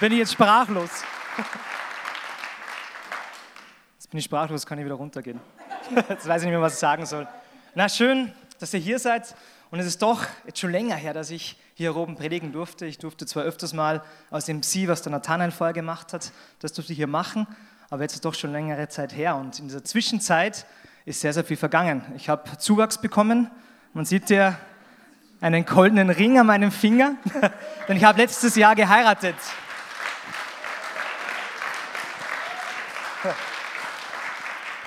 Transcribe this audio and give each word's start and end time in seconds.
bin 0.00 0.12
ich 0.12 0.18
jetzt 0.18 0.32
sprachlos. 0.32 0.90
Jetzt 3.96 4.10
bin 4.10 4.18
ich 4.18 4.24
sprachlos, 4.24 4.64
kann 4.64 4.78
ich 4.78 4.84
wieder 4.84 4.94
runtergehen. 4.94 5.40
Jetzt 6.08 6.28
weiß 6.28 6.42
ich 6.42 6.46
nicht 6.46 6.54
mehr, 6.54 6.60
was 6.60 6.74
ich 6.74 6.78
sagen 6.78 7.04
soll. 7.06 7.26
Na 7.74 7.88
schön, 7.88 8.32
dass 8.60 8.72
ihr 8.74 8.80
hier 8.80 8.98
seid. 8.98 9.34
Und 9.70 9.80
es 9.80 9.86
ist 9.86 10.00
doch 10.00 10.24
jetzt 10.46 10.60
schon 10.60 10.70
länger 10.70 10.94
her, 10.96 11.12
dass 11.12 11.30
ich 11.30 11.56
hier 11.74 11.94
oben 11.94 12.16
predigen 12.16 12.52
durfte. 12.52 12.86
Ich 12.86 12.98
durfte 12.98 13.26
zwar 13.26 13.44
öfters 13.44 13.72
mal 13.72 14.02
aus 14.30 14.46
dem 14.46 14.62
Sie, 14.62 14.88
was 14.88 15.02
der 15.02 15.12
Nathanael 15.12 15.50
vorher 15.50 15.74
gemacht 15.74 16.12
hat, 16.12 16.32
das 16.60 16.72
durfte 16.72 16.92
ich 16.92 16.96
hier 16.96 17.06
machen, 17.06 17.46
aber 17.90 18.02
jetzt 18.02 18.14
ist 18.14 18.24
doch 18.24 18.34
schon 18.34 18.52
längere 18.52 18.88
Zeit 18.88 19.14
her. 19.14 19.36
Und 19.36 19.58
in 19.58 19.66
dieser 19.66 19.84
Zwischenzeit 19.84 20.64
ist 21.04 21.20
sehr, 21.20 21.32
sehr 21.32 21.44
viel 21.44 21.56
vergangen. 21.56 22.02
Ich 22.16 22.28
habe 22.28 22.56
Zuwachs 22.56 22.98
bekommen. 22.98 23.50
Man 23.92 24.04
sieht 24.04 24.30
ja 24.30 24.58
einen 25.40 25.64
goldenen 25.64 26.10
Ring 26.10 26.38
an 26.38 26.46
meinem 26.46 26.72
Finger, 26.72 27.16
denn 27.88 27.96
ich 27.96 28.04
habe 28.04 28.20
letztes 28.20 28.56
Jahr 28.56 28.74
geheiratet. 28.74 29.36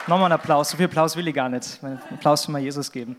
Nochmal 0.07 0.25
einen 0.25 0.33
Applaus. 0.33 0.71
So 0.71 0.77
viel 0.77 0.87
Applaus 0.87 1.15
will 1.15 1.27
ich 1.27 1.35
gar 1.35 1.47
nicht. 1.47 1.79
Einen 1.83 2.01
Applaus 2.11 2.45
für 2.45 2.51
mal 2.51 2.59
Jesus 2.59 2.91
geben. 2.91 3.17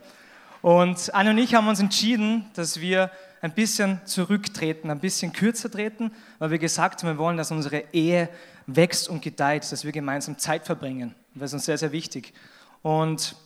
Und 0.63 1.15
Anne 1.15 1.31
und 1.31 1.39
ich 1.39 1.55
haben 1.55 1.69
uns 1.69 1.79
entschieden, 1.79 2.51
dass 2.55 2.81
wir 2.81 3.11
ein 3.41 3.53
bisschen 3.53 4.01
zurücktreten, 4.05 4.91
ein 4.91 4.99
bisschen 4.99 5.33
kürzer 5.33 5.71
treten, 5.71 6.11
weil 6.41 6.51
wir 6.51 6.59
gesagt 6.59 7.03
haben, 7.03 7.11
wir 7.11 7.19
wollen, 7.19 7.37
dass 7.37 7.53
unsere 7.53 7.85
Ehe 7.93 8.29
wächst 8.67 9.09
und 9.09 9.23
gedeiht, 9.23 9.71
dass 9.71 9.85
wir 9.85 9.93
gemeinsam 9.93 10.39
Zeit 10.39 10.65
verbringen. 10.65 11.15
Das 11.35 11.51
ist 11.51 11.55
uns 11.55 11.65
sehr, 11.67 11.79
sehr 11.79 11.93
wichtig. 11.93 12.35
Und 12.83 13.37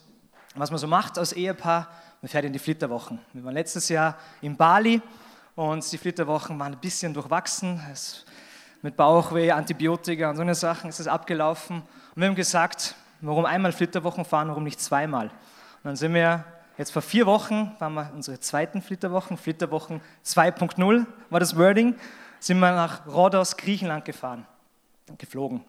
was 0.55 0.71
man 0.71 0.79
so 0.79 0.87
macht 0.87 1.19
als 1.19 1.31
Ehepaar, 1.33 1.89
man 2.23 2.29
fährt 2.29 2.45
in 2.45 2.53
die 2.53 2.59
Flitterwochen. 2.59 3.19
Wir 3.33 3.43
waren 3.43 3.53
letztes 3.53 3.87
Jahr 3.89 4.17
in 4.41 4.57
Bali 4.57 4.99
und 5.55 5.91
die 5.91 5.97
Flitterwochen 5.99 6.57
waren 6.57 6.73
ein 6.73 6.79
bisschen 6.79 7.13
durchwachsen. 7.13 7.79
Es, 7.91 8.25
mit 8.81 8.95
Bauchweh, 8.95 9.51
Antibiotika 9.51 10.29
und 10.29 10.37
so 10.37 10.41
eine 10.41 10.55
Sachen 10.55 10.89
ist 10.89 10.99
es 10.99 11.07
abgelaufen. 11.07 11.77
Und 12.15 12.21
wir 12.21 12.27
haben 12.27 12.35
gesagt, 12.35 12.95
warum 13.21 13.45
einmal 13.45 13.71
Flitterwochen 13.71 14.25
fahren, 14.25 14.49
warum 14.49 14.63
nicht 14.63 14.79
zweimal? 14.79 15.27
Und 15.27 15.83
dann 15.83 15.95
sind 15.95 16.13
wir, 16.13 16.43
jetzt 16.77 16.91
vor 16.91 17.01
vier 17.01 17.25
Wochen, 17.25 17.71
waren 17.79 17.93
wir 17.93 18.11
unsere 18.13 18.39
zweiten 18.39 18.81
Flitterwochen, 18.81 19.37
Flitterwochen 19.37 20.01
2.0 20.25 21.05
war 21.29 21.39
das 21.39 21.57
Wording, 21.57 21.95
sind 22.39 22.59
wir 22.59 22.71
nach 22.71 23.07
Rhodos, 23.07 23.57
Griechenland 23.57 24.05
gefahren, 24.05 24.45
geflogen. 25.17 25.63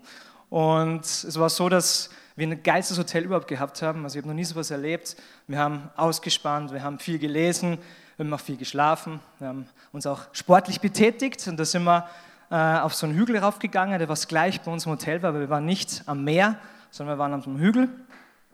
Und 0.50 1.04
es 1.04 1.38
war 1.38 1.50
so, 1.50 1.68
dass 1.68 2.10
wir 2.36 2.46
ein 2.46 2.62
geilstes 2.62 2.98
Hotel 2.98 3.24
überhaupt 3.24 3.48
gehabt 3.48 3.82
haben. 3.82 4.04
Also 4.04 4.16
ich 4.16 4.22
habe 4.22 4.28
noch 4.28 4.36
nie 4.36 4.44
so 4.44 4.52
etwas 4.52 4.70
erlebt. 4.70 5.16
Wir 5.46 5.58
haben 5.58 5.90
ausgespannt, 5.96 6.72
wir 6.72 6.82
haben 6.82 6.98
viel 6.98 7.18
gelesen, 7.18 7.78
wir 8.16 8.24
haben 8.24 8.32
auch 8.32 8.40
viel 8.40 8.56
geschlafen, 8.56 9.20
wir 9.38 9.48
haben 9.48 9.68
uns 9.92 10.06
auch 10.06 10.22
sportlich 10.32 10.80
betätigt 10.80 11.46
und 11.48 11.56
da 11.56 11.64
sind 11.64 11.84
wir 11.84 12.08
äh, 12.50 12.80
auf 12.80 12.94
so 12.94 13.06
einen 13.06 13.16
Hügel 13.16 13.38
raufgegangen, 13.38 13.98
der 13.98 14.08
was 14.08 14.26
gleich 14.28 14.60
bei 14.60 14.72
unserem 14.72 14.92
Hotel 14.92 15.22
war, 15.22 15.30
aber 15.30 15.40
wir 15.40 15.50
waren 15.50 15.64
nicht 15.64 16.02
am 16.06 16.24
Meer, 16.24 16.56
sondern 16.90 17.16
wir 17.16 17.18
waren 17.18 17.34
auf 17.34 17.44
so 17.44 17.50
einem 17.50 17.60
Hügel 17.60 17.88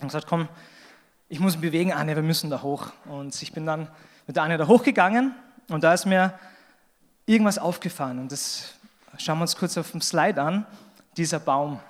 und 0.00 0.08
gesagt, 0.08 0.26
komm, 0.26 0.48
ich 1.28 1.40
muss 1.40 1.54
mich 1.54 1.62
bewegen, 1.62 1.92
Anne, 1.92 2.14
wir 2.14 2.22
müssen 2.22 2.50
da 2.50 2.62
hoch. 2.62 2.88
Und 3.06 3.40
ich 3.42 3.52
bin 3.52 3.66
dann 3.66 3.88
mit 4.26 4.36
der 4.36 4.42
Anne 4.42 4.58
da 4.58 4.68
hochgegangen 4.68 5.34
und 5.68 5.84
da 5.84 5.94
ist 5.94 6.06
mir 6.06 6.38
irgendwas 7.26 7.58
aufgefallen 7.58 8.18
und 8.18 8.32
das 8.32 8.74
schauen 9.18 9.38
wir 9.38 9.42
uns 9.42 9.56
kurz 9.56 9.78
auf 9.78 9.90
dem 9.90 10.00
Slide 10.00 10.40
an, 10.40 10.66
dieser 11.16 11.38
Baum, 11.38 11.80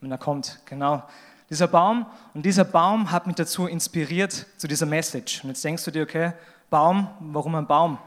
wenn 0.00 0.10
er 0.10 0.18
kommt, 0.18 0.60
genau. 0.64 1.02
Dieser 1.50 1.68
Baum 1.68 2.06
und 2.32 2.44
dieser 2.44 2.64
Baum 2.64 3.10
hat 3.10 3.26
mich 3.26 3.36
dazu 3.36 3.66
inspiriert 3.66 4.46
zu 4.56 4.66
dieser 4.66 4.86
Message. 4.86 5.44
Und 5.44 5.50
jetzt 5.50 5.62
denkst 5.62 5.84
du 5.84 5.90
dir, 5.90 6.02
okay, 6.02 6.32
Baum, 6.70 7.08
warum 7.20 7.54
ein 7.54 7.66
Baum? 7.66 7.98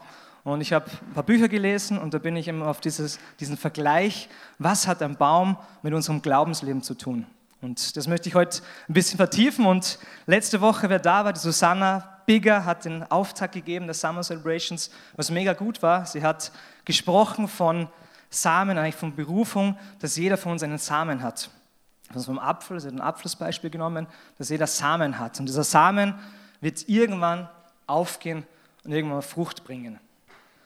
Und 0.43 0.61
ich 0.61 0.73
habe 0.73 0.89
ein 0.89 1.13
paar 1.13 1.23
Bücher 1.23 1.47
gelesen 1.47 1.97
und 1.97 2.13
da 2.13 2.17
bin 2.17 2.35
ich 2.35 2.47
immer 2.47 2.67
auf 2.67 2.79
dieses, 2.79 3.19
diesen 3.39 3.57
Vergleich, 3.57 4.29
was 4.57 4.87
hat 4.87 5.01
ein 5.01 5.17
Baum 5.17 5.57
mit 5.83 5.93
unserem 5.93 6.21
Glaubensleben 6.21 6.81
zu 6.81 6.95
tun? 6.95 7.27
Und 7.61 7.97
das 7.97 8.07
möchte 8.07 8.29
ich 8.29 8.35
heute 8.35 8.61
ein 8.87 8.93
bisschen 8.93 9.17
vertiefen. 9.17 9.65
Und 9.65 9.99
letzte 10.25 10.61
Woche, 10.61 10.89
wer 10.89 10.99
da 10.99 11.25
war, 11.25 11.33
die 11.33 11.39
Susanna 11.39 12.21
Bigger 12.25 12.65
hat 12.65 12.85
den 12.85 13.03
Auftakt 13.03 13.53
gegeben 13.53 13.87
der 13.87 13.93
Summer 13.93 14.21
Celebrations, 14.21 14.91
was 15.15 15.31
mega 15.31 15.53
gut 15.53 15.81
war. 15.81 16.05
Sie 16.05 16.21
hat 16.21 16.51
gesprochen 16.83 17.47
von 17.47 17.87
Samen, 18.29 18.77
eigentlich 18.77 18.95
von 18.95 19.15
Berufung, 19.15 19.77
dass 19.99 20.17
jeder 20.17 20.37
von 20.37 20.51
uns 20.51 20.61
einen 20.61 20.77
Samen 20.77 21.23
hat. 21.23 21.49
Also 22.13 22.25
vom 22.25 22.39
Apfel, 22.39 22.79
sie 22.79 22.87
hat 22.87 22.95
ein 22.95 23.01
Apfelsbeispiel 23.01 23.69
genommen, 23.69 24.07
dass 24.37 24.49
jeder 24.49 24.67
Samen 24.67 25.17
hat. 25.19 25.39
Und 25.39 25.47
dieser 25.47 25.63
Samen 25.63 26.15
wird 26.61 26.87
irgendwann 26.89 27.49
aufgehen 27.85 28.45
und 28.83 28.91
irgendwann 28.91 29.21
Frucht 29.21 29.63
bringen. 29.63 29.99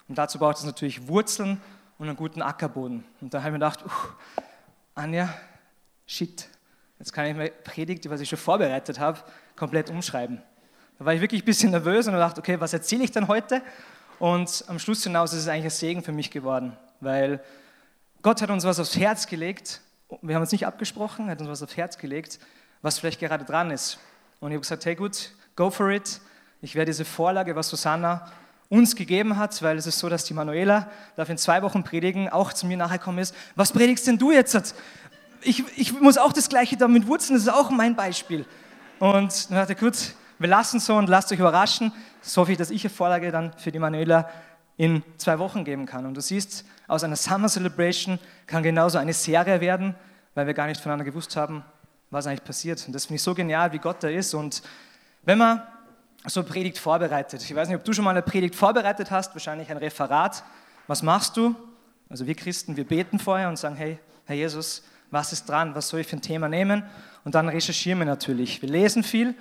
Und 0.08 0.18
dazu 0.18 0.40
braucht 0.40 0.58
es 0.58 0.64
natürlich 0.64 1.08
Wurzeln 1.08 1.62
und 1.98 2.08
einen 2.08 2.18
guten 2.18 2.42
Ackerboden. 2.42 3.04
Und 3.22 3.34
da 3.34 3.40
habe 3.40 3.50
ich 3.50 3.52
mir 3.54 3.60
gedacht, 3.60 3.86
uh, 3.86 4.42
Anja, 4.96 5.30
shit, 6.06 6.48
jetzt 7.02 7.14
kann 7.14 7.26
ich 7.26 7.36
meine 7.36 7.50
Predigt, 7.50 8.06
die 8.06 8.10
ich 8.14 8.30
schon 8.30 8.38
vorbereitet 8.38 9.00
habe, 9.00 9.20
komplett 9.56 9.90
umschreiben. 9.90 10.40
Da 11.00 11.06
war 11.06 11.16
ich 11.16 11.22
wirklich 11.22 11.42
ein 11.42 11.46
bisschen 11.46 11.72
nervös 11.72 12.08
und 12.08 12.14
dachte, 12.14 12.40
okay, 12.40 12.60
was 12.60 12.74
erzähle 12.74 13.04
ich 13.04 13.10
denn 13.10 13.28
heute? 13.28 13.64
Und 14.20 14.64
am 14.68 14.78
Schluss 14.78 15.04
hinaus 15.04 15.34
ist 15.34 15.40
es 15.40 15.48
eigentlich 15.48 15.66
ein 15.66 15.72
Segen 15.72 16.04
für 16.04 16.12
mich 16.12 16.30
geworden, 16.30 16.78
weil 17.00 17.44
Gott 18.22 18.44
hat 18.44 18.52
uns 18.52 18.66
was 18.66 18.80
aufs 18.80 18.96
Herz 18.98 19.26
gelegt. 19.26 19.82
Wir 20.22 20.36
haben 20.36 20.44
uns 20.44 20.52
nicht 20.52 20.68
abgesprochen, 20.68 21.28
hat 21.28 21.40
uns 21.40 21.50
was 21.50 21.64
aufs 21.64 21.76
Herz 21.76 21.98
gelegt, 21.98 22.38
was 22.84 23.00
vielleicht 23.00 23.20
gerade 23.20 23.46
dran 23.46 23.72
ist. 23.72 23.98
Und 24.40 24.52
ich 24.52 24.56
habe 24.56 24.62
gesagt, 24.62 24.86
hey 24.86 24.94
gut, 24.94 25.32
go 25.56 25.72
for 25.72 25.90
it. 25.90 26.22
Ich 26.62 26.76
werde 26.76 26.92
diese 26.92 27.06
Vorlage, 27.06 27.56
was 27.56 27.70
Susanna 27.70 28.32
uns 28.70 28.96
gegeben 28.96 29.38
hat, 29.38 29.62
weil 29.64 29.78
es 29.78 29.88
ist 29.88 30.00
so, 30.00 30.08
dass 30.08 30.24
die 30.24 30.34
Manuela 30.34 30.90
darf 31.16 31.30
in 31.30 31.38
zwei 31.38 31.62
Wochen 31.62 31.84
predigen, 31.84 32.30
auch 32.30 32.54
zu 32.54 32.68
mir 32.68 32.78
nachher 32.78 33.00
kommen 33.00 33.18
ist, 33.18 33.36
was 33.56 33.74
predigst 33.74 34.06
denn 34.08 34.18
du 34.18 34.32
jetzt? 34.32 34.76
Ich, 35.42 35.64
ich 35.78 36.00
muss 36.00 36.18
auch 36.18 36.34
das 36.34 36.50
Gleiche 36.50 36.78
damit 36.78 37.08
wurzeln, 37.08 37.36
das 37.36 37.44
ist 37.44 37.54
auch 37.54 37.70
mein 37.70 37.96
Beispiel. 37.96 38.46
Und 39.00 39.50
dann 39.50 39.58
hat 39.58 39.70
er 39.70 39.76
kurz, 39.76 40.14
wir 40.38 40.50
lassen 40.50 40.80
so 40.80 40.96
und 40.96 41.10
lasst 41.10 41.32
euch 41.32 41.40
überraschen. 41.40 41.92
So 42.22 42.46
viel, 42.46 42.56
dass 42.56 42.70
ich 42.70 42.84
eine 42.84 42.92
Vorlage 42.92 43.32
dann 43.32 43.54
für 43.58 43.72
die 43.72 43.80
Manuela 43.80 44.30
in 44.78 45.04
zwei 45.18 45.40
Wochen 45.40 45.64
geben 45.64 45.86
kann. 45.86 46.06
Und 46.06 46.14
du 46.14 46.22
siehst, 46.22 46.66
aus 46.88 47.04
einer 47.04 47.16
Summer 47.16 47.50
Celebration 47.50 48.20
kann 48.46 48.64
genauso 48.64 48.98
eine 48.98 49.14
Serie 49.14 49.62
werden, 49.62 49.96
weil 50.36 50.48
wir 50.48 50.54
gar 50.54 50.68
nicht 50.68 50.80
voneinander 50.80 51.06
gewusst 51.06 51.36
haben, 51.36 51.64
was 52.10 52.28
eigentlich 52.28 52.44
passiert. 52.44 52.84
Und 52.86 52.94
das 52.94 53.06
finde 53.06 53.16
ich 53.16 53.24
so 53.24 53.34
genial, 53.34 53.72
wie 53.74 53.80
Gott 53.80 54.04
da 54.04 54.10
ist. 54.10 54.34
Und 54.34 54.62
wenn 55.24 55.38
man 55.38 55.62
so 56.26 56.44
Predigt 56.44 56.78
vorbereitet. 56.78 57.42
Ich 57.44 57.56
weiß 57.56 57.68
nicht, 57.68 57.78
ob 57.78 57.84
du 57.84 57.94
schon 57.94 58.04
mal 58.04 58.12
eine 58.12 58.22
Predigt 58.22 58.56
vorbereitet 58.56 59.10
hast, 59.10 59.34
wahrscheinlich 59.34 59.72
ein 59.72 59.78
Referat. 59.78 60.44
Was 60.88 61.02
machst 61.02 61.38
du? 61.38 61.56
Also 62.10 62.28
wir 62.28 62.36
Christen, 62.36 62.78
wir 62.78 62.86
beten 62.86 63.20
vorher 63.20 63.50
und 63.50 63.58
sagen, 63.58 63.76
hey, 63.76 63.98
Herr 64.26 64.36
Jesus, 64.36 64.84
was 65.12 65.34
ist 65.34 65.48
dran? 65.48 65.76
Was 65.76 65.90
soll 65.90 66.00
ich 66.00 66.08
für 66.08 66.16
ein 66.16 66.22
Thema 66.22 66.50
nehmen? 66.50 66.84
Und 67.24 67.36
dann 67.36 67.50
recherchieren 67.50 68.00
wir 68.00 68.06
natürlich. 68.06 68.62
Wir 68.62 68.70
lesen 68.70 69.04
viel 69.04 69.36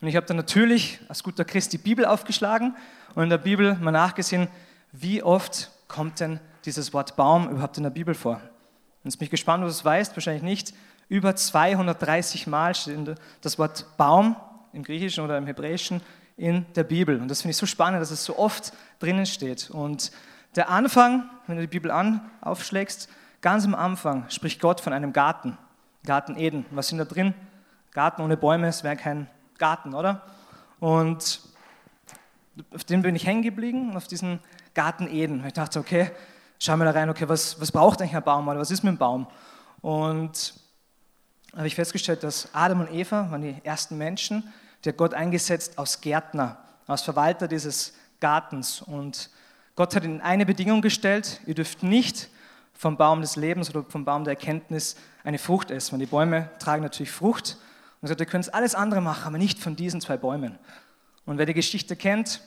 und 0.00 0.08
ich 0.08 0.16
habe 0.16 0.26
dann 0.26 0.36
natürlich 0.36 0.98
als 1.08 1.22
guter 1.22 1.44
Christ 1.44 1.72
die 1.72 1.78
Bibel 1.78 2.04
aufgeschlagen 2.04 2.76
und 3.14 3.22
in 3.22 3.30
der 3.30 3.38
Bibel 3.38 3.76
mal 3.76 3.92
nachgesehen, 3.92 4.48
wie 4.90 5.22
oft 5.22 5.70
kommt 5.88 6.20
denn 6.20 6.40
dieses 6.64 6.92
Wort 6.92 7.16
Baum 7.16 7.48
überhaupt 7.48 7.76
in 7.76 7.84
der 7.84 7.90
Bibel 7.90 8.14
vor? 8.14 8.34
Und 8.34 9.10
jetzt 9.10 9.16
bin 9.16 9.26
ich 9.26 9.30
gespannt, 9.30 9.62
ob 9.62 9.68
du 9.68 9.70
es 9.70 9.84
weißt, 9.84 10.14
wahrscheinlich 10.16 10.42
nicht. 10.42 10.74
Über 11.08 11.34
230 11.34 12.46
Mal 12.46 12.74
steht 12.74 13.14
das 13.40 13.58
Wort 13.58 13.86
Baum 13.96 14.36
im 14.72 14.82
Griechischen 14.82 15.24
oder 15.24 15.38
im 15.38 15.46
Hebräischen 15.46 16.00
in 16.36 16.66
der 16.74 16.84
Bibel. 16.84 17.20
Und 17.20 17.28
das 17.28 17.42
finde 17.42 17.52
ich 17.52 17.56
so 17.56 17.66
spannend, 17.66 18.00
dass 18.00 18.10
es 18.10 18.24
so 18.24 18.38
oft 18.38 18.72
drinnen 18.98 19.26
steht. 19.26 19.70
Und 19.70 20.12
der 20.56 20.68
Anfang, 20.68 21.30
wenn 21.46 21.56
du 21.56 21.62
die 21.62 21.68
Bibel 21.68 21.90
an, 21.90 22.28
aufschlägst, 22.40 23.08
ganz 23.42 23.66
am 23.66 23.74
Anfang 23.74 24.30
spricht 24.30 24.60
Gott 24.60 24.80
von 24.80 24.92
einem 24.92 25.12
Garten, 25.12 25.58
Garten 26.06 26.36
Eden. 26.36 26.64
Was 26.70 26.88
sind 26.88 26.98
da 26.98 27.04
drin? 27.04 27.34
Garten 27.90 28.22
ohne 28.22 28.38
Bäume, 28.38 28.68
es 28.68 28.82
wäre 28.82 28.96
kein 28.96 29.28
Garten, 29.58 29.92
oder? 29.92 30.22
Und 30.80 31.40
auf 32.74 32.84
den 32.84 33.02
bin 33.02 33.14
ich 33.14 33.26
hängen 33.26 33.42
geblieben, 33.42 33.96
auf 33.96 34.06
diesen 34.06 34.40
Garten 34.74 35.06
Eden. 35.06 35.44
Ich 35.46 35.52
dachte, 35.52 35.78
okay, 35.78 36.10
schau 36.58 36.76
mal 36.76 36.84
da 36.84 36.92
rein, 36.92 37.10
okay, 37.10 37.28
was, 37.28 37.60
was 37.60 37.70
braucht 37.70 38.00
eigentlich 38.00 38.16
ein 38.16 38.22
Baum 38.22 38.48
oder 38.48 38.60
was 38.60 38.70
ist 38.70 38.82
mit 38.82 38.94
dem 38.94 38.98
Baum? 38.98 39.26
Und 39.80 40.54
habe 41.54 41.66
ich 41.66 41.74
festgestellt, 41.74 42.22
dass 42.22 42.48
Adam 42.54 42.80
und 42.80 42.92
Eva 42.92 43.30
waren 43.30 43.42
die 43.42 43.56
ersten 43.64 43.98
Menschen, 43.98 44.52
die 44.84 44.88
hat 44.88 44.96
Gott 44.96 45.14
eingesetzt 45.14 45.78
als 45.78 46.00
Gärtner, 46.00 46.56
als 46.86 47.02
Verwalter 47.02 47.48
dieses 47.48 47.94
Gartens. 48.20 48.80
Und 48.80 49.30
Gott 49.76 49.94
hat 49.94 50.04
ihnen 50.04 50.20
eine 50.20 50.46
Bedingung 50.46 50.80
gestellt, 50.80 51.40
ihr 51.46 51.54
dürft 51.54 51.82
nicht 51.82 52.28
vom 52.74 52.96
Baum 52.96 53.20
des 53.20 53.36
Lebens 53.36 53.70
oder 53.70 53.84
vom 53.88 54.04
Baum 54.04 54.24
der 54.24 54.32
Erkenntnis 54.32 54.96
eine 55.24 55.38
Frucht 55.38 55.70
essen. 55.70 55.98
Die 55.98 56.06
Bäume 56.06 56.50
tragen 56.58 56.82
natürlich 56.82 57.12
Frucht. 57.12 57.56
Und 58.00 58.06
er 58.06 58.08
sagt, 58.08 58.20
ihr 58.20 58.26
könnt 58.26 58.52
alles 58.52 58.74
andere 58.74 59.00
machen, 59.00 59.28
aber 59.28 59.38
nicht 59.38 59.58
von 59.58 59.76
diesen 59.76 60.00
zwei 60.00 60.16
Bäumen. 60.16 60.58
Und 61.24 61.38
wer 61.38 61.46
die 61.46 61.54
Geschichte 61.54 61.94
kennt, 61.94 62.42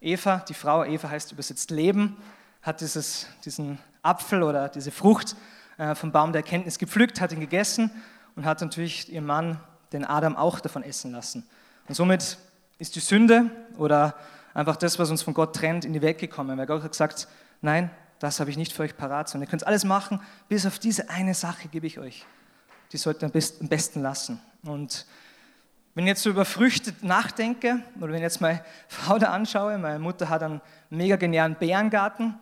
Eva, 0.00 0.44
die 0.48 0.54
Frau, 0.54 0.84
Eva 0.84 1.10
heißt 1.10 1.32
übersetzt 1.32 1.70
Leben, 1.70 2.16
hat 2.62 2.80
dieses, 2.80 3.26
diesen 3.44 3.78
Apfel 4.02 4.42
oder 4.42 4.68
diese 4.68 4.90
Frucht 4.90 5.36
äh, 5.76 5.94
vom 5.94 6.12
Baum 6.12 6.32
der 6.32 6.42
Erkenntnis 6.42 6.78
gepflückt, 6.78 7.20
hat 7.20 7.32
ihn 7.32 7.40
gegessen 7.40 7.90
und 8.36 8.44
hat 8.44 8.60
natürlich 8.60 9.12
ihren 9.12 9.26
Mann, 9.26 9.60
den 9.92 10.04
Adam, 10.04 10.36
auch 10.36 10.60
davon 10.60 10.82
essen 10.82 11.12
lassen. 11.12 11.46
Und 11.86 11.94
somit 11.94 12.38
ist 12.78 12.96
die 12.96 13.00
Sünde 13.00 13.50
oder 13.76 14.14
einfach 14.54 14.76
das, 14.76 14.98
was 14.98 15.10
uns 15.10 15.22
von 15.22 15.34
Gott 15.34 15.54
trennt, 15.54 15.84
in 15.84 15.92
die 15.92 16.02
Welt 16.02 16.18
gekommen. 16.18 16.56
Weil 16.58 16.66
Gott 16.66 16.82
hat 16.82 16.92
gesagt, 16.92 17.28
nein, 17.60 17.90
das 18.18 18.40
habe 18.40 18.50
ich 18.50 18.56
nicht 18.56 18.72
für 18.72 18.82
euch 18.82 18.96
parat, 18.96 19.28
sondern 19.28 19.46
ihr 19.46 19.50
könnt 19.50 19.66
alles 19.66 19.84
machen, 19.84 20.20
bis 20.48 20.66
auf 20.66 20.78
diese 20.78 21.10
eine 21.10 21.34
Sache 21.34 21.68
gebe 21.68 21.86
ich 21.86 21.98
euch. 21.98 22.24
Die 22.92 22.96
sollten 22.96 23.24
ihr 23.24 23.42
am 23.60 23.68
besten 23.68 24.02
lassen. 24.02 24.40
Und 24.62 25.06
wenn 25.94 26.04
ich 26.04 26.08
jetzt 26.08 26.22
so 26.22 26.30
über 26.30 26.44
Früchte 26.44 26.92
nachdenke, 27.02 27.80
oder 27.96 28.08
wenn 28.08 28.16
ich 28.16 28.22
jetzt 28.22 28.40
meine 28.40 28.64
Frau 28.88 29.18
da 29.18 29.32
anschaue, 29.32 29.78
meine 29.78 29.98
Mutter 29.98 30.28
hat 30.28 30.42
einen 30.42 30.60
mega 30.90 31.16
genialen 31.16 31.54
Bärengarten 31.54 32.34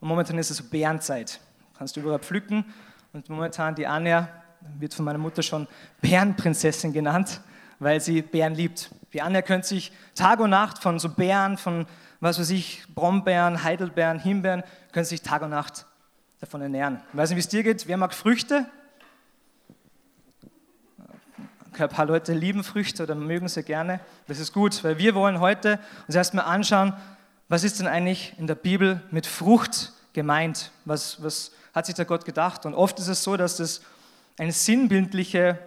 und 0.00 0.08
momentan 0.08 0.38
ist 0.38 0.50
es 0.50 0.58
so 0.58 0.64
Bärenzeit. 0.64 1.40
Kannst 1.76 1.96
du 1.96 2.00
überall 2.00 2.18
pflücken 2.18 2.64
und 3.12 3.28
momentan 3.28 3.74
die 3.74 3.86
Anja 3.86 4.28
wird 4.78 4.92
von 4.92 5.04
meiner 5.04 5.18
Mutter 5.18 5.42
schon 5.42 5.66
Bärenprinzessin 6.00 6.92
genannt, 6.92 7.40
weil 7.78 8.00
sie 8.00 8.22
Bären 8.22 8.54
liebt. 8.54 8.90
Die 9.12 9.22
Anja 9.22 9.42
könnte 9.42 9.68
sich 9.68 9.92
Tag 10.14 10.40
und 10.40 10.50
Nacht 10.50 10.78
von 10.82 10.98
so 10.98 11.08
Bären, 11.08 11.56
von 11.56 11.86
was 12.20 12.38
weiß 12.38 12.50
ich, 12.50 12.82
Brombeeren, 12.94 13.62
Heidelbeeren, 13.62 14.18
Himbeeren, 14.18 14.62
können 14.92 15.04
sich 15.04 15.22
Tag 15.22 15.42
und 15.42 15.50
Nacht 15.50 15.86
davon 16.40 16.60
ernähren. 16.60 17.00
Ich 17.12 17.16
weiß 17.16 17.30
nicht, 17.30 17.36
wie 17.36 17.40
es 17.40 17.48
dir 17.48 17.62
geht. 17.62 17.86
Wer 17.86 17.96
mag 17.96 18.14
Früchte? 18.14 18.66
Ein 21.78 21.88
paar 21.88 22.06
Leute 22.06 22.32
lieben 22.32 22.64
Früchte 22.64 23.04
oder 23.04 23.14
mögen 23.14 23.46
sie 23.46 23.62
gerne. 23.62 24.00
Das 24.26 24.40
ist 24.40 24.52
gut, 24.52 24.82
weil 24.82 24.98
wir 24.98 25.14
wollen 25.14 25.38
heute 25.38 25.78
uns 26.08 26.16
erstmal 26.16 26.46
anschauen, 26.46 26.92
was 27.48 27.62
ist 27.62 27.78
denn 27.78 27.86
eigentlich 27.86 28.34
in 28.38 28.48
der 28.48 28.56
Bibel 28.56 29.00
mit 29.10 29.26
Frucht 29.26 29.92
gemeint? 30.12 30.72
Was, 30.84 31.22
was 31.22 31.52
hat 31.72 31.86
sich 31.86 31.94
der 31.94 32.04
Gott 32.04 32.24
gedacht? 32.24 32.66
Und 32.66 32.74
oft 32.74 32.98
ist 32.98 33.08
es 33.08 33.22
so, 33.22 33.36
dass 33.36 33.56
das 33.56 33.80
eine 34.38 34.52
sinnbildliche 34.52 35.58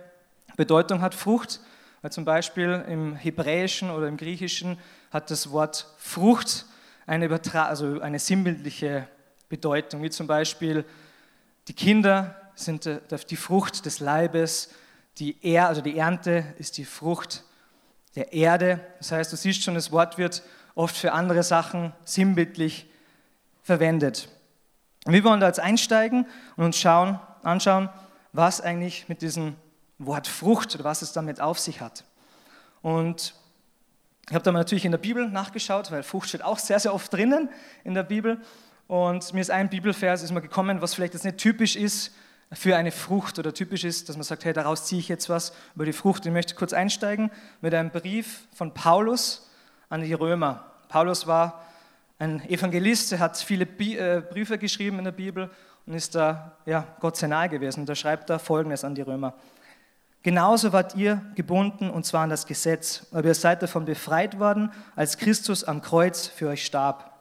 Bedeutung 0.57 1.01
hat, 1.01 1.15
Frucht. 1.15 1.61
Weil 2.01 2.11
zum 2.11 2.25
Beispiel 2.25 2.83
im 2.87 3.15
Hebräischen 3.15 3.91
oder 3.91 4.07
im 4.07 4.17
Griechischen 4.17 4.79
hat 5.11 5.29
das 5.29 5.51
Wort 5.51 5.87
Frucht 5.97 6.65
eine, 7.05 7.25
Übertra 7.25 7.65
also 7.65 8.01
eine 8.01 8.19
sinnbildliche 8.19 9.07
Bedeutung, 9.49 10.01
wie 10.01 10.09
zum 10.09 10.27
Beispiel 10.27 10.85
die 11.67 11.73
Kinder 11.73 12.35
sind 12.55 12.89
die 13.29 13.35
Frucht 13.35 13.85
des 13.85 13.99
Leibes, 13.99 14.73
die, 15.17 15.37
er, 15.41 15.67
also 15.67 15.81
die 15.81 15.97
Ernte 15.97 16.53
ist 16.57 16.77
die 16.77 16.85
Frucht 16.85 17.43
der 18.15 18.33
Erde. 18.33 18.79
Das 18.97 19.11
heißt, 19.11 19.31
du 19.31 19.37
siehst 19.37 19.63
schon, 19.63 19.75
das 19.75 19.91
Wort 19.91 20.17
wird 20.17 20.43
oft 20.75 20.95
für 20.95 21.11
andere 21.11 21.43
Sachen 21.43 21.93
sinnbildlich 22.03 22.89
verwendet. 23.61 24.29
Und 25.05 25.13
wir 25.13 25.23
wollen 25.23 25.39
da 25.39 25.47
jetzt 25.47 25.59
einsteigen 25.59 26.25
und 26.55 26.65
uns 26.65 26.77
schauen, 26.77 27.19
anschauen, 27.43 27.89
was 28.33 28.61
eigentlich 28.61 29.09
mit 29.09 29.21
diesem 29.21 29.55
Wort 30.05 30.27
Frucht 30.27 30.75
oder 30.75 30.83
was 30.83 31.01
es 31.01 31.13
damit 31.13 31.41
auf 31.41 31.59
sich 31.59 31.81
hat. 31.81 32.03
Und 32.81 33.35
ich 34.29 34.33
habe 34.33 34.43
da 34.43 34.51
natürlich 34.51 34.85
in 34.85 34.91
der 34.91 34.97
Bibel 34.97 35.29
nachgeschaut, 35.29 35.91
weil 35.91 36.03
Frucht 36.03 36.29
steht 36.29 36.43
auch 36.43 36.59
sehr, 36.59 36.79
sehr 36.79 36.93
oft 36.93 37.13
drinnen 37.13 37.49
in 37.83 37.93
der 37.93 38.03
Bibel. 38.03 38.41
Und 38.87 39.33
mir 39.33 39.41
ist 39.41 39.51
ein 39.51 39.69
Bibelvers 39.69 40.23
ist 40.23 40.31
mal 40.31 40.39
gekommen, 40.39 40.81
was 40.81 40.93
vielleicht 40.93 41.13
jetzt 41.13 41.23
nicht 41.23 41.37
typisch 41.37 41.75
ist 41.75 42.13
für 42.53 42.75
eine 42.75 42.91
Frucht 42.91 43.39
oder 43.39 43.53
typisch 43.53 43.83
ist, 43.83 44.09
dass 44.09 44.17
man 44.17 44.23
sagt, 44.23 44.43
hey, 44.43 44.53
daraus 44.53 44.85
ziehe 44.85 44.99
ich 44.99 45.07
jetzt 45.07 45.29
was 45.29 45.53
über 45.75 45.85
die 45.85 45.93
Frucht. 45.93 46.25
Ich 46.25 46.31
möchte 46.31 46.55
kurz 46.55 46.73
einsteigen 46.73 47.31
mit 47.61 47.73
einem 47.73 47.91
Brief 47.91 48.47
von 48.53 48.73
Paulus 48.73 49.49
an 49.89 50.01
die 50.01 50.13
Römer. 50.13 50.65
Paulus 50.89 51.27
war 51.27 51.65
ein 52.19 52.41
Evangelist, 52.49 53.13
er 53.13 53.19
hat 53.19 53.37
viele 53.37 53.65
äh, 53.65 54.21
Briefe 54.21 54.57
geschrieben 54.57 54.99
in 54.99 55.05
der 55.05 55.11
Bibel 55.11 55.49
und 55.85 55.93
ist 55.93 56.13
da 56.13 56.57
ja, 56.65 56.85
Gott 56.99 57.15
sehr 57.17 57.29
nahe 57.29 57.49
gewesen. 57.49 57.85
Da 57.85 57.95
schreibt 57.95 58.29
er 58.29 58.39
Folgendes 58.39 58.83
an 58.83 58.95
die 58.95 59.01
Römer. 59.01 59.33
Genauso 60.23 60.71
wart 60.71 60.95
ihr 60.95 61.21
gebunden 61.35 61.89
und 61.89 62.05
zwar 62.05 62.23
an 62.23 62.29
das 62.29 62.45
Gesetz, 62.45 63.07
aber 63.11 63.29
ihr 63.29 63.33
seid 63.33 63.63
davon 63.63 63.85
befreit 63.85 64.39
worden, 64.39 64.71
als 64.95 65.17
Christus 65.17 65.63
am 65.63 65.81
Kreuz 65.81 66.27
für 66.27 66.49
euch 66.49 66.63
starb. 66.63 67.11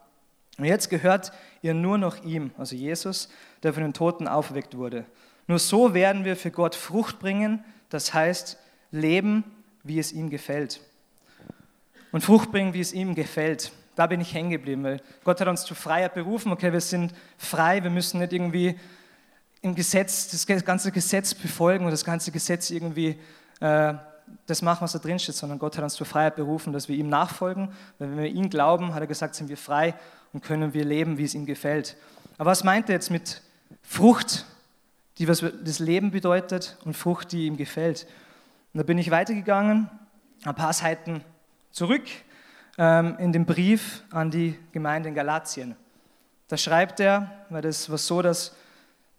Und 0.58 0.66
jetzt 0.66 0.90
gehört 0.90 1.32
ihr 1.62 1.72
nur 1.72 1.96
noch 1.96 2.22
ihm, 2.22 2.50
also 2.58 2.76
Jesus, 2.76 3.30
der 3.62 3.72
von 3.72 3.82
den 3.82 3.94
Toten 3.94 4.28
auferweckt 4.28 4.76
wurde. 4.76 5.06
Nur 5.46 5.58
so 5.58 5.94
werden 5.94 6.26
wir 6.26 6.36
für 6.36 6.50
Gott 6.50 6.74
Frucht 6.74 7.18
bringen, 7.18 7.64
das 7.88 8.12
heißt 8.12 8.58
leben, 8.90 9.44
wie 9.82 9.98
es 9.98 10.12
ihm 10.12 10.28
gefällt. 10.28 10.80
Und 12.12 12.22
Frucht 12.22 12.52
bringen, 12.52 12.74
wie 12.74 12.80
es 12.80 12.92
ihm 12.92 13.14
gefällt. 13.14 13.72
Da 13.94 14.06
bin 14.06 14.20
ich 14.20 14.34
hängen 14.34 14.50
geblieben, 14.50 14.84
weil 14.84 15.02
Gott 15.24 15.40
hat 15.40 15.48
uns 15.48 15.64
zu 15.64 15.74
Freiheit 15.74 16.14
berufen. 16.14 16.52
Okay, 16.52 16.72
wir 16.72 16.80
sind 16.80 17.14
frei, 17.38 17.82
wir 17.82 17.90
müssen 17.90 18.20
nicht 18.20 18.32
irgendwie 18.32 18.78
im 19.62 19.74
Gesetz, 19.74 20.28
das 20.28 20.64
ganze 20.64 20.90
Gesetz 20.90 21.34
befolgen 21.34 21.84
und 21.84 21.90
das 21.90 22.04
ganze 22.04 22.30
Gesetz 22.32 22.70
irgendwie 22.70 23.18
äh, 23.60 23.94
das 24.46 24.62
machen, 24.62 24.82
was 24.82 24.92
da 24.92 24.98
drin 24.98 25.18
steht, 25.18 25.34
sondern 25.34 25.58
Gott 25.58 25.76
hat 25.76 25.84
uns 25.84 25.94
zur 25.94 26.06
Freiheit 26.06 26.36
berufen, 26.36 26.72
dass 26.72 26.88
wir 26.88 26.96
ihm 26.96 27.08
nachfolgen. 27.08 27.68
Weil 27.98 28.10
wenn 28.10 28.18
wir 28.18 28.26
ihn 28.26 28.48
glauben, 28.48 28.94
hat 28.94 29.00
er 29.00 29.06
gesagt, 29.06 29.34
sind 29.34 29.48
wir 29.48 29.56
frei 29.56 29.94
und 30.32 30.42
können 30.42 30.72
wir 30.72 30.84
leben, 30.84 31.18
wie 31.18 31.24
es 31.24 31.34
ihm 31.34 31.46
gefällt. 31.46 31.96
Aber 32.38 32.50
was 32.50 32.64
meint 32.64 32.88
er 32.88 32.94
jetzt 32.94 33.10
mit 33.10 33.42
Frucht, 33.82 34.46
die 35.18 35.28
was 35.28 35.44
das 35.64 35.78
Leben 35.78 36.10
bedeutet 36.10 36.78
und 36.84 36.96
Frucht, 36.96 37.32
die 37.32 37.46
ihm 37.46 37.56
gefällt? 37.56 38.06
Und 38.72 38.78
da 38.78 38.84
bin 38.84 38.98
ich 38.98 39.10
weitergegangen, 39.10 39.90
ein 40.44 40.54
paar 40.54 40.72
Seiten 40.72 41.22
zurück 41.70 42.04
ähm, 42.78 43.16
in 43.18 43.32
den 43.32 43.44
Brief 43.44 44.04
an 44.10 44.30
die 44.30 44.58
Gemeinde 44.72 45.08
in 45.08 45.14
Galatien. 45.14 45.76
Da 46.48 46.56
schreibt 46.56 47.00
er, 47.00 47.30
weil 47.50 47.62
das 47.62 47.90
war 47.90 47.98
so, 47.98 48.22
dass 48.22 48.54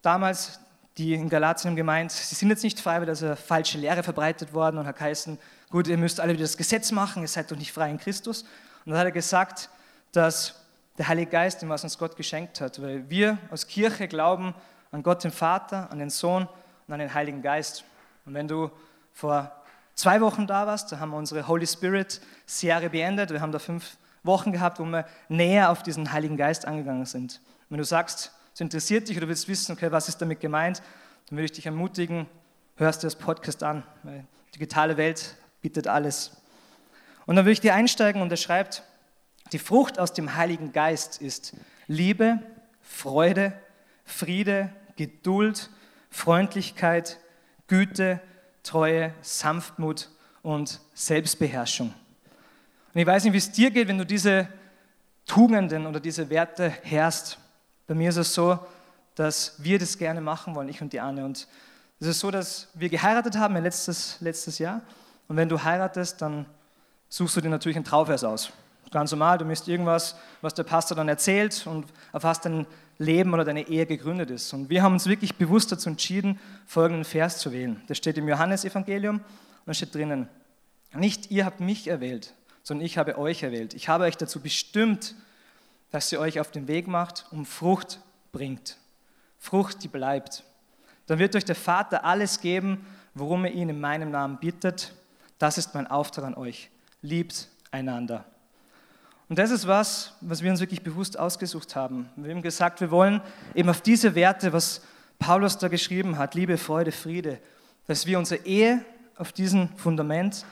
damals 0.01 0.59
die 0.97 1.13
in 1.13 1.29
Galatien 1.29 1.75
gemeint, 1.75 2.11
sie 2.11 2.35
sind 2.35 2.49
jetzt 2.49 2.63
nicht 2.63 2.79
frei, 2.79 2.99
weil 2.99 3.05
da 3.05 3.13
ist 3.13 3.23
eine 3.23 3.35
falsche 3.35 3.77
Lehre 3.77 4.03
verbreitet 4.03 4.53
worden 4.53 4.77
und 4.77 4.85
hat 4.85 4.97
geheißen, 4.97 5.39
gut, 5.69 5.87
ihr 5.87 5.97
müsst 5.97 6.19
alle 6.19 6.33
wieder 6.33 6.43
das 6.43 6.57
Gesetz 6.57 6.91
machen, 6.91 7.21
ihr 7.21 7.27
seid 7.27 7.49
doch 7.49 7.57
nicht 7.57 7.71
frei 7.71 7.89
in 7.89 7.97
Christus. 7.97 8.43
Und 8.85 8.91
dann 8.91 8.99
hat 8.99 9.05
er 9.05 9.11
gesagt, 9.11 9.69
dass 10.11 10.55
der 10.97 11.07
Heilige 11.07 11.31
Geist, 11.31 11.61
dem 11.61 11.69
was 11.69 11.83
uns 11.83 11.97
Gott 11.97 12.15
geschenkt 12.17 12.59
hat, 12.59 12.81
weil 12.81 13.09
wir 13.09 13.37
als 13.49 13.67
Kirche 13.67 14.07
glauben 14.07 14.53
an 14.91 15.01
Gott 15.01 15.23
den 15.23 15.31
Vater, 15.31 15.89
an 15.89 15.99
den 15.99 16.09
Sohn 16.09 16.47
und 16.87 16.93
an 16.93 16.99
den 16.99 17.13
Heiligen 17.13 17.41
Geist. 17.41 17.85
Und 18.25 18.33
wenn 18.33 18.47
du 18.47 18.69
vor 19.13 19.51
zwei 19.95 20.19
Wochen 20.19 20.45
da 20.47 20.67
warst, 20.67 20.91
da 20.91 20.99
haben 20.99 21.11
wir 21.11 21.17
unsere 21.17 21.47
Holy 21.47 21.65
Spirit 21.65 22.21
Serie 22.45 22.89
beendet. 22.89 23.29
Wir 23.29 23.39
haben 23.39 23.53
da 23.53 23.59
fünf 23.59 23.97
Wochen 24.23 24.51
gehabt, 24.51 24.79
wo 24.79 24.83
wir 24.83 25.05
näher 25.29 25.69
auf 25.69 25.83
diesen 25.83 26.11
Heiligen 26.11 26.37
Geist 26.37 26.65
angegangen 26.65 27.05
sind. 27.05 27.39
Wenn 27.69 27.77
du 27.77 27.85
sagst, 27.85 28.33
es 28.53 28.59
interessiert 28.59 29.09
dich 29.09 29.17
oder 29.17 29.27
willst 29.27 29.47
wissen, 29.47 29.71
okay, 29.73 29.91
was 29.91 30.09
ist 30.09 30.21
damit 30.21 30.39
gemeint, 30.39 30.81
dann 31.27 31.37
würde 31.37 31.45
ich 31.45 31.51
dich 31.51 31.65
ermutigen, 31.65 32.27
hörst 32.75 33.03
dir 33.03 33.07
das 33.07 33.15
Podcast 33.15 33.63
an, 33.63 33.83
weil 34.03 34.25
die 34.47 34.51
digitale 34.53 34.97
Welt 34.97 35.35
bietet 35.61 35.87
alles. 35.87 36.37
Und 37.25 37.35
dann 37.35 37.45
würde 37.45 37.53
ich 37.53 37.61
dir 37.61 37.75
einsteigen 37.75 38.21
und 38.21 38.31
er 38.31 38.37
schreibt, 38.37 38.83
die 39.51 39.59
Frucht 39.59 39.99
aus 39.99 40.13
dem 40.13 40.35
Heiligen 40.35 40.71
Geist 40.71 41.21
ist 41.21 41.55
Liebe, 41.87 42.39
Freude, 42.81 43.53
Friede, 44.05 44.69
Geduld, 44.95 45.69
Freundlichkeit, 46.09 47.19
Güte, 47.67 48.19
Treue, 48.63 49.13
Sanftmut 49.21 50.09
und 50.41 50.81
Selbstbeherrschung. 50.93 51.93
Und 52.93 53.01
ich 53.01 53.07
weiß 53.07 53.23
nicht, 53.23 53.33
wie 53.33 53.37
es 53.37 53.51
dir 53.51 53.71
geht, 53.71 53.87
wenn 53.87 53.97
du 53.97 54.05
diese 54.05 54.47
Tugenden 55.25 55.85
oder 55.85 55.99
diese 55.99 56.29
Werte 56.29 56.69
herrst. 56.83 57.37
Bei 57.91 57.95
mir 57.95 58.07
ist 58.07 58.15
es 58.15 58.33
so, 58.33 58.57
dass 59.15 59.55
wir 59.57 59.77
das 59.77 59.97
gerne 59.97 60.21
machen 60.21 60.55
wollen, 60.55 60.69
ich 60.69 60.81
und 60.81 60.93
die 60.93 61.01
Anne. 61.01 61.25
Und 61.25 61.45
es 61.99 62.07
ist 62.07 62.21
so, 62.21 62.31
dass 62.31 62.69
wir 62.73 62.87
geheiratet 62.87 63.37
haben 63.37 63.61
letztes, 63.61 64.15
letztes 64.21 64.59
Jahr. 64.59 64.79
Und 65.27 65.35
wenn 65.35 65.49
du 65.49 65.61
heiratest, 65.61 66.21
dann 66.21 66.45
suchst 67.09 67.35
du 67.35 67.41
dir 67.41 67.49
natürlich 67.49 67.75
einen 67.75 67.83
Trauvers 67.83 68.23
aus. 68.23 68.53
Ganz 68.91 69.11
normal, 69.11 69.39
du 69.39 69.43
misst 69.43 69.67
irgendwas, 69.67 70.15
was 70.39 70.53
der 70.53 70.63
Pastor 70.63 70.95
dann 70.95 71.09
erzählt 71.09 71.67
und 71.67 71.85
auf 72.13 72.23
was 72.23 72.39
dein 72.39 72.65
Leben 72.97 73.33
oder 73.33 73.43
deine 73.43 73.67
Ehe 73.67 73.85
gegründet 73.85 74.31
ist. 74.31 74.53
Und 74.53 74.69
wir 74.69 74.83
haben 74.83 74.93
uns 74.93 75.07
wirklich 75.07 75.35
bewusst 75.35 75.73
dazu 75.73 75.89
entschieden, 75.89 76.39
folgenden 76.65 77.03
Vers 77.03 77.39
zu 77.39 77.51
wählen. 77.51 77.81
Der 77.89 77.95
steht 77.95 78.17
im 78.17 78.29
Johannesevangelium 78.29 79.17
und 79.17 79.23
da 79.65 79.73
steht 79.73 79.93
drinnen, 79.93 80.29
nicht 80.93 81.29
ihr 81.29 81.45
habt 81.45 81.59
mich 81.59 81.89
erwählt, 81.89 82.35
sondern 82.63 82.85
ich 82.85 82.97
habe 82.97 83.17
euch 83.17 83.43
erwählt. 83.43 83.73
Ich 83.73 83.89
habe 83.89 84.05
euch 84.05 84.15
dazu 84.15 84.39
bestimmt, 84.39 85.13
dass 85.91 86.11
ihr 86.11 86.19
euch 86.19 86.39
auf 86.39 86.51
den 86.51 86.67
Weg 86.67 86.87
macht 86.87 87.25
und 87.31 87.45
Frucht 87.45 87.99
bringt. 88.31 88.77
Frucht, 89.37 89.83
die 89.83 89.87
bleibt. 89.87 90.43
Dann 91.07 91.19
wird 91.19 91.35
euch 91.35 91.45
der 91.45 91.55
Vater 91.55 92.05
alles 92.05 92.39
geben, 92.39 92.85
worum 93.13 93.45
ihr 93.45 93.51
ihn 93.51 93.69
in 93.69 93.79
meinem 93.79 94.11
Namen 94.11 94.37
bittet. 94.39 94.93
Das 95.37 95.57
ist 95.57 95.73
mein 95.73 95.87
Auftrag 95.87 96.25
an 96.25 96.35
euch. 96.35 96.69
Liebt 97.01 97.49
einander. 97.71 98.25
Und 99.27 99.39
das 99.39 99.49
ist 99.49 99.65
was, 99.65 100.13
was 100.21 100.41
wir 100.41 100.51
uns 100.51 100.59
wirklich 100.59 100.83
bewusst 100.83 101.17
ausgesucht 101.17 101.75
haben. 101.75 102.09
Wir 102.15 102.33
haben 102.33 102.41
gesagt, 102.41 102.81
wir 102.81 102.91
wollen 102.91 103.21
eben 103.55 103.69
auf 103.69 103.81
diese 103.81 104.13
Werte, 104.13 104.51
was 104.53 104.81
Paulus 105.19 105.57
da 105.57 105.67
geschrieben 105.67 106.17
hat, 106.17 106.35
Liebe, 106.35 106.57
Freude, 106.57 106.91
Friede, 106.91 107.39
dass 107.87 108.05
wir 108.05 108.19
unsere 108.19 108.45
Ehe 108.45 108.83
auf 109.15 109.31
diesem 109.31 109.69
Fundament 109.77 110.45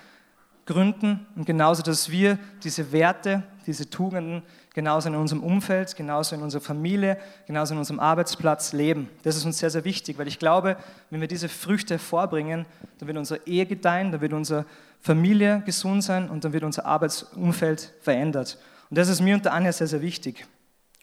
gründen 0.69 1.25
und 1.35 1.45
genauso, 1.45 1.81
dass 1.81 2.11
wir 2.11 2.37
diese 2.63 2.91
Werte, 2.91 3.43
diese 3.65 3.89
Tugenden 3.89 4.43
genauso 4.75 5.09
in 5.09 5.15
unserem 5.15 5.43
Umfeld, 5.43 5.95
genauso 5.95 6.35
in 6.35 6.43
unserer 6.43 6.61
Familie, 6.61 7.17
genauso 7.47 7.73
in 7.73 7.79
unserem 7.79 7.99
Arbeitsplatz 7.99 8.71
leben. 8.71 9.09
Das 9.23 9.35
ist 9.35 9.45
uns 9.45 9.57
sehr, 9.57 9.71
sehr 9.71 9.83
wichtig, 9.83 10.19
weil 10.19 10.27
ich 10.27 10.37
glaube, 10.37 10.77
wenn 11.09 11.21
wir 11.21 11.27
diese 11.27 11.49
Früchte 11.49 11.95
hervorbringen, 11.95 12.67
dann 12.99 13.07
wird 13.07 13.17
unsere 13.17 13.45
Ehe 13.47 13.65
gedeihen, 13.65 14.11
dann 14.11 14.21
wird 14.21 14.33
unsere 14.33 14.65
Familie 15.01 15.63
gesund 15.65 16.03
sein 16.03 16.29
und 16.29 16.45
dann 16.45 16.53
wird 16.53 16.63
unser 16.63 16.85
Arbeitsumfeld 16.85 17.93
verändert. 18.01 18.59
Und 18.91 18.97
das 18.97 19.09
ist 19.09 19.21
mir 19.21 19.33
und 19.35 19.45
der 19.45 19.53
Anja 19.53 19.71
sehr, 19.71 19.87
sehr 19.87 20.01
wichtig. 20.01 20.45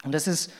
Und 0.04 0.12
das 0.12 0.28
ist 0.28 0.52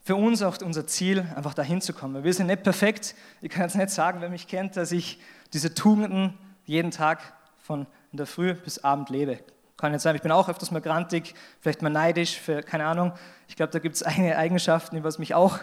für 0.00 0.16
uns 0.16 0.42
auch 0.42 0.60
unser 0.62 0.88
Ziel, 0.88 1.20
einfach 1.36 1.54
dahin 1.54 1.80
zu 1.80 1.92
kommen. 1.92 2.24
Wir 2.24 2.34
sind 2.34 2.48
nicht 2.48 2.64
perfekt. 2.64 3.14
Ich 3.40 3.50
kann 3.50 3.62
jetzt 3.62 3.76
nicht 3.76 3.90
sagen, 3.90 4.20
wer 4.20 4.30
mich 4.30 4.48
kennt, 4.48 4.76
dass 4.76 4.90
ich 4.90 5.20
diese 5.52 5.74
Tugenden 5.74 6.34
jeden 6.64 6.90
Tag 6.90 7.20
von 7.62 7.86
in 8.12 8.18
der 8.18 8.26
Früh 8.26 8.54
bis 8.54 8.84
Abend 8.84 9.10
lebe. 9.10 9.40
Kann 9.76 9.92
jetzt 9.92 10.02
sein, 10.02 10.14
ich 10.14 10.22
bin 10.22 10.30
auch 10.30 10.48
öfters 10.48 10.70
mal 10.70 10.80
grantig, 10.80 11.34
vielleicht 11.60 11.82
mal 11.82 11.90
neidisch, 11.90 12.38
für, 12.38 12.62
keine 12.62 12.86
Ahnung. 12.86 13.12
Ich 13.48 13.56
glaube, 13.56 13.72
da 13.72 13.78
gibt 13.78 13.96
es 13.96 14.02
einige 14.04 14.36
Eigenschaften, 14.36 14.96
die 14.96 15.04
was 15.04 15.18
mich 15.18 15.34
auch 15.34 15.58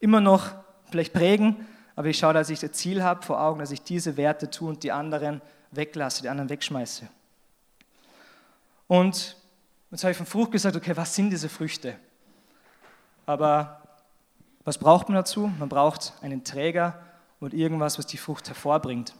immer 0.00 0.20
noch 0.20 0.50
vielleicht 0.90 1.12
prägen. 1.12 1.66
Aber 1.94 2.08
ich 2.08 2.18
schaue, 2.18 2.32
dass 2.32 2.50
ich 2.50 2.60
das 2.60 2.72
Ziel 2.72 3.02
habe 3.02 3.22
vor 3.22 3.40
Augen, 3.40 3.60
dass 3.60 3.70
ich 3.70 3.82
diese 3.82 4.16
Werte 4.16 4.50
tue 4.50 4.70
und 4.70 4.82
die 4.82 4.90
anderen 4.90 5.42
weglasse, 5.70 6.22
die 6.22 6.28
anderen 6.28 6.48
wegschmeiße. 6.48 7.06
Und 8.88 9.36
jetzt 9.90 10.02
habe 10.02 10.12
ich 10.12 10.16
von 10.16 10.26
Frucht 10.26 10.50
gesagt, 10.50 10.74
okay, 10.74 10.96
was 10.96 11.14
sind 11.14 11.30
diese 11.30 11.48
Früchte? 11.48 11.96
Aber 13.26 13.82
was 14.64 14.78
braucht 14.78 15.08
man 15.08 15.16
dazu? 15.16 15.52
Man 15.58 15.68
braucht 15.68 16.14
einen 16.22 16.42
Träger 16.42 17.00
und 17.38 17.54
irgendwas, 17.54 17.98
was 17.98 18.06
die 18.06 18.16
Frucht 18.16 18.48
hervorbringt. 18.48 19.14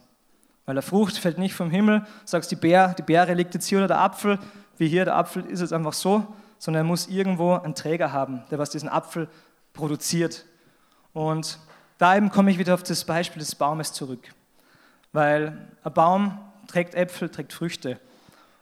Weil 0.65 0.75
der 0.75 0.83
Frucht 0.83 1.17
fällt 1.17 1.37
nicht 1.37 1.53
vom 1.53 1.69
Himmel, 1.69 2.05
sagst 2.25 2.51
die 2.51 2.55
Beere, 2.55 2.95
die 2.97 3.03
Beere 3.03 3.33
liegt 3.33 3.53
jetzt 3.53 3.67
hier 3.67 3.79
oder 3.79 3.87
der 3.87 3.99
Apfel, 3.99 4.39
wie 4.77 4.87
hier 4.87 5.05
der 5.05 5.15
Apfel 5.15 5.45
ist 5.45 5.61
es 5.61 5.73
einfach 5.73 5.93
so, 5.93 6.25
sondern 6.57 6.85
er 6.85 6.87
muss 6.87 7.07
irgendwo 7.07 7.53
einen 7.53 7.75
Träger 7.75 8.11
haben, 8.11 8.43
der 8.51 8.59
was 8.59 8.69
diesen 8.69 8.89
Apfel 8.89 9.27
produziert. 9.73 10.45
Und 11.13 11.59
da 11.97 12.15
eben 12.15 12.29
komme 12.29 12.51
ich 12.51 12.57
wieder 12.57 12.73
auf 12.73 12.83
das 12.83 13.03
Beispiel 13.03 13.39
des 13.39 13.55
Baumes 13.55 13.93
zurück. 13.93 14.33
Weil 15.11 15.67
ein 15.83 15.93
Baum 15.93 16.39
trägt 16.67 16.95
Äpfel, 16.95 17.29
trägt 17.29 17.53
Früchte. 17.53 17.99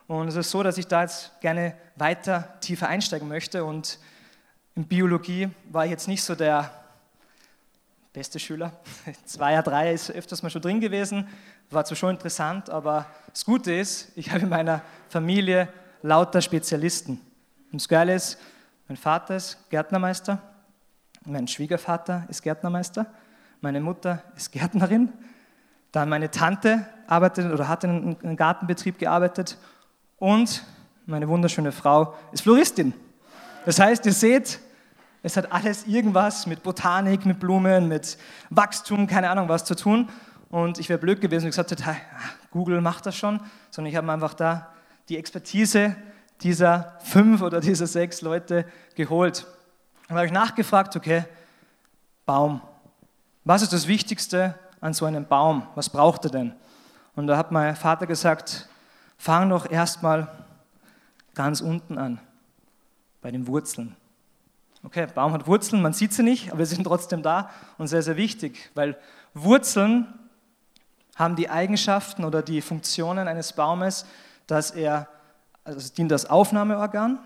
Und 0.08 0.27
es 0.27 0.36
ist 0.36 0.50
so, 0.50 0.63
dass 0.63 0.77
ich 0.77 0.88
da 0.88 1.03
jetzt 1.03 1.39
gerne 1.41 1.75
weiter 1.96 2.60
tiefer 2.62 2.88
einsteigen 2.88 3.27
möchte 3.27 3.63
und 3.63 4.00
in 4.75 4.86
Biologie 4.86 5.50
war 5.72 5.86
ich 5.86 5.91
jetzt 5.91 6.08
nicht 6.08 6.24
so 6.24 6.36
der 6.36 6.72
beste 8.13 8.39
Schüler. 8.39 8.73
Zweier, 9.25 9.61
Dreier 9.61 9.93
ist 9.93 10.11
öfters 10.11 10.41
mal 10.41 10.49
schon 10.49 10.61
drin 10.61 10.79
gewesen, 10.79 11.27
war 11.69 11.85
zwar 11.85 11.95
schon 11.95 12.11
interessant, 12.11 12.69
aber 12.69 13.05
das 13.31 13.45
Gute 13.45 13.73
ist, 13.73 14.11
ich 14.15 14.31
habe 14.31 14.41
in 14.41 14.49
meiner 14.49 14.81
Familie 15.09 15.69
lauter 16.01 16.41
Spezialisten. 16.41 17.21
Und 17.71 17.81
das 17.81 17.87
Geile 17.87 18.15
ist, 18.15 18.39
mein 18.87 18.97
Vater 18.97 19.35
ist 19.35 19.69
Gärtnermeister, 19.69 20.41
mein 21.25 21.47
Schwiegervater 21.47 22.25
ist 22.29 22.41
Gärtnermeister, 22.41 23.05
meine 23.61 23.79
Mutter 23.79 24.23
ist 24.35 24.51
Gärtnerin, 24.51 25.13
dann 25.91 26.09
meine 26.09 26.31
Tante 26.31 26.87
arbeitet 27.07 27.51
oder 27.51 27.67
hat 27.67 27.83
in 27.83 28.17
einem 28.23 28.35
Gartenbetrieb 28.35 28.97
gearbeitet 28.97 29.57
und 30.17 30.63
meine 31.05 31.27
wunderschöne 31.27 31.71
Frau 31.71 32.15
ist 32.31 32.41
Floristin. 32.41 32.93
Das 33.65 33.79
heißt, 33.79 34.05
ihr 34.05 34.13
seht, 34.13 34.59
es 35.29 35.38
hat 35.38 35.51
alles 35.51 35.86
irgendwas 35.86 36.48
mit 36.48 36.63
Botanik, 36.63 37.24
mit 37.24 37.39
Blumen, 37.39 37.88
mit 37.88 38.17
Wachstum, 38.50 39.05
keine 39.05 39.29
Ahnung 39.29 39.48
was 39.48 39.63
zu 39.63 39.75
tun. 39.75 40.09
Und 40.50 40.79
ich 40.79 40.89
wäre 40.89 40.98
blöd 40.98 41.21
gewesen 41.21 41.45
und 41.45 41.51
gesagt 41.51 41.69
hätte, 41.69 41.95
Google 42.50 42.81
macht 42.81 43.05
das 43.05 43.15
schon, 43.15 43.39
sondern 43.69 43.91
ich 43.91 43.95
habe 43.95 44.12
einfach 44.12 44.33
da 44.33 44.69
die 45.07 45.17
Expertise 45.17 45.95
dieser 46.41 46.98
fünf 47.03 47.43
oder 47.43 47.59
dieser 47.59 47.86
sechs 47.86 48.21
Leute 48.21 48.65
geholt. 48.95 49.45
Und 50.07 50.15
habe 50.15 50.25
ich 50.25 50.31
nachgefragt, 50.31 50.95
okay, 50.95 51.25
Baum. 52.25 52.62
Was 53.43 53.62
ist 53.62 53.71
das 53.71 53.88
Wichtigste 53.88 54.55
an 54.81 54.93
so 54.93 55.05
einem 55.05 55.27
Baum? 55.27 55.67
Was 55.75 55.89
braucht 55.89 56.25
er 56.25 56.31
denn? 56.31 56.53
Und 57.15 57.27
da 57.27 57.38
hat 57.38 57.51
mein 57.51 57.75
Vater 57.75 58.07
gesagt, 58.07 58.67
fang 59.17 59.50
doch 59.50 59.69
erstmal 59.69 60.27
ganz 61.36 61.62
unten 61.62 62.00
an, 62.00 62.19
bei 63.21 63.29
den 63.29 63.45
Wurzeln. 63.45 63.95
Okay, 64.81 65.07
Baum 65.13 65.33
hat 65.33 65.45
Wurzeln, 65.45 65.81
man 65.81 65.91
sieht 65.91 66.13
sie 66.13 66.24
nicht, 66.24 66.53
aber 66.53 66.65
sie 66.65 66.75
sind 66.75 66.86
trotzdem 66.86 67.21
da 67.21 67.50
und 67.77 67.88
sehr, 67.88 68.01
sehr 68.01 68.15
wichtig, 68.15 68.71
weil 68.75 68.98
Wurzeln 69.33 70.07
haben 71.17 71.36
die 71.36 71.50
Eigenschaften 71.50 72.24
oder 72.24 72.41
die 72.41 72.62
Funktionen 72.62 73.27
eines 73.27 73.51
Baumes, 73.51 74.05
dass 74.48 74.71
er, 74.71 75.09
also 75.65 75.79
es 75.79 75.91
dient 75.91 76.13
als 76.13 76.25
Aufnahmeorgan, 76.29 77.19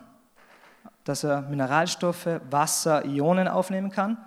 dass 1.04 1.24
er 1.24 1.44
Mineralstoffe, 1.44 2.28
Wasser, 2.50 3.06
Ionen 3.06 3.48
aufnehmen 3.48 3.92
kann, 3.92 4.18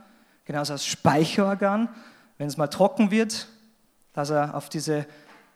genauso 0.44 0.74
als 0.74 0.86
Speicherorgan, 0.86 1.88
wenn 2.38 2.46
es 2.46 2.56
mal 2.56 2.68
trocken 2.68 3.10
wird, 3.10 3.48
dass 4.12 4.30
er 4.30 4.54
auf 4.54 4.68
diese 4.68 5.04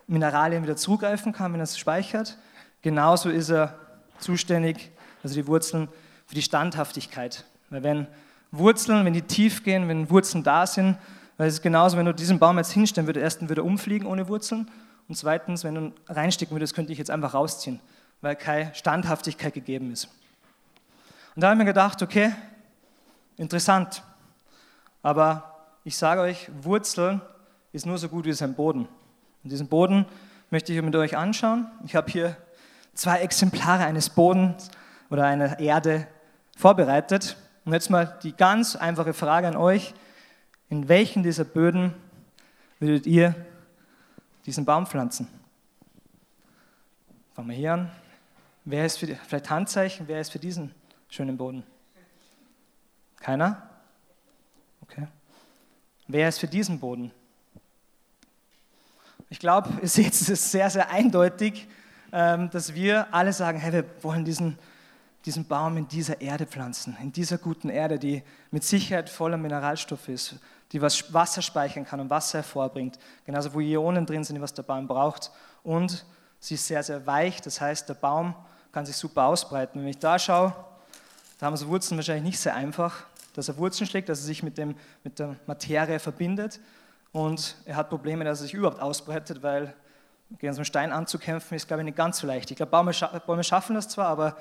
Mineralien 0.09 0.65
wieder 0.65 0.77
zugreifen 0.77 1.33
kann, 1.33 1.53
wenn 1.53 1.61
er 1.61 1.65
es 1.65 1.79
speichert. 1.79 2.37
Genauso 2.83 3.29
ist 3.31 3.50
er 3.50 3.79
zuständig, 4.19 4.91
also 5.23 5.37
die 5.37 5.47
Wurzeln, 5.47 5.89
für 6.27 6.35
die 6.35 6.43
Standhaftigkeit. 6.43 7.45
Weil 7.71 7.83
wenn 7.83 8.07
Wurzeln, 8.50 9.05
wenn 9.05 9.12
die 9.12 9.23
tief 9.23 9.62
gehen, 9.62 9.89
wenn 9.89 10.11
Wurzeln 10.11 10.45
da 10.45 10.67
sind, 10.67 10.99
weil 11.37 11.49
es 11.49 11.55
ist 11.55 11.62
genauso, 11.62 11.97
wenn 11.97 12.07
du 12.07 12.12
diesen 12.12 12.39
Baum 12.39 12.59
jetzt 12.59 12.73
hinstellen 12.73 13.07
würdest, 13.07 13.23
erstens 13.23 13.49
würde 13.49 13.62
er 13.62 13.65
umfliegen 13.65 14.07
ohne 14.07 14.29
Wurzeln 14.29 14.71
und 15.09 15.15
zweitens, 15.15 15.65
wenn 15.65 15.75
du 15.75 15.93
reinstecken 16.09 16.55
würdest, 16.55 16.75
könnte 16.75 16.93
ich 16.93 16.99
jetzt 16.99 17.11
einfach 17.11 17.35
rausziehen, 17.35 17.81
weil 18.21 18.37
keine 18.37 18.75
Standhaftigkeit 18.75 19.55
gegeben 19.55 19.91
ist. 19.93 20.09
Und 21.35 21.43
da 21.43 21.49
habe 21.49 21.55
ich 21.55 21.59
mir 21.59 21.65
gedacht, 21.65 22.03
okay, 22.03 22.33
interessant, 23.37 24.03
aber 25.03 25.57
ich 25.85 25.97
sage 25.97 26.21
euch, 26.21 26.50
Wurzeln 26.61 27.23
ist 27.73 27.87
nur 27.87 27.99
so 27.99 28.09
gut 28.09 28.25
wie 28.25 28.33
sein 28.33 28.55
Boden. 28.55 28.87
Und 29.43 29.50
diesen 29.50 29.69
Boden 29.69 30.05
möchte 30.50 30.73
ich 30.73 30.83
mit 30.83 30.95
euch 30.97 31.17
anschauen. 31.17 31.67
Ich 31.87 31.95
habe 31.97 32.11
hier 32.11 32.37
zwei 32.95 33.21
Exemplare 33.21 33.85
eines 33.85 34.11
Bodens 34.11 34.71
oder 35.09 35.25
einer 35.25 35.59
Erde 35.59 36.07
vorbereitet. 36.57 37.37
Und 37.71 37.75
jetzt 37.75 37.89
mal 37.89 38.19
die 38.25 38.33
ganz 38.33 38.75
einfache 38.75 39.15
Frage 39.15 39.47
an 39.47 39.55
euch. 39.55 39.95
In 40.71 40.89
welchen 40.89 41.23
dieser 41.23 41.45
Böden 41.45 41.95
würdet 42.81 43.07
ihr 43.07 43.33
diesen 44.45 44.65
Baum 44.65 44.89
pflanzen? 44.89 45.29
Fangen 47.33 47.49
wir 47.49 47.55
hier 47.55 47.75
an. 47.75 47.93
Wer 48.65 48.87
ist 48.87 48.99
für 48.99 49.07
die, 49.07 49.15
vielleicht 49.15 49.50
Handzeichen, 49.50 50.09
wer 50.09 50.21
ist 50.21 50.33
für 50.33 50.41
diesen 50.41 50.75
schönen 51.09 51.37
Boden? 51.37 51.62
Keiner? 53.21 53.71
Okay. 54.83 55.07
Wer 56.09 56.29
ist 56.29 56.41
für 56.41 56.49
diesen 56.49 56.81
Boden? 56.81 57.12
Ich 59.29 59.39
glaube, 59.39 59.71
ihr 59.81 59.89
seht, 59.89 60.12
es 60.12 60.50
sehr, 60.50 60.71
sehr 60.71 60.91
eindeutig, 60.91 61.69
ähm, 62.11 62.50
dass 62.50 62.75
wir 62.75 63.15
alle 63.15 63.33
sagen, 63.33 63.61
hey, 63.61 63.73
wir 63.73 63.85
wollen 64.03 64.25
diesen 64.25 64.59
diesen 65.25 65.47
Baum 65.47 65.77
in 65.77 65.87
dieser 65.89 66.21
Erde 66.21 66.47
pflanzen, 66.47 66.97
in 67.03 67.12
dieser 67.12 67.39
guten 67.39 67.69
Erde, 67.69 67.99
die 67.99 68.23
mit 68.50 68.65
Sicherheit 68.65 69.11
voller 69.11 69.37
Mineralstoffe 69.37 70.09
ist, 70.09 70.37
die 70.73 70.81
was 70.81 71.12
Wasser 71.12 71.43
speichern 71.43 71.85
kann 71.85 72.00
und 72.00 72.11
Wasser 72.11 72.39
hervorbringt, 72.39 72.99
genauso 73.27 73.53
wo 73.53 73.61
Ionen 73.61 74.07
drin 74.07 74.25
sind, 74.25 74.41
was 74.41 74.55
der 74.55 74.62
Baum 74.62 74.87
braucht. 74.87 75.31
Und 75.62 76.07
sie 76.39 76.55
ist 76.55 76.67
sehr, 76.67 76.83
sehr 76.83 77.07
weich, 77.07 77.41
das 77.43 77.61
heißt, 77.61 77.89
der 77.89 77.95
Baum 77.95 78.35
kann 78.73 78.87
sich 78.87 78.97
super 78.97 79.25
ausbreiten. 79.25 79.81
Wenn 79.81 79.89
ich 79.89 79.99
da 79.99 80.19
schaue, 80.19 80.55
da 81.39 81.47
haben 81.47 81.57
so 81.57 81.69
Wurzeln 81.69 81.99
wahrscheinlich 81.99 82.25
nicht 82.25 82.41
sehr 82.41 82.55
einfach, 82.55 83.05
dass 83.35 83.49
er 83.49 83.57
Wurzeln 83.57 83.89
schlägt, 83.89 84.09
dass 84.09 84.21
er 84.21 84.27
sich 84.27 84.43
mit, 84.43 84.59
dem, 84.59 84.75
mit 85.05 85.19
der 85.19 85.37
Materie 85.47 85.99
verbindet. 85.99 86.61
Und 87.12 87.57
er 87.65 87.77
hat 87.77 87.89
Probleme, 87.89 88.25
dass 88.25 88.41
er 88.41 88.45
sich 88.45 88.55
überhaupt 88.55 88.81
ausbreitet, 88.81 89.43
weil 89.43 89.75
gegen 90.39 90.53
so 90.53 90.59
einen 90.59 90.65
Stein 90.65 90.93
anzukämpfen 90.93 91.57
ist, 91.57 91.67
glaube 91.67 91.83
ich, 91.83 91.87
nicht 91.87 91.97
ganz 91.97 92.19
so 92.19 92.27
leicht. 92.27 92.50
Ich 92.50 92.57
glaube, 92.57 92.71
Bäume, 92.71 92.93
Bäume 93.27 93.43
schaffen 93.43 93.75
das 93.75 93.89
zwar, 93.89 94.07
aber 94.07 94.37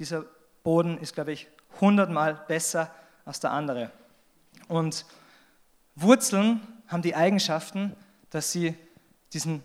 dieser 0.00 0.24
Boden 0.64 0.98
ist, 0.98 1.14
glaube 1.14 1.32
ich, 1.32 1.46
hundertmal 1.80 2.34
besser 2.48 2.90
als 3.24 3.38
der 3.38 3.52
andere. 3.52 3.92
Und 4.66 5.04
Wurzeln 5.94 6.60
haben 6.88 7.02
die 7.02 7.14
Eigenschaften, 7.14 7.94
dass 8.30 8.50
sie 8.50 8.74
diesen 9.32 9.62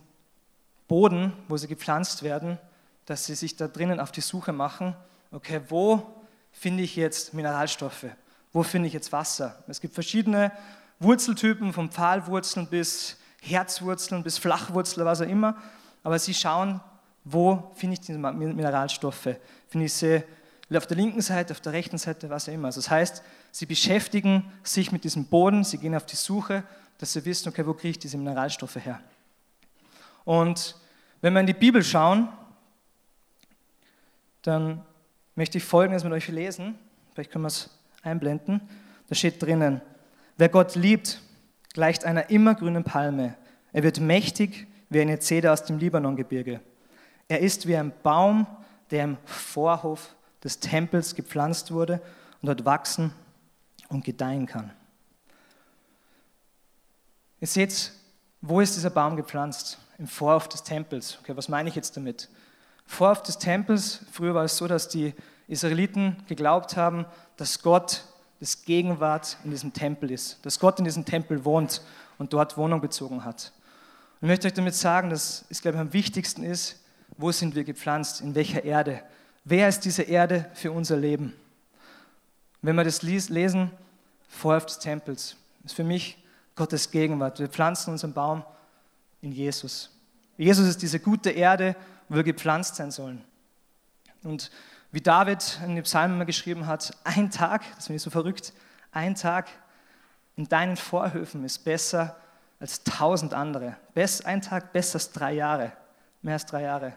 Boden, 0.87 1.33
wo 1.47 1.57
sie 1.57 1.67
gepflanzt 1.67 2.21
werden, 2.21 2.59
dass 3.05 3.25
sie 3.25 3.35
sich 3.35 3.55
da 3.55 3.67
drinnen 3.67 3.99
auf 3.99 4.11
die 4.11 4.21
Suche 4.21 4.51
machen, 4.51 4.95
okay, 5.31 5.61
wo 5.69 6.23
finde 6.51 6.83
ich 6.83 6.95
jetzt 6.95 7.33
Mineralstoffe? 7.33 8.05
Wo 8.51 8.61
finde 8.63 8.87
ich 8.87 8.93
jetzt 8.93 9.11
Wasser? 9.11 9.63
Es 9.67 9.81
gibt 9.81 9.93
verschiedene 9.93 10.51
Wurzeltypen, 10.99 11.73
von 11.73 11.89
Pfahlwurzeln 11.89 12.67
bis 12.67 13.17
Herzwurzeln 13.41 14.23
bis 14.23 14.37
Flachwurzeln, 14.37 15.05
was 15.05 15.21
auch 15.21 15.27
immer. 15.27 15.55
Aber 16.03 16.19
sie 16.19 16.33
schauen, 16.33 16.81
wo 17.25 17.71
finde 17.75 17.95
ich 17.95 18.01
diese 18.01 18.17
Mineralstoffe? 18.17 19.35
Finde 19.67 19.85
ich 19.85 19.93
sie 19.93 20.23
auf 20.73 20.87
der 20.87 20.97
linken 20.97 21.21
Seite, 21.21 21.53
auf 21.53 21.59
der 21.59 21.73
rechten 21.73 21.97
Seite, 21.97 22.29
was 22.29 22.47
auch 22.47 22.53
immer. 22.53 22.67
Also 22.67 22.79
das 22.79 22.89
heißt, 22.89 23.23
sie 23.51 23.65
beschäftigen 23.65 24.51
sich 24.63 24.91
mit 24.91 25.03
diesem 25.03 25.25
Boden, 25.25 25.63
sie 25.63 25.77
gehen 25.77 25.95
auf 25.95 26.05
die 26.05 26.15
Suche, 26.15 26.63
dass 26.97 27.13
sie 27.13 27.25
wissen, 27.25 27.49
okay, 27.49 27.65
wo 27.65 27.73
kriege 27.73 27.89
ich 27.89 27.99
diese 27.99 28.17
Mineralstoffe 28.17 28.77
her? 28.77 29.01
Und 30.23 30.75
wenn 31.21 31.33
wir 31.33 31.39
in 31.39 31.47
die 31.47 31.53
Bibel 31.53 31.83
schauen, 31.83 32.29
dann 34.43 34.81
möchte 35.35 35.57
ich 35.57 35.63
Folgendes 35.63 36.03
mit 36.03 36.13
euch 36.13 36.27
lesen. 36.27 36.75
Vielleicht 37.13 37.31
können 37.31 37.43
wir 37.43 37.49
es 37.49 37.69
einblenden. 38.03 38.61
Da 39.07 39.15
steht 39.15 39.41
drinnen, 39.41 39.81
wer 40.37 40.49
Gott 40.49 40.75
liebt, 40.75 41.21
gleicht 41.73 42.05
einer 42.05 42.29
immergrünen 42.29 42.83
Palme. 42.83 43.35
Er 43.73 43.83
wird 43.83 43.99
mächtig 43.99 44.67
wie 44.89 45.01
eine 45.01 45.19
Zeder 45.19 45.53
aus 45.53 45.63
dem 45.63 45.79
Libanongebirge. 45.79 46.61
Er 47.27 47.39
ist 47.39 47.67
wie 47.67 47.75
ein 47.75 47.91
Baum, 48.03 48.45
der 48.91 49.03
im 49.03 49.17
Vorhof 49.25 50.15
des 50.43 50.59
Tempels 50.59 51.15
gepflanzt 51.15 51.71
wurde 51.71 52.01
und 52.41 52.47
dort 52.47 52.65
wachsen 52.65 53.11
und 53.89 54.05
gedeihen 54.05 54.45
kann. 54.45 54.71
Ihr 57.39 57.47
seht, 57.47 57.91
wo 58.41 58.61
ist 58.61 58.75
dieser 58.75 58.91
Baum 58.91 59.15
gepflanzt? 59.15 59.79
Im 59.97 60.07
Vorhof 60.07 60.47
des 60.49 60.63
Tempels. 60.63 61.17
Okay, 61.21 61.35
was 61.35 61.49
meine 61.49 61.69
ich 61.69 61.75
jetzt 61.75 61.97
damit? 61.97 62.29
Vorhof 62.85 63.23
des 63.23 63.39
Tempels, 63.39 64.01
früher 64.11 64.35
war 64.35 64.43
es 64.43 64.57
so, 64.57 64.67
dass 64.67 64.87
die 64.87 65.13
Israeliten 65.47 66.23
geglaubt 66.27 66.77
haben, 66.77 67.05
dass 67.37 67.61
Gott 67.61 68.03
das 68.39 68.63
Gegenwart 68.63 69.37
in 69.43 69.51
diesem 69.51 69.73
Tempel 69.73 70.11
ist, 70.11 70.45
dass 70.45 70.59
Gott 70.59 70.77
in 70.79 70.85
diesem 70.85 71.05
Tempel 71.05 71.45
wohnt 71.45 71.81
und 72.17 72.33
dort 72.33 72.57
Wohnung 72.57 72.81
bezogen 72.81 73.23
hat. 73.23 73.51
Ich 74.21 74.27
möchte 74.27 74.47
euch 74.47 74.53
damit 74.53 74.75
sagen, 74.75 75.09
dass 75.09 75.45
es, 75.49 75.61
glaube 75.61 75.77
ich, 75.77 75.81
am 75.81 75.93
wichtigsten 75.93 76.43
ist, 76.43 76.84
wo 77.17 77.31
sind 77.31 77.55
wir 77.55 77.63
gepflanzt, 77.63 78.21
in 78.21 78.35
welcher 78.35 78.63
Erde. 78.63 79.01
Wer 79.43 79.69
ist 79.69 79.81
diese 79.81 80.03
Erde 80.03 80.49
für 80.53 80.71
unser 80.71 80.97
Leben? 80.97 81.33
Wenn 82.61 82.75
wir 82.75 82.83
das 82.83 83.01
lesen, 83.01 83.71
Vorhof 84.27 84.65
des 84.65 84.79
Tempels, 84.79 85.35
ist 85.63 85.75
für 85.75 85.83
mich 85.83 86.17
Gottes 86.55 86.91
Gegenwart. 86.91 87.39
Wir 87.39 87.47
pflanzen 87.47 87.91
unseren 87.91 88.13
Baum 88.13 88.43
in 89.21 89.31
Jesus. 89.31 89.89
Jesus 90.37 90.67
ist 90.67 90.81
diese 90.81 90.99
gute 90.99 91.31
Erde, 91.31 91.75
wo 92.09 92.15
wir 92.15 92.23
gepflanzt 92.23 92.75
sein 92.75 92.91
sollen. 92.91 93.23
Und 94.23 94.51
wie 94.91 95.01
David 95.01 95.59
in 95.63 95.75
den 95.75 95.83
Psalmen 95.83 96.25
geschrieben 96.25 96.67
hat, 96.67 96.95
ein 97.03 97.29
Tag, 97.29 97.63
das 97.75 97.87
finde 97.87 97.97
ich 97.97 98.01
so 98.01 98.09
verrückt, 98.09 98.53
ein 98.91 99.15
Tag 99.15 99.47
in 100.35 100.47
deinen 100.47 100.77
Vorhöfen 100.77 101.43
ist 101.43 101.59
besser 101.59 102.17
als 102.59 102.83
tausend 102.83 103.33
andere. 103.33 103.77
ein 104.25 104.41
Tag 104.41 104.73
besser 104.73 104.95
als 104.95 105.11
drei 105.11 105.33
Jahre, 105.33 105.71
mehr 106.21 106.33
als 106.33 106.45
drei 106.45 106.63
Jahre. 106.63 106.93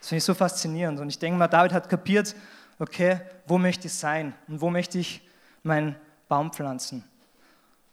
Das 0.00 0.08
finde 0.08 0.18
ich 0.18 0.24
so 0.24 0.34
faszinierend. 0.34 0.98
Und 0.98 1.08
ich 1.08 1.18
denke 1.18 1.38
mal, 1.38 1.48
David 1.48 1.72
hat 1.72 1.88
kapiert, 1.88 2.34
okay, 2.78 3.20
wo 3.46 3.58
möchte 3.58 3.86
ich 3.86 3.94
sein 3.94 4.34
und 4.48 4.60
wo 4.60 4.70
möchte 4.70 4.98
ich 4.98 5.22
meinen 5.62 5.94
Baum 6.28 6.52
pflanzen. 6.52 7.04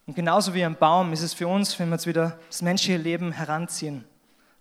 Und 0.05 0.15
genauso 0.15 0.53
wie 0.53 0.63
ein 0.63 0.77
Baum 0.77 1.11
ist 1.11 1.21
es 1.21 1.33
für 1.33 1.47
uns, 1.47 1.77
wenn 1.79 1.89
wir 1.89 1.95
jetzt 1.95 2.07
wieder 2.07 2.39
das 2.47 2.61
menschliche 2.61 2.97
Leben 2.97 3.33
heranziehen, 3.33 4.05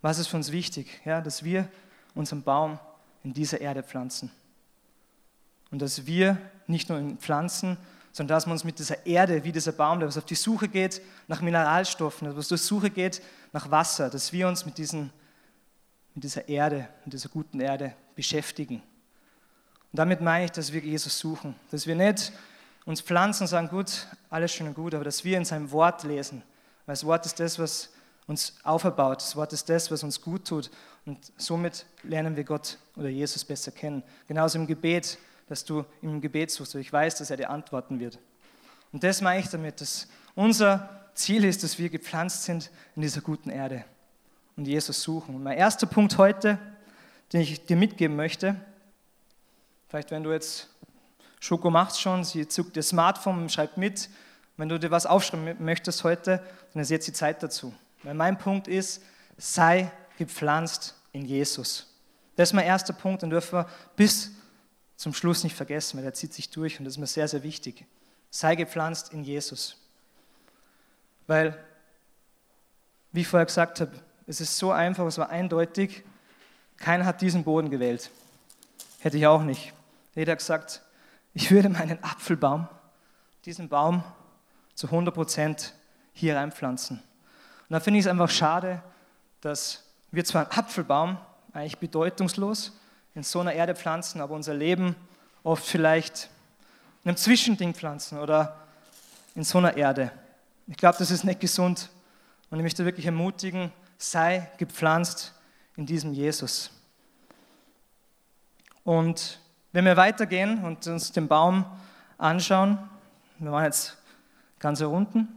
was 0.02 0.18
ist 0.18 0.26
für 0.26 0.36
uns 0.36 0.52
wichtig? 0.52 1.00
Ja, 1.04 1.20
dass 1.20 1.44
wir 1.44 1.68
unseren 2.14 2.42
Baum 2.42 2.78
in 3.22 3.32
dieser 3.32 3.60
Erde 3.60 3.82
pflanzen. 3.82 4.30
Und 5.70 5.82
dass 5.82 6.06
wir 6.06 6.38
nicht 6.66 6.88
nur 6.88 6.98
in 6.98 7.18
Pflanzen, 7.18 7.76
sondern 8.12 8.36
dass 8.36 8.46
wir 8.46 8.52
uns 8.52 8.64
mit 8.64 8.78
dieser 8.78 9.04
Erde, 9.06 9.44
wie 9.44 9.52
dieser 9.52 9.72
Baum, 9.72 10.00
der 10.00 10.08
auf 10.08 10.24
die 10.24 10.34
Suche 10.34 10.68
geht 10.68 11.02
nach 11.28 11.42
Mineralstoffen, 11.42 12.28
der 12.28 12.38
auf 12.38 12.48
die 12.48 12.56
Suche 12.56 12.90
geht 12.90 13.22
nach 13.52 13.70
Wasser, 13.70 14.10
dass 14.10 14.32
wir 14.32 14.48
uns 14.48 14.64
mit, 14.64 14.78
diesen, 14.78 15.12
mit 16.16 16.24
dieser 16.24 16.48
Erde, 16.48 16.88
mit 17.04 17.12
dieser 17.12 17.28
guten 17.28 17.60
Erde 17.60 17.94
beschäftigen. 18.14 18.76
Und 18.76 19.98
damit 19.98 20.22
meine 20.22 20.46
ich, 20.46 20.50
dass 20.50 20.72
wir 20.72 20.80
Jesus 20.80 21.18
suchen, 21.18 21.54
dass 21.70 21.86
wir 21.86 21.94
nicht 21.94 22.32
uns 22.86 23.02
pflanzen 23.02 23.42
und 23.42 23.48
sagen, 23.48 23.68
gut, 23.68 24.06
alles 24.30 24.50
schön 24.52 24.66
und 24.66 24.74
gut, 24.74 24.94
aber 24.94 25.04
dass 25.04 25.24
wir 25.24 25.36
in 25.36 25.44
seinem 25.44 25.70
Wort 25.72 26.04
lesen, 26.04 26.42
weil 26.86 26.94
das 26.94 27.04
Wort 27.04 27.26
ist 27.26 27.38
das, 27.38 27.58
was 27.58 27.90
uns 28.26 28.54
auferbaut, 28.62 29.20
das 29.20 29.36
Wort 29.36 29.52
ist 29.52 29.68
das, 29.68 29.90
was 29.90 30.02
uns 30.02 30.22
gut 30.22 30.46
tut 30.46 30.70
und 31.04 31.18
somit 31.36 31.84
lernen 32.02 32.34
wir 32.34 32.44
Gott 32.44 32.78
oder 32.96 33.08
Jesus 33.08 33.44
besser 33.44 33.70
kennen. 33.70 34.02
Genauso 34.26 34.58
im 34.58 34.66
Gebet, 34.66 35.18
dass 35.48 35.66
du 35.66 35.84
im 36.00 36.22
Gebet 36.22 36.50
suchst, 36.50 36.74
weil 36.74 36.80
ich 36.80 36.92
weiß, 36.92 37.16
dass 37.16 37.28
er 37.28 37.36
dir 37.36 37.50
antworten 37.50 38.00
wird. 38.00 38.18
Und 38.90 39.04
das 39.04 39.20
meine 39.20 39.40
ich 39.40 39.48
damit, 39.48 39.82
dass 39.82 40.08
unser 40.34 41.08
Ziel 41.12 41.44
ist, 41.44 41.62
dass 41.62 41.78
wir 41.78 41.90
gepflanzt 41.90 42.44
sind 42.44 42.70
in 42.94 43.02
dieser 43.02 43.20
guten 43.20 43.50
Erde 43.50 43.84
und 44.56 44.66
Jesus 44.66 45.02
suchen. 45.02 45.34
Und 45.34 45.42
mein 45.42 45.58
erster 45.58 45.86
Punkt 45.86 46.18
heute, 46.18 46.58
den 47.32 47.40
ich 47.40 47.66
dir 47.66 47.76
mitgeben 47.76 48.16
möchte, 48.16 48.56
vielleicht 49.88 50.10
wenn 50.10 50.22
du 50.22 50.32
jetzt 50.32 50.68
Schoko 51.40 51.70
machst 51.70 52.00
schon, 52.00 52.24
sie 52.24 52.48
zuckt 52.48 52.76
ihr 52.76 52.82
Smartphone, 52.82 53.48
schreibt 53.48 53.76
mit. 53.76 54.08
Wenn 54.56 54.68
du 54.68 54.78
dir 54.78 54.90
was 54.90 55.06
aufschreiben 55.06 55.62
möchtest 55.64 56.02
heute, 56.02 56.42
dann 56.72 56.82
ist 56.82 56.90
jetzt 56.90 57.06
die 57.06 57.12
Zeit 57.12 57.42
dazu. 57.42 57.74
Weil 58.02 58.14
mein 58.14 58.38
Punkt 58.38 58.68
ist, 58.68 59.02
sei 59.36 59.92
gepflanzt 60.16 60.94
in 61.12 61.24
Jesus. 61.24 61.92
Das 62.36 62.50
ist 62.50 62.52
mein 62.54 62.66
erster 62.66 62.92
Punkt 62.92 63.22
und 63.22 63.30
dürfen 63.30 63.58
wir 63.58 63.68
bis 63.96 64.30
zum 64.96 65.12
Schluss 65.12 65.44
nicht 65.44 65.54
vergessen, 65.54 65.98
weil 65.98 66.04
der 66.04 66.14
zieht 66.14 66.32
sich 66.32 66.50
durch 66.50 66.78
und 66.78 66.84
das 66.84 66.94
ist 66.94 66.98
mir 66.98 67.06
sehr, 67.06 67.28
sehr 67.28 67.42
wichtig. 67.42 67.84
Sei 68.30 68.54
gepflanzt 68.54 69.12
in 69.12 69.24
Jesus. 69.24 69.76
Weil, 71.26 71.62
wie 73.12 73.20
ich 73.20 73.28
vorher 73.28 73.46
gesagt 73.46 73.80
habe, 73.80 73.92
es 74.26 74.40
ist 74.40 74.58
so 74.58 74.72
einfach, 74.72 75.06
es 75.06 75.18
war 75.18 75.30
eindeutig, 75.30 76.04
keiner 76.76 77.06
hat 77.06 77.20
diesen 77.20 77.44
Boden 77.44 77.70
gewählt. 77.70 78.10
Hätte 78.98 79.16
ich 79.16 79.26
auch 79.26 79.42
nicht. 79.42 79.72
Jeder 80.14 80.32
hat 80.32 80.38
gesagt, 80.38 80.82
ich 81.34 81.50
würde 81.50 81.68
meinen 81.68 82.02
Apfelbaum, 82.02 82.68
diesen 83.44 83.68
Baum 83.68 84.02
zu 84.74 84.86
100 84.86 85.14
Prozent 85.14 85.74
hier 86.12 86.36
reinpflanzen. 86.36 86.98
Und 86.98 87.72
da 87.72 87.80
finde 87.80 87.98
ich 87.98 88.06
es 88.06 88.10
einfach 88.10 88.30
schade, 88.30 88.82
dass 89.40 89.84
wir 90.10 90.24
zwar 90.24 90.42
einen 90.42 90.58
Apfelbaum, 90.58 91.18
eigentlich 91.52 91.78
bedeutungslos, 91.78 92.72
in 93.14 93.22
so 93.22 93.40
einer 93.40 93.52
Erde 93.52 93.74
pflanzen, 93.74 94.20
aber 94.20 94.34
unser 94.34 94.54
Leben 94.54 94.94
oft 95.42 95.64
vielleicht 95.64 96.28
in 97.04 97.10
einem 97.10 97.16
Zwischending 97.16 97.74
pflanzen 97.74 98.18
oder 98.18 98.56
in 99.34 99.44
so 99.44 99.58
einer 99.58 99.76
Erde. 99.76 100.10
Ich 100.66 100.76
glaube, 100.76 100.98
das 100.98 101.10
ist 101.10 101.24
nicht 101.24 101.40
gesund. 101.40 101.90
Und 102.50 102.58
ich 102.58 102.62
möchte 102.62 102.84
wirklich 102.84 103.06
ermutigen, 103.06 103.72
sei 103.98 104.50
gepflanzt 104.58 105.34
in 105.76 105.86
diesem 105.86 106.12
Jesus. 106.12 106.70
Und 108.84 109.40
wenn 109.72 109.84
wir 109.84 109.96
weitergehen 109.96 110.64
und 110.64 110.86
uns 110.86 111.12
den 111.12 111.28
Baum 111.28 111.64
anschauen, 112.18 112.78
wir 113.38 113.52
waren 113.52 113.64
jetzt 113.64 113.96
ganz 114.58 114.78
hier 114.78 114.90
unten, 114.90 115.28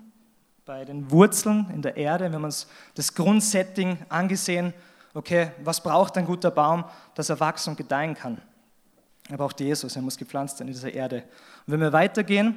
bei 0.66 0.86
den 0.86 1.10
Wurzeln 1.10 1.70
in 1.74 1.82
der 1.82 1.98
Erde, 1.98 2.30
wir 2.30 2.36
haben 2.36 2.44
uns 2.44 2.68
das 2.94 3.14
Grundsetting 3.16 3.98
angesehen, 4.08 4.74
okay, 5.16 5.52
was 5.64 5.82
braucht 5.82 6.16
ein 6.18 6.26
guter 6.26 6.52
Baum, 6.52 6.86
dass 7.16 7.30
er 7.30 7.40
wachsen 7.40 7.72
und 7.72 7.76
gedeihen 7.76 8.14
kann? 8.14 8.40
Er 9.30 9.38
braucht 9.38 9.60
Jesus, 9.60 9.96
er 9.96 10.02
muss 10.02 10.18
gepflanzt 10.18 10.58
sein 10.58 10.68
in 10.68 10.74
dieser 10.74 10.94
Erde. 10.94 11.24
Und 11.66 11.74
wenn 11.74 11.82
wir 11.82 11.92
weitergehen, 11.92 12.56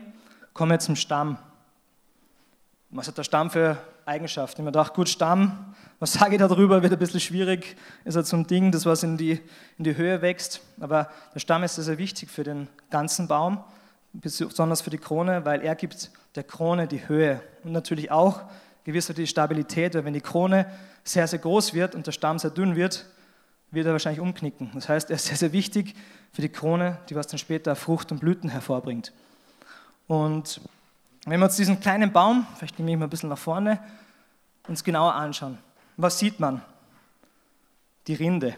kommen 0.53 0.73
wir 0.73 0.79
zum 0.79 0.97
Stamm. 0.97 1.39
Was 2.91 3.09
hat 3.09 3.17
der 3.17 3.25
Stamm 3.25 3.51
für 3.51 3.79
Eigenschaften? 4.07 4.63
Ich 4.63 4.67
habe 4.67 4.73
gedacht, 4.73 4.95
gut, 4.95 5.09
Stamm, 5.09 5.75
was 5.99 6.13
sage 6.15 6.35
ich 6.35 6.41
darüber, 6.41 6.83
wird 6.83 6.93
ein 6.93 6.99
bisschen 6.99 7.21
schwierig. 7.21 7.77
Ist 8.05 8.17
halt 8.17 8.27
so 8.27 8.37
ein 8.37 8.47
Ding, 8.47 8.73
das 8.73 8.87
was 8.87 9.03
in 9.03 9.17
die, 9.17 9.41
in 9.79 9.85
die 9.85 9.97
Höhe 9.97 10.23
wächst. 10.23 10.61
Aber 10.81 11.09
der 11.35 11.41
Stamm 11.41 11.63
ist 11.63 11.77
sehr 11.77 11.99
wichtig 11.99 12.31
für 12.31 12.45
den 12.45 12.69
ganzen 12.91 13.29
Baum 13.29 13.65
besonders 14.13 14.83
für 14.83 14.91
die 14.91 14.99
Krone, 14.99 15.45
weil 15.45 15.63
er 15.63 15.75
gibt 15.75 16.11
der 16.35 16.45
Krone 16.45 16.87
die 16.87 17.09
Höhe 17.09 17.41
und 17.65 17.73
natürlich 17.73 18.11
auch 18.11 18.43
gewisser 18.85 19.15
die 19.15 19.27
Stabilität, 19.27 19.95
weil 19.95 20.05
wenn 20.05 20.13
die 20.13 20.21
Krone 20.21 20.67
sehr, 21.05 21.27
sehr 21.27 21.39
groß 21.39 21.75
wird 21.75 21.95
und 21.95 22.07
der 22.07 22.13
Stamm 22.13 22.39
sehr 22.39 22.51
dünn 22.51 22.77
wird, 22.77 23.07
wird 23.71 23.87
er 23.87 23.93
wahrscheinlich 23.93 24.21
umknicken. 24.21 24.71
Das 24.75 24.89
heißt, 24.89 25.11
er 25.11 25.17
ist 25.17 25.27
sehr, 25.27 25.37
sehr 25.37 25.53
wichtig 25.53 25.95
für 26.33 26.43
die 26.43 26.51
Krone, 26.51 26.99
die 27.09 27.15
was 27.15 27.27
dann 27.27 27.39
später 27.39 27.75
Frucht 27.75 28.13
und 28.13 28.21
Blüten 28.21 28.51
hervorbringt. 28.51 29.13
Und 30.07 30.61
wenn 31.25 31.39
wir 31.39 31.47
uns 31.47 31.57
diesen 31.57 31.81
kleinen 31.81 32.13
Baum, 32.13 32.47
vielleicht 32.57 32.79
nehme 32.79 32.93
ich 32.93 32.99
mal 32.99 33.07
ein 33.07 33.11
bisschen 33.11 33.29
nach 33.29 33.39
vorne, 33.39 33.79
uns 34.67 34.83
genauer 34.83 35.15
anschauen, 35.15 35.59
was 35.97 36.19
sieht 36.19 36.41
man? 36.41 36.63
Die 38.07 38.15
Rinde. 38.15 38.57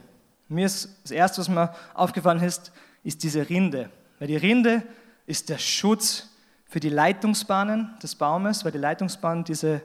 Mir 0.48 0.66
ist 0.66 0.88
das 1.02 1.10
Erste, 1.10 1.40
was 1.40 1.48
mir 1.48 1.74
aufgefallen 1.92 2.42
ist, 2.42 2.72
ist 3.02 3.22
diese 3.22 3.48
Rinde. 3.48 3.90
Weil 4.18 4.28
die 4.28 4.36
Rinde 4.36 4.82
ist 5.26 5.48
der 5.48 5.58
Schutz 5.58 6.30
für 6.66 6.80
die 6.80 6.88
Leitungsbahnen 6.88 7.94
des 8.02 8.14
Baumes, 8.14 8.64
weil 8.64 8.72
die 8.72 8.78
Leitungsbahn 8.78 9.44
diese, 9.44 9.82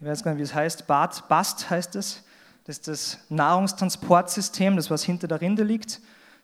ich 0.00 0.06
weiß 0.06 0.22
gar 0.22 0.32
nicht, 0.32 0.40
wie 0.40 0.44
es 0.44 0.54
heißt, 0.54 0.86
Bad, 0.86 1.28
Bast 1.28 1.70
heißt 1.70 1.96
es, 1.96 2.22
das 2.64 2.78
ist 2.78 2.88
das 2.88 3.18
Nahrungstransportsystem, 3.28 4.76
das 4.76 4.90
was 4.90 5.02
hinter 5.02 5.26
der 5.28 5.40
Rinde 5.40 5.64
liegt, 5.64 6.00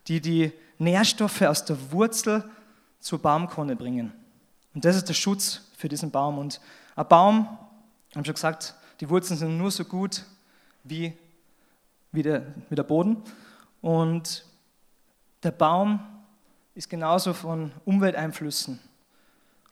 die 0.09 0.21
die 0.21 0.53
Nährstoffe 0.79 1.43
aus 1.43 1.65
der 1.65 1.77
Wurzel 1.93 2.43
zur 3.01 3.21
Baumkrone 3.21 3.77
bringen. 3.77 4.13
Und 4.79 4.85
das 4.85 4.95
ist 4.95 5.09
der 5.09 5.15
Schutz 5.15 5.63
für 5.77 5.89
diesen 5.89 6.13
Baum. 6.13 6.39
Und 6.39 6.61
ein 6.95 7.09
Baum, 7.09 7.59
ich 8.11 8.17
habe 8.17 8.25
schon 8.25 8.35
gesagt, 8.35 8.77
die 9.01 9.11
Wurzeln 9.11 9.37
sind 9.37 9.59
nur 9.59 9.73
so 9.73 9.85
gut 9.85 10.23
wie, 10.85 11.19
wie, 12.13 12.23
der, 12.23 12.47
wie 12.69 12.77
der 12.77 12.85
Boden. 12.85 13.21
Und 13.81 14.45
der 15.43 15.51
Baum 15.51 15.99
ist 16.77 16.89
genauso 16.89 17.33
von 17.33 17.73
Umwelteinflüssen 17.87 18.79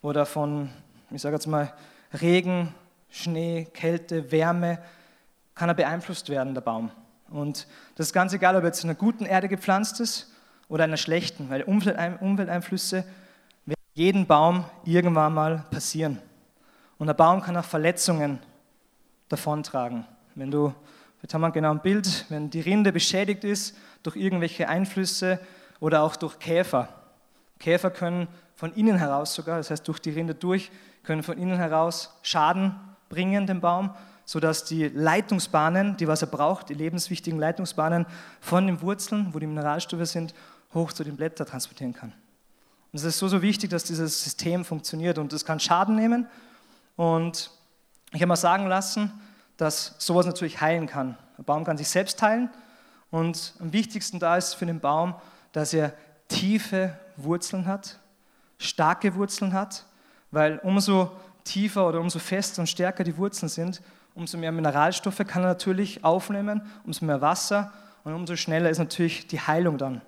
oder 0.03 0.27
von, 0.27 0.71
ich 1.12 1.23
sage 1.23 1.37
jetzt 1.37 1.47
mal, 1.47 1.73
Regen, 2.21 2.75
Schnee, 3.09 3.69
Kälte, 3.73 4.33
Wärme, 4.33 4.83
kann 5.55 5.69
er 5.69 5.77
beeinflusst 5.77 6.31
werden, 6.31 6.53
der 6.53 6.62
Baum. 6.62 6.90
Und 7.31 7.69
das 7.95 8.09
ist 8.09 8.12
ganz 8.12 8.33
egal, 8.33 8.57
ob 8.57 8.64
er 8.64 8.71
jetzt 8.71 8.83
in 8.83 8.90
einer 8.90 8.99
guten 8.99 9.25
Erde 9.25 9.47
gepflanzt 9.47 10.01
ist 10.01 10.33
oder 10.69 10.83
in 10.83 10.90
einer 10.90 10.97
schlechten, 10.97 11.49
weil 11.49 11.62
Umwelteinflüsse 11.62 13.05
jeden 13.96 14.26
Baum 14.26 14.66
irgendwann 14.85 15.32
mal 15.32 15.64
passieren. 15.70 16.20
Und 16.98 17.06
der 17.06 17.14
Baum 17.14 17.40
kann 17.40 17.56
auch 17.56 17.64
Verletzungen 17.64 18.40
davontragen. 19.30 20.04
Wenn 20.35 20.50
du, 20.50 20.74
jetzt 21.22 21.32
haben 21.32 21.40
wir 21.40 21.50
genau 21.50 21.70
ein 21.70 21.80
Bild, 21.80 22.26
wenn 22.28 22.50
die 22.50 22.61
Rinde 22.61 22.92
beschädigt 22.92 23.42
ist 23.42 23.74
durch 24.02 24.16
irgendwelche 24.16 24.68
Einflüsse 24.68 25.40
oder 25.80 26.02
auch 26.02 26.14
durch 26.16 26.38
Käfer. 26.38 26.90
Käfer 27.59 27.90
können 27.90 28.28
von 28.54 28.70
innen 28.74 28.98
heraus 28.98 29.35
sogar, 29.35 29.56
das 29.56 29.70
heißt 29.70 29.88
durch 29.88 29.98
die 29.98 30.11
Rinde 30.11 30.35
durch, 30.35 30.70
können 31.02 31.22
von 31.22 31.38
innen 31.38 31.56
heraus 31.56 32.18
Schaden 32.20 32.78
bringen 33.09 33.46
dem 33.46 33.62
Baum, 33.62 33.94
sodass 34.26 34.64
die 34.64 34.88
Leitungsbahnen, 34.88 35.96
die 35.96 36.06
was 36.06 36.20
er 36.20 36.28
braucht, 36.28 36.68
die 36.68 36.74
lebenswichtigen 36.74 37.38
Leitungsbahnen 37.38 38.04
von 38.40 38.66
den 38.66 38.82
Wurzeln, 38.82 39.32
wo 39.32 39.38
die 39.38 39.46
Mineralstoffe 39.46 40.06
sind, 40.06 40.35
hoch 40.74 40.92
zu 40.92 41.02
den 41.02 41.16
Blättern 41.16 41.46
transportieren 41.46 41.94
kann. 41.94 42.12
Und 42.92 42.99
es 42.99 43.05
ist 43.05 43.18
so, 43.18 43.29
so 43.29 43.42
wichtig, 43.42 43.70
dass 43.70 43.85
dieses 43.85 44.22
System 44.22 44.64
funktioniert 44.64 45.18
und 45.18 45.33
es 45.33 45.44
kann 45.44 45.61
Schaden 45.61 45.96
nehmen. 45.96 46.27
Und 46.96 47.51
ich 48.12 48.20
habe 48.20 48.27
mal 48.27 48.37
sagen 48.37 48.66
lassen, 48.66 49.12
dass 49.57 49.94
sowas 49.99 50.27
natürlich 50.27 50.61
heilen 50.61 50.87
kann. 50.87 51.16
Ein 51.38 51.44
Baum 51.44 51.64
kann 51.64 51.77
sich 51.77 51.88
selbst 51.88 52.20
heilen 52.22 52.51
und 53.11 53.55
am 53.61 53.72
wichtigsten 53.72 54.18
da 54.18 54.37
ist 54.37 54.55
für 54.55 54.66
den 54.66 54.81
Baum, 54.81 55.14
dass 55.53 55.72
er 55.72 55.92
tiefe 56.29 56.99
Wurzeln 57.16 57.66
hat, 57.66 57.99
starke 58.59 59.14
Wurzeln 59.14 59.53
hat, 59.53 59.85
weil 60.31 60.59
umso 60.59 61.11
tiefer 61.44 61.88
oder 61.88 62.01
umso 62.01 62.18
fester 62.18 62.61
und 62.61 62.66
stärker 62.66 63.05
die 63.05 63.16
Wurzeln 63.16 63.49
sind, 63.49 63.83
umso 64.14 64.38
mehr 64.38 64.53
Mineralstoffe 64.53 65.22
kann 65.27 65.42
er 65.42 65.49
natürlich 65.49 66.05
aufnehmen, 66.05 66.62
umso 66.85 67.05
mehr 67.05 67.20
Wasser 67.20 67.72
und 68.05 68.14
umso 68.14 68.37
schneller 68.37 68.70
ist 68.70 68.79
natürlich 68.79 69.27
die 69.27 69.40
Heilung 69.40 69.79
dann. 69.79 70.01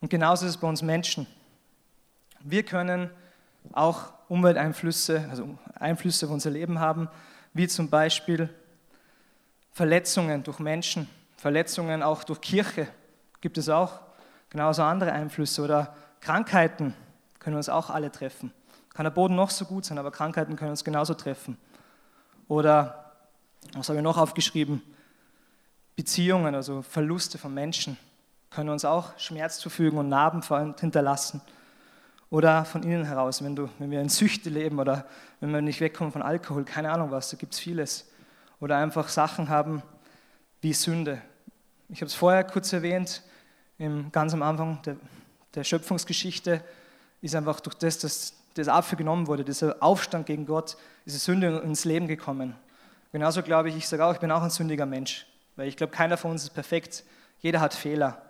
Und 0.00 0.10
genauso 0.10 0.46
ist 0.46 0.52
es 0.52 0.56
bei 0.58 0.68
uns 0.68 0.82
Menschen. 0.82 1.26
Wir 2.46 2.62
können 2.62 3.08
auch 3.72 4.12
Umwelteinflüsse, 4.28 5.26
also 5.30 5.58
Einflüsse 5.76 6.26
auf 6.26 6.32
unser 6.32 6.50
Leben 6.50 6.78
haben, 6.78 7.08
wie 7.54 7.66
zum 7.66 7.88
Beispiel 7.88 8.50
Verletzungen 9.72 10.42
durch 10.42 10.58
Menschen, 10.58 11.08
Verletzungen 11.38 12.02
auch 12.02 12.22
durch 12.22 12.42
Kirche 12.42 12.86
gibt 13.40 13.56
es 13.56 13.70
auch, 13.70 14.00
genauso 14.50 14.82
andere 14.82 15.12
Einflüsse 15.12 15.62
oder 15.62 15.96
Krankheiten 16.20 16.94
können 17.38 17.56
uns 17.56 17.70
auch 17.70 17.88
alle 17.88 18.12
treffen. 18.12 18.52
Kann 18.92 19.04
der 19.04 19.10
Boden 19.10 19.36
noch 19.36 19.48
so 19.48 19.64
gut 19.64 19.86
sein, 19.86 19.96
aber 19.96 20.10
Krankheiten 20.10 20.54
können 20.56 20.72
uns 20.72 20.84
genauso 20.84 21.14
treffen. 21.14 21.56
Oder, 22.46 23.12
was 23.72 23.88
habe 23.88 23.98
ich 23.98 24.04
noch 24.04 24.18
aufgeschrieben? 24.18 24.82
Beziehungen, 25.96 26.54
also 26.54 26.82
Verluste 26.82 27.38
von 27.38 27.54
Menschen, 27.54 27.96
können 28.50 28.68
uns 28.68 28.84
auch 28.84 29.18
Schmerz 29.18 29.58
zufügen 29.58 29.98
und 29.98 30.10
Narben 30.10 30.42
hinterlassen. 30.78 31.40
Oder 32.34 32.64
von 32.64 32.82
innen 32.82 33.04
heraus, 33.04 33.44
wenn, 33.44 33.54
du, 33.54 33.68
wenn 33.78 33.92
wir 33.92 34.00
in 34.00 34.08
Süchte 34.08 34.50
leben 34.50 34.80
oder 34.80 35.06
wenn 35.38 35.52
wir 35.52 35.62
nicht 35.62 35.80
wegkommen 35.80 36.10
von 36.10 36.20
Alkohol, 36.20 36.64
keine 36.64 36.90
Ahnung 36.90 37.12
was, 37.12 37.30
da 37.30 37.36
gibt 37.36 37.52
es 37.52 37.60
vieles. 37.60 38.10
Oder 38.58 38.76
einfach 38.76 39.06
Sachen 39.06 39.48
haben 39.48 39.84
wie 40.60 40.72
Sünde. 40.72 41.22
Ich 41.88 42.00
habe 42.00 42.06
es 42.06 42.14
vorher 42.14 42.42
kurz 42.42 42.72
erwähnt, 42.72 43.22
im, 43.78 44.10
ganz 44.10 44.34
am 44.34 44.42
Anfang 44.42 44.82
der, 44.82 44.96
der 45.54 45.62
Schöpfungsgeschichte 45.62 46.60
ist 47.20 47.36
einfach 47.36 47.60
durch 47.60 47.76
das, 47.76 48.00
dass 48.00 48.34
das 48.54 48.66
Apfel 48.66 48.98
genommen 48.98 49.28
wurde, 49.28 49.44
dieser 49.44 49.80
Aufstand 49.80 50.26
gegen 50.26 50.44
Gott, 50.44 50.76
diese 51.06 51.18
Sünde 51.18 51.58
ins 51.58 51.84
Leben 51.84 52.08
gekommen. 52.08 52.56
Genauso 53.12 53.44
glaube 53.44 53.68
ich, 53.68 53.76
ich 53.76 53.86
sage 53.86 54.04
auch, 54.04 54.12
ich 54.12 54.18
bin 54.18 54.32
auch 54.32 54.42
ein 54.42 54.50
sündiger 54.50 54.86
Mensch, 54.86 55.24
weil 55.54 55.68
ich 55.68 55.76
glaube, 55.76 55.92
keiner 55.92 56.16
von 56.16 56.32
uns 56.32 56.42
ist 56.42 56.50
perfekt, 56.50 57.04
jeder 57.38 57.60
hat 57.60 57.74
Fehler. 57.74 58.20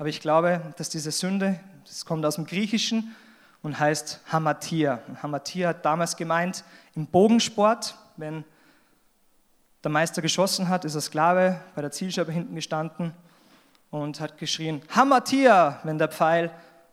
Aber 0.00 0.08
ich 0.08 0.22
glaube, 0.22 0.62
dass 0.78 0.88
diese 0.88 1.10
Sünde, 1.10 1.60
das 1.84 2.06
kommt 2.06 2.24
aus 2.24 2.36
dem 2.36 2.46
Griechischen 2.46 3.14
und 3.62 3.78
heißt 3.78 4.20
Hamatia. 4.32 5.02
Hamatia 5.22 5.68
hat 5.68 5.84
damals 5.84 6.16
gemeint, 6.16 6.64
im 6.94 7.06
Bogensport, 7.06 7.98
wenn 8.16 8.42
der 9.84 9.90
Meister 9.90 10.22
geschossen 10.22 10.70
hat, 10.70 10.86
ist 10.86 10.94
der 10.94 11.02
Sklave 11.02 11.60
bei 11.74 11.82
der 11.82 11.90
Zielscheibe 11.90 12.32
hinten 12.32 12.54
gestanden 12.54 13.12
und 13.90 14.20
hat 14.20 14.38
geschrien, 14.38 14.80
Hamatia, 14.88 15.80
wenn 15.82 15.98
der 15.98 16.08
Pfeil 16.08 16.50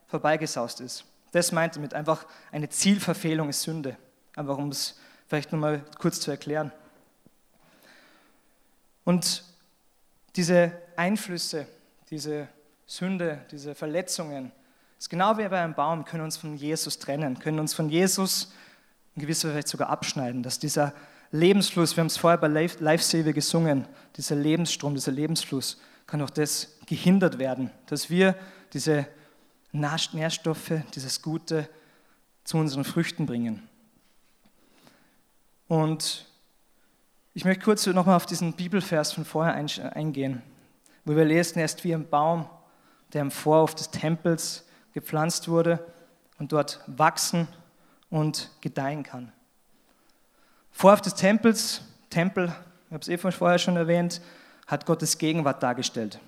vorbeigesaust 0.07 0.81
ist. 0.81 1.05
Das 1.31 1.53
meint 1.53 1.77
er 1.77 1.81
mit 1.81 1.93
einfach 1.93 2.25
eine 2.51 2.67
Zielverfehlung 2.67 3.47
ist 3.47 3.61
Sünde. 3.61 3.95
Einfach 4.35 4.57
um 4.57 4.67
es 4.67 4.99
vielleicht 5.27 5.53
nochmal 5.53 5.81
kurz 5.97 6.19
zu 6.19 6.29
erklären. 6.29 6.73
Und 9.05 9.45
diese 10.35 10.73
Einflüsse, 10.97 11.67
diese 12.09 12.49
Sünde, 12.87 13.45
diese 13.51 13.75
Verletzungen, 13.75 14.51
ist 14.97 15.09
genau 15.09 15.37
wie 15.37 15.47
bei 15.47 15.61
einem 15.61 15.75
Baum, 15.75 16.05
können 16.05 16.23
uns 16.23 16.37
von 16.37 16.55
Jesus 16.55 16.97
trennen, 16.97 17.37
können 17.37 17.59
uns 17.59 17.73
von 17.73 17.89
Jesus 17.89 18.53
in 19.15 19.21
gewisser 19.21 19.53
Weise 19.53 19.67
sogar 19.67 19.89
abschneiden, 19.89 20.41
dass 20.41 20.57
dieser 20.57 20.93
Lebensfluss, 21.31 21.95
wir 21.95 22.01
haben 22.01 22.07
es 22.07 22.17
vorher 22.17 22.37
bei 22.37 22.47
Live-Save 22.47 23.33
gesungen, 23.33 23.87
dieser 24.15 24.35
Lebensstrom, 24.35 24.95
dieser 24.95 25.11
Lebensfluss, 25.11 25.79
kann 26.07 26.21
auch 26.21 26.29
das 26.29 26.77
gehindert 26.85 27.37
werden, 27.37 27.69
dass 27.87 28.09
wir 28.09 28.35
diese 28.71 29.05
Nährstoffe, 29.73 30.71
dieses 30.95 31.21
Gute 31.21 31.69
zu 32.45 32.57
unseren 32.57 32.85
Früchten 32.85 33.25
bringen. 33.25 33.67
Und 35.67 36.25
ich 37.33 37.43
möchte 37.43 37.65
kurz 37.65 37.85
nochmal 37.85 38.15
auf 38.15 38.25
diesen 38.25 38.53
Bibelvers 38.53 39.11
von 39.11 39.25
vorher 39.25 39.53
eingehen, 39.53 40.41
wo 41.03 41.15
wir 41.15 41.25
lesen, 41.25 41.59
er 41.59 41.65
ist 41.65 41.83
wie 41.83 41.93
ein 41.93 42.09
Baum, 42.09 42.47
der 43.13 43.21
im 43.21 43.31
Vorhof 43.31 43.75
des 43.75 43.91
Tempels 43.91 44.65
gepflanzt 44.93 45.47
wurde 45.47 45.85
und 46.39 46.51
dort 46.51 46.81
wachsen 46.87 47.47
und 48.09 48.51
gedeihen 48.61 49.03
kann. 49.03 49.31
Vorhof 50.71 51.01
des 51.01 51.15
Tempels, 51.15 51.81
Tempel, 52.09 52.53
ich 52.87 52.93
habe 52.93 53.01
es 53.01 53.07
eh 53.07 53.17
vorher 53.17 53.59
schon 53.59 53.77
erwähnt, 53.77 54.21
hat 54.67 54.85
Gottes 54.85 55.17
Gegenwart 55.17 55.63
dargestellt. 55.63 56.19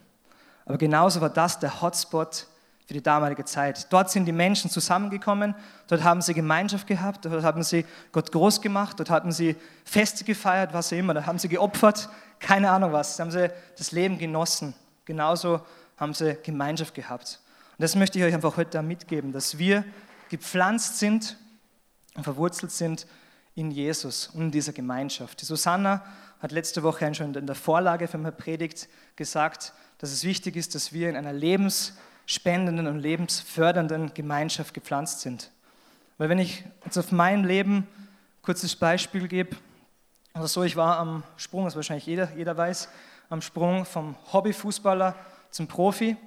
Aber 0.66 0.78
genauso 0.78 1.22
war 1.22 1.30
das 1.30 1.60
der 1.60 1.82
Hotspot 1.82 2.48
für 2.90 2.94
die 2.94 3.04
damalige 3.04 3.46
Zeit. 3.46 3.92
Dort 3.94 4.10
sind 4.10 4.26
die 4.26 4.32
Menschen 4.32 4.72
zusammengekommen, 4.72 5.54
dort 5.88 6.04
haben 6.04 6.24
sie 6.24 6.34
Gemeinschaft 6.34 6.88
gehabt, 6.88 7.26
dort 7.26 7.44
haben 7.44 7.62
sie 7.62 7.86
Gott 8.12 8.32
groß 8.32 8.62
gemacht, 8.62 9.00
dort 9.00 9.12
hatten 9.12 9.32
sie 9.32 9.56
Feste 9.86 10.24
gefeiert, 10.24 10.74
was 10.74 10.92
auch 10.92 10.98
immer, 10.98 11.14
da 11.14 11.28
haben 11.28 11.38
sie 11.38 11.50
geopfert, 11.50 12.10
keine 12.40 12.72
Ahnung 12.72 12.92
was, 12.92 13.18
da 13.18 13.26
haben 13.26 13.32
sie 13.32 13.52
das 13.78 13.92
Leben 13.92 14.18
genossen. 14.18 14.74
Genauso 15.06 15.62
haben 16.00 16.14
sie 16.14 16.38
Gemeinschaft 16.44 16.94
gehabt. 16.94 17.40
Und 17.78 17.84
das 17.84 17.96
möchte 17.96 18.20
ich 18.20 18.26
euch 18.26 18.34
einfach 18.34 18.58
heute 18.58 18.82
mitgeben, 18.82 19.32
dass 19.32 19.58
wir 19.58 19.84
gepflanzt 20.30 21.00
sind 21.00 21.38
und 22.16 22.24
verwurzelt 22.24 22.72
sind 22.72 23.08
in 23.56 23.72
Jesus 23.72 24.28
und 24.28 24.42
in 24.42 24.52
dieser 24.52 24.74
Gemeinschaft. 24.74 25.42
Die 25.42 25.46
Susanna 25.46 26.06
hat 26.40 26.52
letzte 26.52 26.84
Woche 26.84 27.14
schon 27.14 27.34
in 27.34 27.48
der 27.48 27.56
Vorlage 27.56 28.08
für 28.08 28.18
meine 28.18 28.32
Predigt 28.32 28.88
gesagt, 29.16 29.74
dass 29.98 30.12
es 30.12 30.24
wichtig 30.24 30.56
ist, 30.56 30.76
dass 30.76 30.94
wir 30.94 31.10
in 31.10 31.16
einer 31.16 31.34
Lebens- 31.34 31.94
spendenden 32.30 32.86
und 32.86 33.00
lebensfördernden 33.00 34.14
Gemeinschaft 34.14 34.76
gepflanzt 34.76 35.22
sind. 35.22 35.50
Weil 36.20 36.30
wenn 36.30 36.38
ich 36.38 36.64
jetzt 36.86 37.00
auf 37.00 37.12
mein 37.12 37.44
Leben 37.44 37.78
ein 37.78 37.88
kurzes 38.44 38.76
Beispiel 38.76 39.28
gebe, 39.28 39.58
also 40.34 40.46
so, 40.46 40.64
ich 40.64 40.76
war 40.76 41.00
am 41.00 41.24
Sprung, 41.38 41.66
das 41.66 41.76
wahrscheinlich 41.76 42.06
jeder, 42.06 42.32
jeder 42.38 42.56
weiß, 42.56 42.88
am 43.32 43.42
Sprung 43.42 43.84
vom 43.84 44.16
Hobbyfußballer 44.32 45.16
zum 45.52 45.68
Profi. 45.68 46.18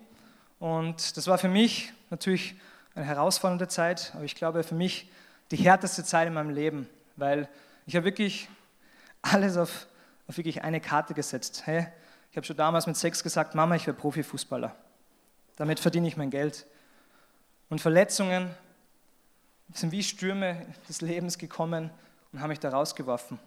Und 0.59 1.17
das 1.17 1.27
war 1.27 1.39
für 1.39 1.49
mich 1.49 1.93
natürlich 2.11 2.55
eine 2.95 3.05
herausfordernde 3.05 3.69
Zeit, 3.69 4.13
aber 4.15 4.25
ich 4.25 4.35
glaube 4.35 4.63
für 4.63 4.75
mich 4.75 5.11
die 5.51 5.57
härteste 5.57 6.05
Zeit 6.05 6.29
in 6.29 6.35
meinem 6.35 6.51
Leben, 6.51 6.89
weil 7.17 7.49
ich 7.87 7.97
habe 7.97 8.05
wirklich 8.05 8.49
alles 9.23 9.57
auf, 9.57 9.87
auf 10.29 10.37
wirklich 10.37 10.63
eine 10.63 10.81
Karte 10.81 11.15
gesetzt. 11.15 11.63
Hey, 11.67 11.87
ich 12.31 12.37
habe 12.37 12.47
schon 12.47 12.57
damals 12.57 12.87
mit 12.87 12.97
sechs 12.97 13.23
gesagt, 13.23 13.55
Mama, 13.55 13.75
ich 13.77 13.87
werde 13.87 13.99
Profifußballer. 14.01 14.75
Damit 15.57 15.81
verdiene 15.81 16.09
ich 16.09 16.17
mein 16.17 16.31
Geld. 16.31 16.67
Und 17.69 17.81
Verletzungen 17.81 18.51
sind 19.73 19.93
wie 19.93 20.03
Stürme 20.03 20.67
des 20.89 21.01
Lebens 21.01 21.39
gekommen 21.39 21.91
und 22.33 22.41
haben 22.41 22.49
mich 22.49 22.61
da 22.61 22.71
rausgeworfen. 22.71 23.39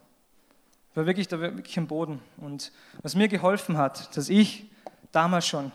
Ich 0.91 0.97
war 0.97 1.05
wirklich, 1.05 1.27
da 1.27 1.39
wirklich 1.39 1.77
am 1.77 1.87
Boden. 1.87 2.21
Und 2.37 2.71
was 3.01 3.15
mir 3.15 3.27
geholfen 3.27 3.77
hat, 3.77 4.15
dass 4.15 4.29
ich 4.29 4.69
damals 5.15 5.47
schon 5.47 5.71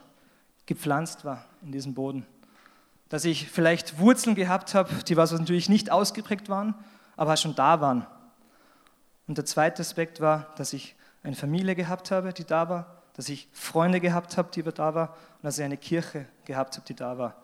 gepflanzt 0.66 1.24
war 1.24 1.44
in 1.62 1.72
diesem 1.72 1.94
Boden. 1.94 2.26
Dass 3.08 3.24
ich 3.24 3.48
vielleicht 3.48 3.98
Wurzeln 3.98 4.36
gehabt 4.36 4.74
habe, 4.74 4.92
die 5.04 5.16
was 5.16 5.32
natürlich 5.32 5.68
nicht 5.68 5.90
ausgeprägt 5.90 6.48
waren, 6.48 6.74
aber 7.16 7.36
schon 7.36 7.54
da 7.54 7.80
waren. 7.80 8.06
Und 9.26 9.38
der 9.38 9.44
zweite 9.44 9.80
Aspekt 9.80 10.20
war, 10.20 10.52
dass 10.56 10.72
ich 10.72 10.94
eine 11.22 11.36
Familie 11.36 11.74
gehabt 11.74 12.10
habe, 12.10 12.32
die 12.32 12.44
da 12.44 12.68
war, 12.68 12.96
dass 13.14 13.28
ich 13.28 13.48
Freunde 13.52 14.00
gehabt 14.00 14.36
habe, 14.36 14.50
die 14.52 14.62
da 14.62 14.94
waren 14.94 15.08
und 15.08 15.44
dass 15.44 15.58
ich 15.58 15.64
eine 15.64 15.76
Kirche 15.76 16.26
gehabt 16.44 16.76
habe, 16.76 16.86
die 16.86 16.94
da 16.94 17.18
war. 17.18 17.36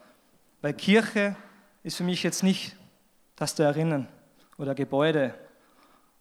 Weil 0.63 0.75
Kirche 0.75 1.37
ist 1.83 1.97
für 1.97 2.05
mich 2.05 2.23
jetzt 2.23 2.43
nicht 2.43 2.77
das 3.37 3.55
da 3.55 3.65
erinnern 3.65 4.09
oder 4.57 4.75
Gebäude 4.75 5.35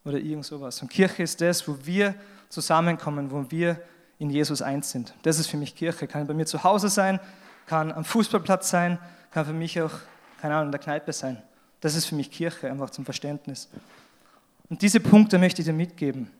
oder 0.04 0.18
irgend 0.18 0.44
sowas. 0.44 0.82
Und 0.82 0.90
Kirche 0.90 1.22
ist 1.22 1.40
das, 1.40 1.66
wo 1.66 1.76
wir 1.84 2.14
zusammenkommen, 2.48 3.30
wo 3.30 3.50
wir 3.50 3.80
in 4.18 4.30
Jesus 4.30 4.62
eins 4.62 4.90
sind. 4.90 5.14
Das 5.22 5.38
ist 5.38 5.48
für 5.48 5.56
mich 5.56 5.74
Kirche. 5.74 6.06
Kann 6.06 6.26
bei 6.26 6.34
mir 6.34 6.46
zu 6.46 6.64
Hause 6.64 6.88
sein, 6.88 7.20
kann 7.66 7.92
am 7.92 8.04
Fußballplatz 8.04 8.70
sein, 8.70 8.98
kann 9.30 9.46
für 9.46 9.52
mich 9.52 9.80
auch, 9.80 9.92
keine 10.40 10.54
Ahnung, 10.54 10.68
in 10.68 10.72
der 10.72 10.80
Kneipe 10.80 11.12
sein. 11.12 11.42
Das 11.80 11.94
ist 11.94 12.06
für 12.06 12.14
mich 12.14 12.30
Kirche, 12.30 12.70
einfach 12.70 12.90
zum 12.90 13.04
Verständnis. 13.04 13.68
Und 14.68 14.82
diese 14.82 15.00
Punkte 15.00 15.38
möchte 15.38 15.62
ich 15.62 15.66
dir 15.66 15.74
mitgeben, 15.74 16.30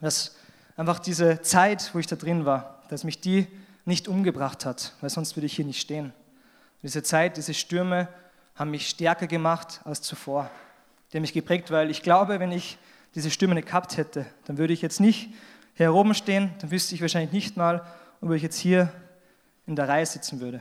dass 0.00 0.36
einfach 0.76 0.98
diese 0.98 1.42
Zeit, 1.42 1.90
wo 1.92 1.98
ich 1.98 2.06
da 2.06 2.16
drin 2.16 2.44
war, 2.44 2.82
dass 2.88 3.04
mich 3.04 3.20
die 3.20 3.46
nicht 3.84 4.08
umgebracht 4.08 4.64
hat, 4.64 4.94
weil 5.00 5.10
sonst 5.10 5.36
würde 5.36 5.46
ich 5.46 5.56
hier 5.56 5.64
nicht 5.64 5.80
stehen. 5.80 6.12
Diese 6.82 7.02
Zeit, 7.02 7.36
diese 7.36 7.54
Stürme 7.54 8.08
haben 8.54 8.70
mich 8.70 8.88
stärker 8.88 9.26
gemacht 9.26 9.80
als 9.84 10.00
zuvor. 10.02 10.50
Die 11.12 11.16
haben 11.16 11.22
mich 11.22 11.32
geprägt, 11.32 11.70
weil 11.70 11.90
ich 11.90 12.02
glaube, 12.02 12.38
wenn 12.38 12.52
ich 12.52 12.78
diese 13.14 13.30
Stimme 13.30 13.54
nicht 13.54 13.66
gehabt 13.66 13.96
hätte, 13.96 14.26
dann 14.44 14.58
würde 14.58 14.72
ich 14.72 14.82
jetzt 14.82 15.00
nicht 15.00 15.30
hier 15.78 15.94
oben 15.94 16.12
stehen, 16.12 16.52
dann 16.58 16.72
wüsste 16.72 16.96
ich 16.96 17.00
wahrscheinlich 17.00 17.32
nicht 17.32 17.56
mal, 17.56 17.86
ob 18.20 18.32
ich 18.32 18.42
jetzt 18.42 18.58
hier 18.58 18.92
in 19.66 19.76
der 19.76 19.88
Reihe 19.88 20.04
sitzen 20.04 20.40
würde. 20.40 20.60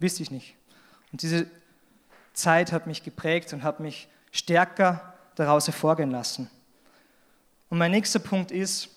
Wüsste 0.00 0.24
ich 0.24 0.32
nicht. 0.32 0.56
Und 1.12 1.22
diese 1.22 1.46
Zeit 2.32 2.72
hat 2.72 2.88
mich 2.88 3.04
geprägt 3.04 3.52
und 3.52 3.62
hat 3.62 3.78
mich 3.78 4.08
stärker 4.32 5.14
daraus 5.36 5.68
hervorgehen 5.68 6.10
lassen. 6.10 6.50
Und 7.70 7.78
mein 7.78 7.92
nächster 7.92 8.18
Punkt 8.18 8.50
ist, 8.50 8.88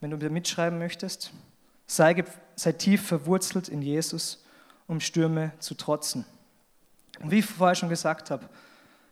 wenn 0.00 0.10
du 0.10 0.16
mir 0.16 0.30
mitschreiben 0.30 0.78
möchtest, 0.80 1.30
sei, 1.86 2.24
sei 2.56 2.72
tief 2.72 3.06
verwurzelt 3.06 3.68
in 3.68 3.82
Jesus, 3.82 4.44
um 4.88 5.00
Stürme 5.00 5.52
zu 5.60 5.74
trotzen. 5.74 6.24
Und 7.20 7.30
wie 7.30 7.38
ich 7.38 7.46
vorher 7.46 7.76
schon 7.76 7.88
gesagt 7.88 8.32
habe, 8.32 8.48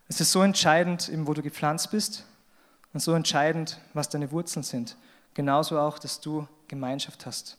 es 0.08 0.20
ist 0.20 0.32
so 0.32 0.42
entscheidend, 0.42 1.10
wo 1.12 1.32
du 1.32 1.42
gepflanzt 1.42 1.92
bist 1.92 2.24
und 2.92 2.98
so 2.98 3.12
entscheidend, 3.12 3.80
was 3.94 4.08
deine 4.08 4.32
Wurzeln 4.32 4.64
sind. 4.64 4.96
Genauso 5.36 5.78
auch, 5.78 5.98
dass 5.98 6.18
du 6.22 6.48
Gemeinschaft 6.66 7.26
hast. 7.26 7.58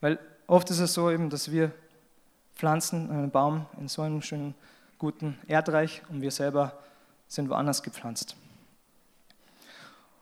Weil 0.00 0.18
oft 0.46 0.70
ist 0.70 0.78
es 0.78 0.94
so 0.94 1.10
eben, 1.10 1.28
dass 1.28 1.52
wir 1.52 1.70
pflanzen 2.54 3.10
einen 3.10 3.30
Baum 3.30 3.66
in 3.78 3.86
so 3.86 4.00
einem 4.00 4.22
schönen, 4.22 4.54
guten 4.98 5.38
Erdreich 5.46 6.00
und 6.08 6.22
wir 6.22 6.30
selber 6.30 6.72
sind 7.28 7.50
woanders 7.50 7.82
gepflanzt. 7.82 8.34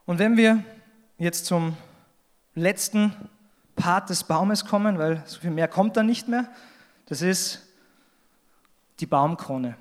Und 0.04 0.18
wenn 0.18 0.36
wir 0.36 0.64
jetzt 1.16 1.46
zum 1.46 1.76
letzten 2.56 3.14
Part 3.76 4.10
des 4.10 4.24
Baumes 4.24 4.64
kommen, 4.64 4.98
weil 4.98 5.22
so 5.26 5.38
viel 5.38 5.52
mehr 5.52 5.68
kommt 5.68 5.96
dann 5.96 6.06
nicht 6.06 6.26
mehr, 6.26 6.48
das 7.06 7.22
ist 7.22 7.60
die 8.98 9.06
Baumkrone. 9.06 9.76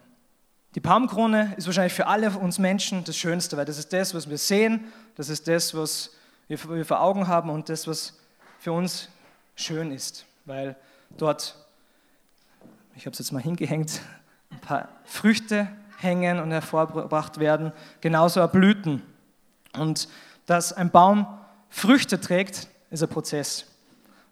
Die 0.76 0.80
Baumkrone 0.80 1.56
ist 1.58 1.66
wahrscheinlich 1.66 1.94
für 1.94 2.06
alle 2.06 2.30
uns 2.38 2.60
Menschen 2.60 3.04
das 3.04 3.18
Schönste, 3.18 3.58
weil 3.58 3.66
das 3.66 3.80
ist 3.80 3.92
das, 3.94 4.14
was 4.14 4.30
wir 4.30 4.38
sehen, 4.38 4.86
das 5.16 5.30
ist 5.30 5.48
das, 5.48 5.74
was 5.74 6.12
wir 6.50 6.86
vor 6.86 7.02
Augen 7.02 7.28
haben 7.28 7.50
und 7.50 7.70
das, 7.70 7.88
was 7.88 8.18
für 8.60 8.72
uns 8.72 9.10
schön 9.56 9.92
ist, 9.92 10.26
weil 10.46 10.76
dort, 11.18 11.56
ich 12.96 13.06
habe 13.06 13.14
es 13.14 13.20
jetzt 13.20 13.32
mal 13.32 13.42
hingehängt, 13.42 14.02
ein 14.50 14.60
paar 14.60 14.90
Früchte 15.06 15.68
hängen 15.98 16.40
und 16.40 16.52
hervorgebracht 16.52 17.40
werden, 17.40 17.72
genauso 18.02 18.46
Blüten. 18.48 19.04
Und 19.74 20.10
dass 20.46 20.74
ein 20.74 20.90
Baum 20.90 21.28
Früchte 21.70 22.20
trägt, 22.20 22.68
ist 22.90 23.04
ein 23.04 23.10
Prozess. 23.10 23.66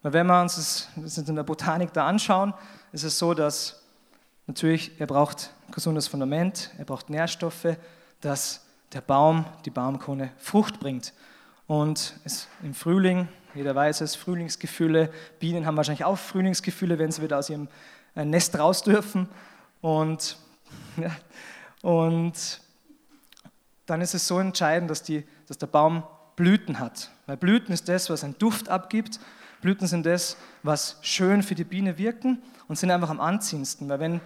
Weil 0.02 0.14
wenn 0.14 0.28
wir 0.28 0.42
uns 0.42 0.88
das 0.96 1.18
in 1.18 1.36
der 1.36 1.44
Botanik 1.44 1.94
da 1.94 2.08
anschauen, 2.08 2.54
ist 2.92 3.04
es 3.04 3.20
so, 3.20 3.34
dass 3.34 3.84
natürlich 4.48 5.00
er 5.00 5.08
braucht 5.08 5.52
ein 5.68 5.74
gesundes 5.74 6.08
Fundament, 6.08 6.72
er 6.78 6.86
braucht 6.86 7.10
Nährstoffe, 7.10 7.78
dass 8.22 8.66
der 8.94 9.02
Baum, 9.02 9.46
die 9.66 9.70
Baumkrone 9.70 10.32
Frucht 10.38 10.80
bringt. 10.80 11.14
Und 11.68 12.16
es, 12.24 12.48
im 12.64 12.74
Frühling, 12.74 13.28
jeder 13.54 13.76
weiß 13.76 14.02
es, 14.02 14.16
Frühlingsgefühle, 14.16 15.10
Bienen 15.40 15.66
haben 15.66 15.76
wahrscheinlich 15.76 16.06
auch 16.06 16.18
Frühlingsgefühle, 16.18 16.98
wenn 16.98 17.12
sie 17.12 17.22
wieder 17.22 17.38
aus 17.38 17.50
ihrem 17.50 17.68
äh, 18.16 18.24
Nest 18.24 18.58
raus 18.58 18.84
dürfen. 18.84 19.28
Und, 19.82 20.38
und 21.82 22.62
dann 23.86 24.02
ist 24.02 24.14
es 24.16 24.28
so 24.28 24.40
entscheidend, 24.40 24.90
dass, 24.90 25.04
die, 25.04 25.26
dass 25.48 25.58
der 25.58 25.68
Baum 25.68 26.04
Blüten 26.38 26.80
hat. 26.80 27.12
Weil 27.26 27.36
Blüten 27.36 27.74
ist 27.74 27.90
das, 27.90 28.10
was 28.10 28.24
einen 28.24 28.38
Duft 28.38 28.70
abgibt. 28.70 29.20
Blüten 29.62 29.88
sind 29.88 30.06
das, 30.06 30.38
was 30.64 30.98
schön 31.02 31.44
für 31.44 31.56
die 31.56 31.64
Biene 31.64 31.98
wirken 31.98 32.42
und 32.68 32.78
sind 32.78 32.92
einfach 32.92 33.10
am 33.10 33.20
anziehendsten. 33.20 33.90
Weil 33.90 34.00
wenn 34.00 34.22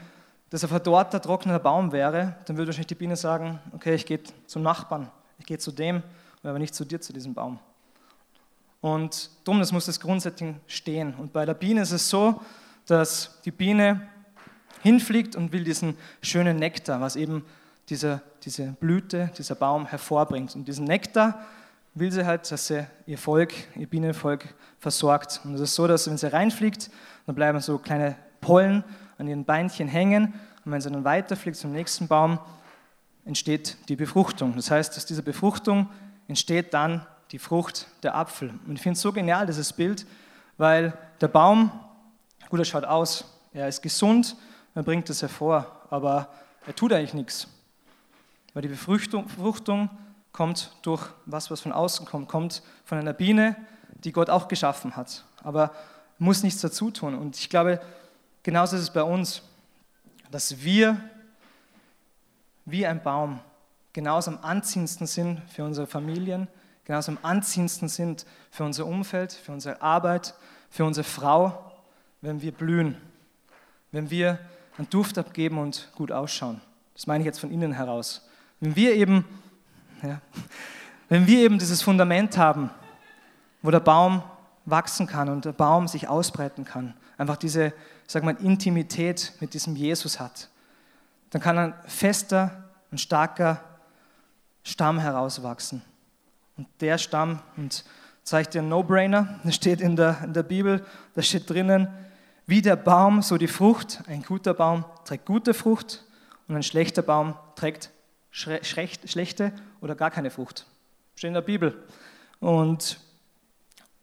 das 0.52 0.64
ein 0.64 0.70
verdorrter, 0.70 1.22
trockener 1.22 1.60
Baum 1.60 1.92
wäre, 1.92 2.36
dann 2.46 2.58
würde 2.58 2.68
wahrscheinlich 2.68 2.88
die 2.88 2.96
Biene 2.96 3.16
sagen, 3.16 3.60
okay, 3.72 3.96
ich 3.96 4.06
gehe 4.06 4.20
zum 4.46 4.62
Nachbarn, 4.62 5.10
ich 5.40 5.46
gehe 5.46 5.58
zu 5.58 5.72
dem, 5.72 6.04
aber 6.44 6.60
nicht 6.60 6.76
zu 6.76 6.86
dir, 6.86 7.00
zu 7.02 7.14
diesem 7.14 7.34
Baum. 7.34 7.60
Und 8.82 9.30
darum, 9.44 9.60
das 9.60 9.72
muss 9.72 9.86
das 9.86 10.00
grundsätzlich 10.00 10.56
stehen. 10.68 11.14
Und 11.16 11.34
bei 11.34 11.46
der 11.46 11.54
Biene 11.54 11.82
ist 11.82 11.92
es 11.92 12.10
so, 12.10 12.42
dass 12.88 13.40
die 13.46 13.52
Biene 13.52 14.08
hinfliegt 14.82 15.36
und 15.36 15.52
will 15.52 15.64
diesen 15.64 15.96
schönen 16.22 16.58
Nektar, 16.58 17.00
was 17.00 17.16
eben 17.16 17.46
diese, 17.90 18.22
diese 18.44 18.76
Blüte, 18.80 19.32
dieser 19.38 19.56
Baum 19.56 19.86
hervorbringt. 19.86 20.56
Und 20.56 20.68
diesen 20.68 20.86
Nektar 20.86 21.46
will 21.94 22.12
sie 22.12 22.26
halt, 22.26 22.52
dass 22.52 22.68
sie 22.68 22.88
ihr 23.06 23.18
Volk, 23.18 23.54
ihr 23.76 23.88
Bienenvolk 23.88 24.56
versorgt. 24.80 25.42
Und 25.44 25.54
es 25.56 25.62
ist 25.62 25.76
so, 25.76 25.88
dass 25.88 26.10
wenn 26.10 26.18
sie 26.18 26.32
reinfliegt, 26.32 26.90
dann 27.26 27.36
bleiben 27.36 27.60
so 27.60 27.78
kleine 27.78 28.16
Pollen 28.40 28.84
an 29.18 29.28
ihren 29.28 29.46
Beinchen 29.46 29.88
hängen. 29.88 30.34
Und 30.66 30.72
wenn 30.72 30.82
sie 30.82 30.90
dann 30.90 31.04
weiterfliegt 31.04 31.58
zum 31.58 31.72
nächsten 31.72 32.08
Baum, 32.08 32.40
entsteht 33.26 33.78
die 33.90 33.96
Befruchtung. 33.96 34.56
Das 34.56 34.72
heißt, 34.72 34.98
aus 34.98 35.06
dieser 35.06 35.22
Befruchtung 35.22 35.88
entsteht 36.32 36.74
dann 36.74 37.06
die 37.32 37.40
Frucht, 37.40 37.88
der 38.04 38.16
Apfel. 38.16 38.54
Und 38.66 38.76
ich 38.76 38.82
finde 38.82 38.96
es 38.96 39.02
so 39.02 39.12
genial, 39.12 39.46
dieses 39.46 39.74
Bild, 39.74 40.08
weil 40.58 40.98
der 41.20 41.28
Baum, 41.28 41.70
gut, 42.50 42.60
er 42.60 42.66
schaut 42.66 42.86
aus, 42.86 43.26
er 43.52 43.68
ist 43.68 43.82
gesund, 43.82 44.38
er 44.74 44.84
bringt 44.84 45.10
es 45.10 45.22
hervor, 45.22 45.86
aber 45.90 46.30
er 46.66 46.74
tut 46.74 46.94
eigentlich 46.94 47.14
nichts. 47.14 47.48
Weil 48.54 48.62
die 48.62 48.70
Befruchtung, 48.70 49.26
Befruchtung 49.26 49.90
kommt 50.32 50.72
durch 50.84 51.06
was, 51.26 51.52
was 51.52 51.60
von 51.60 51.74
außen 51.74 52.06
kommt, 52.06 52.30
kommt 52.30 52.64
von 52.86 52.98
einer 52.98 53.12
Biene, 53.12 53.58
die 54.06 54.14
Gott 54.14 54.30
auch 54.30 54.48
geschaffen 54.48 54.96
hat. 54.96 55.26
Aber 55.44 55.72
muss 56.18 56.44
nichts 56.44 56.62
dazu 56.62 56.92
tun. 56.92 57.14
Und 57.14 57.38
ich 57.38 57.50
glaube, 57.50 57.82
genauso 58.42 58.78
ist 58.78 58.84
es 58.84 58.94
bei 58.94 59.04
uns, 59.04 59.42
dass 60.30 60.64
wir 60.64 60.96
wie 62.64 62.88
ein 62.88 63.04
Baum 63.04 63.42
genauso 63.94 64.32
am 64.32 64.40
anziehendsten 64.42 65.08
sind 65.08 65.42
für 65.50 65.64
unsere 65.64 65.88
Familien, 65.88 66.48
genauso 66.86 67.12
am 67.12 67.18
anziehendsten 67.22 67.90
sind 67.90 68.26
für 68.50 68.64
unser 68.64 68.86
Umfeld, 68.86 69.34
für 69.34 69.52
unsere 69.52 69.82
Arbeit, 69.82 70.34
für 70.70 70.86
unsere 70.86 71.04
Frau, 71.04 71.72
wenn 72.22 72.42
wir 72.42 72.52
blühen, 72.52 72.98
wenn 73.92 74.10
wir 74.10 74.40
einen 74.78 74.90
Duft 74.90 75.18
abgeben 75.18 75.58
und 75.58 75.90
gut 75.96 76.12
ausschauen. 76.12 76.62
Das 76.94 77.08
meine 77.08 77.22
ich 77.22 77.26
jetzt 77.26 77.40
von 77.40 77.52
innen 77.52 77.74
heraus. 77.74 78.28
Wenn 78.60 78.76
wir 78.76 78.96
eben, 78.96 79.26
ja, 80.02 80.22
wenn 81.10 81.28
wir 81.28 81.40
eben 81.40 81.60
dieses 81.60 81.82
Fundament 81.82 82.38
haben, 82.38 82.70
wo 83.62 83.72
der 83.72 83.80
Baum 83.80 84.24
wachsen 84.66 85.08
kann 85.08 85.30
und 85.30 85.46
der 85.46 85.52
Baum 85.52 85.88
sich 85.88 86.08
ausbreiten 86.08 86.64
kann, 86.66 86.94
einfach 87.18 87.38
diese, 87.38 87.74
sag 88.08 88.24
mal, 88.24 88.36
Intimität 88.36 89.34
mit 89.40 89.54
diesem 89.54 89.76
Jesus 89.76 90.20
hat, 90.20 90.50
dann 91.32 91.42
kann 91.42 91.58
ein 91.58 91.74
fester 91.86 92.70
und 92.92 93.00
starker 93.00 93.62
Stamm 94.64 95.00
herauswachsen. 95.00 95.82
Und 96.58 96.68
der 96.80 96.98
Stamm, 96.98 97.40
und 97.58 97.84
zeige 98.24 98.42
ich 98.44 98.50
dir 98.50 98.60
einen 98.60 98.70
No-Brainer, 98.70 99.40
das 99.44 99.56
steht 99.56 99.82
in 99.82 99.96
der, 99.96 100.22
in 100.24 100.34
der 100.34 100.44
Bibel, 100.44 100.86
da 101.16 101.22
steht 101.22 101.50
drinnen, 101.50 101.88
wie 102.46 102.62
der 102.62 102.76
Baum, 102.76 103.22
so 103.22 103.38
die 103.38 103.48
Frucht. 103.48 104.04
Ein 104.08 104.24
guter 104.24 104.54
Baum 104.54 104.86
trägt 105.06 105.26
gute 105.26 105.54
Frucht 105.54 106.04
und 106.48 106.56
ein 106.56 106.64
schlechter 106.64 107.02
Baum 107.02 107.36
trägt 107.56 107.92
schlechte 108.32 109.54
oder 109.80 109.96
gar 109.96 110.12
keine 110.12 110.32
Frucht. 110.32 110.66
Steht 111.16 111.30
in 111.30 111.34
der 111.34 111.42
Bibel. 111.42 111.84
Und 112.40 113.00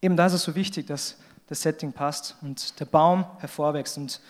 eben 0.01 0.16
da 0.16 0.27
ist 0.27 0.35
es 0.35 0.42
so 0.42 0.55
wichtig, 0.55 0.87
dass 0.87 1.18
das 1.49 1.62
Setting 1.62 1.92
passt 1.92 2.37
und 2.42 2.79
der 2.79 2.85
Baum 2.85 3.25
hervorwächst. 3.38 3.99
Und 3.99 4.21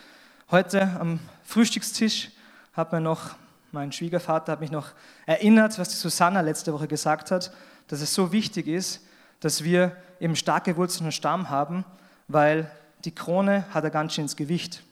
heute 0.50 0.82
am 0.98 1.20
Frühstückstisch 1.44 2.30
hat 2.72 2.92
man 2.92 3.02
noch 3.02 3.34
mein 3.78 3.92
Schwiegervater 3.92 4.52
hat 4.52 4.60
mich 4.60 4.70
noch 4.70 4.92
erinnert, 5.24 5.78
was 5.78 5.90
die 5.90 5.96
Susanna 5.96 6.40
letzte 6.40 6.72
Woche 6.72 6.88
gesagt 6.88 7.30
hat, 7.30 7.52
dass 7.86 8.00
es 8.00 8.12
so 8.12 8.32
wichtig 8.32 8.66
ist, 8.66 9.06
dass 9.40 9.62
wir 9.62 9.96
eben 10.20 10.34
starke 10.34 10.76
Wurzeln 10.76 11.06
und 11.06 11.12
Stamm 11.12 11.48
haben, 11.48 11.84
weil 12.26 12.70
die 13.04 13.14
Krone 13.14 13.64
hat 13.70 13.84
ein 13.84 13.92
ganz 13.92 14.14
schönes 14.14 14.36
Gewicht. 14.36 14.82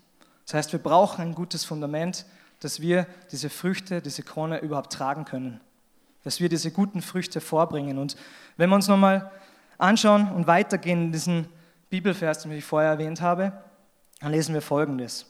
Das 0.44 0.55
heißt, 0.55 0.72
wir 0.72 0.79
brauchen 0.79 1.20
ein 1.22 1.35
gutes 1.35 1.64
Fundament, 1.64 2.27
dass 2.61 2.81
wir 2.81 3.07
diese 3.33 3.51
Früchte, 3.51 4.01
diese 4.01 4.22
Krone 4.22 4.61
überhaupt 4.61 4.92
tragen 4.92 5.25
können. 5.25 5.61
Dass 6.22 6.40
wir 6.40 6.49
diese 6.49 6.70
guten 6.70 7.03
Früchte 7.03 7.40
vorbringen. 7.40 7.99
Und 7.99 8.16
wenn 8.57 8.70
wir 8.70 8.77
uns 8.77 8.88
nochmal 8.88 9.31
anschauen 9.79 10.31
und 10.31 10.46
weitergehen 10.46 11.07
in 11.07 11.12
diesen 11.12 11.49
Bibelvers, 11.90 12.42
den 12.42 12.53
ich 12.53 12.64
vorher 12.64 12.90
erwähnt 12.90 13.20
habe, 13.20 13.53
dann 14.20 14.31
lesen 14.31 14.55
wir 14.55 14.62
Folgendes. 14.62 15.27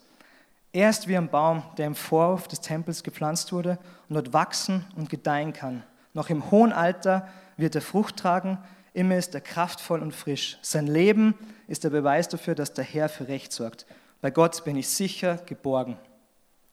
Er 0.77 0.91
ist 0.91 1.09
wie 1.09 1.17
ein 1.17 1.31
Baum, 1.31 1.63
der 1.79 1.87
im 1.87 1.95
Vorhof 1.95 2.49
des 2.49 2.61
Tempels 2.61 3.03
gepflanzt 3.03 3.51
wurde 3.51 3.79
und 4.11 4.15
dort 4.15 4.35
wachsen 4.35 4.85
und 4.95 5.09
gedeihen 5.09 5.55
kann. 5.55 5.83
Noch 6.13 6.29
im 6.29 6.51
hohen 6.51 6.71
Alter 6.71 7.27
wird 7.57 7.75
er 7.77 7.81
Frucht 7.81 8.19
tragen, 8.19 8.59
immer 8.93 9.17
ist 9.17 9.35
er 9.35 9.41
kraftvoll 9.41 10.03
und 10.03 10.15
frisch. 10.15 10.59
Sein 10.61 10.87
Leben 10.87 11.35
ist 11.67 11.85
der 11.85 11.89
Beweis 11.89 12.29
dafür, 12.29 12.55
dass 12.55 12.75
der 12.75 12.85
Herr 12.85 13.09
für 13.09 13.27
Recht 13.27 13.55
sorgt. 13.55 13.87
Bei 14.21 14.31
Gott 14.31 14.65
bin 14.67 14.77
ich 14.77 14.91
sicher 14.91 15.39
geborgen. 15.47 15.97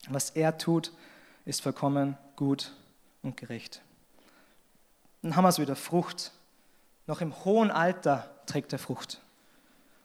Was 0.09 0.31
er 0.31 0.57
tut, 0.57 0.91
ist 1.45 1.61
vollkommen 1.61 2.17
gut 2.35 2.73
und 3.21 3.37
gerecht. 3.37 3.81
Dann 5.21 5.37
haben 5.37 5.45
wir 5.45 5.49
es 5.49 5.59
wieder, 5.59 5.77
Frucht. 5.77 6.33
Noch 7.07 7.21
im 7.21 7.45
hohen 7.45 7.71
Alter 7.71 8.29
trägt 8.47 8.73
er 8.73 8.79
Frucht 8.79 9.21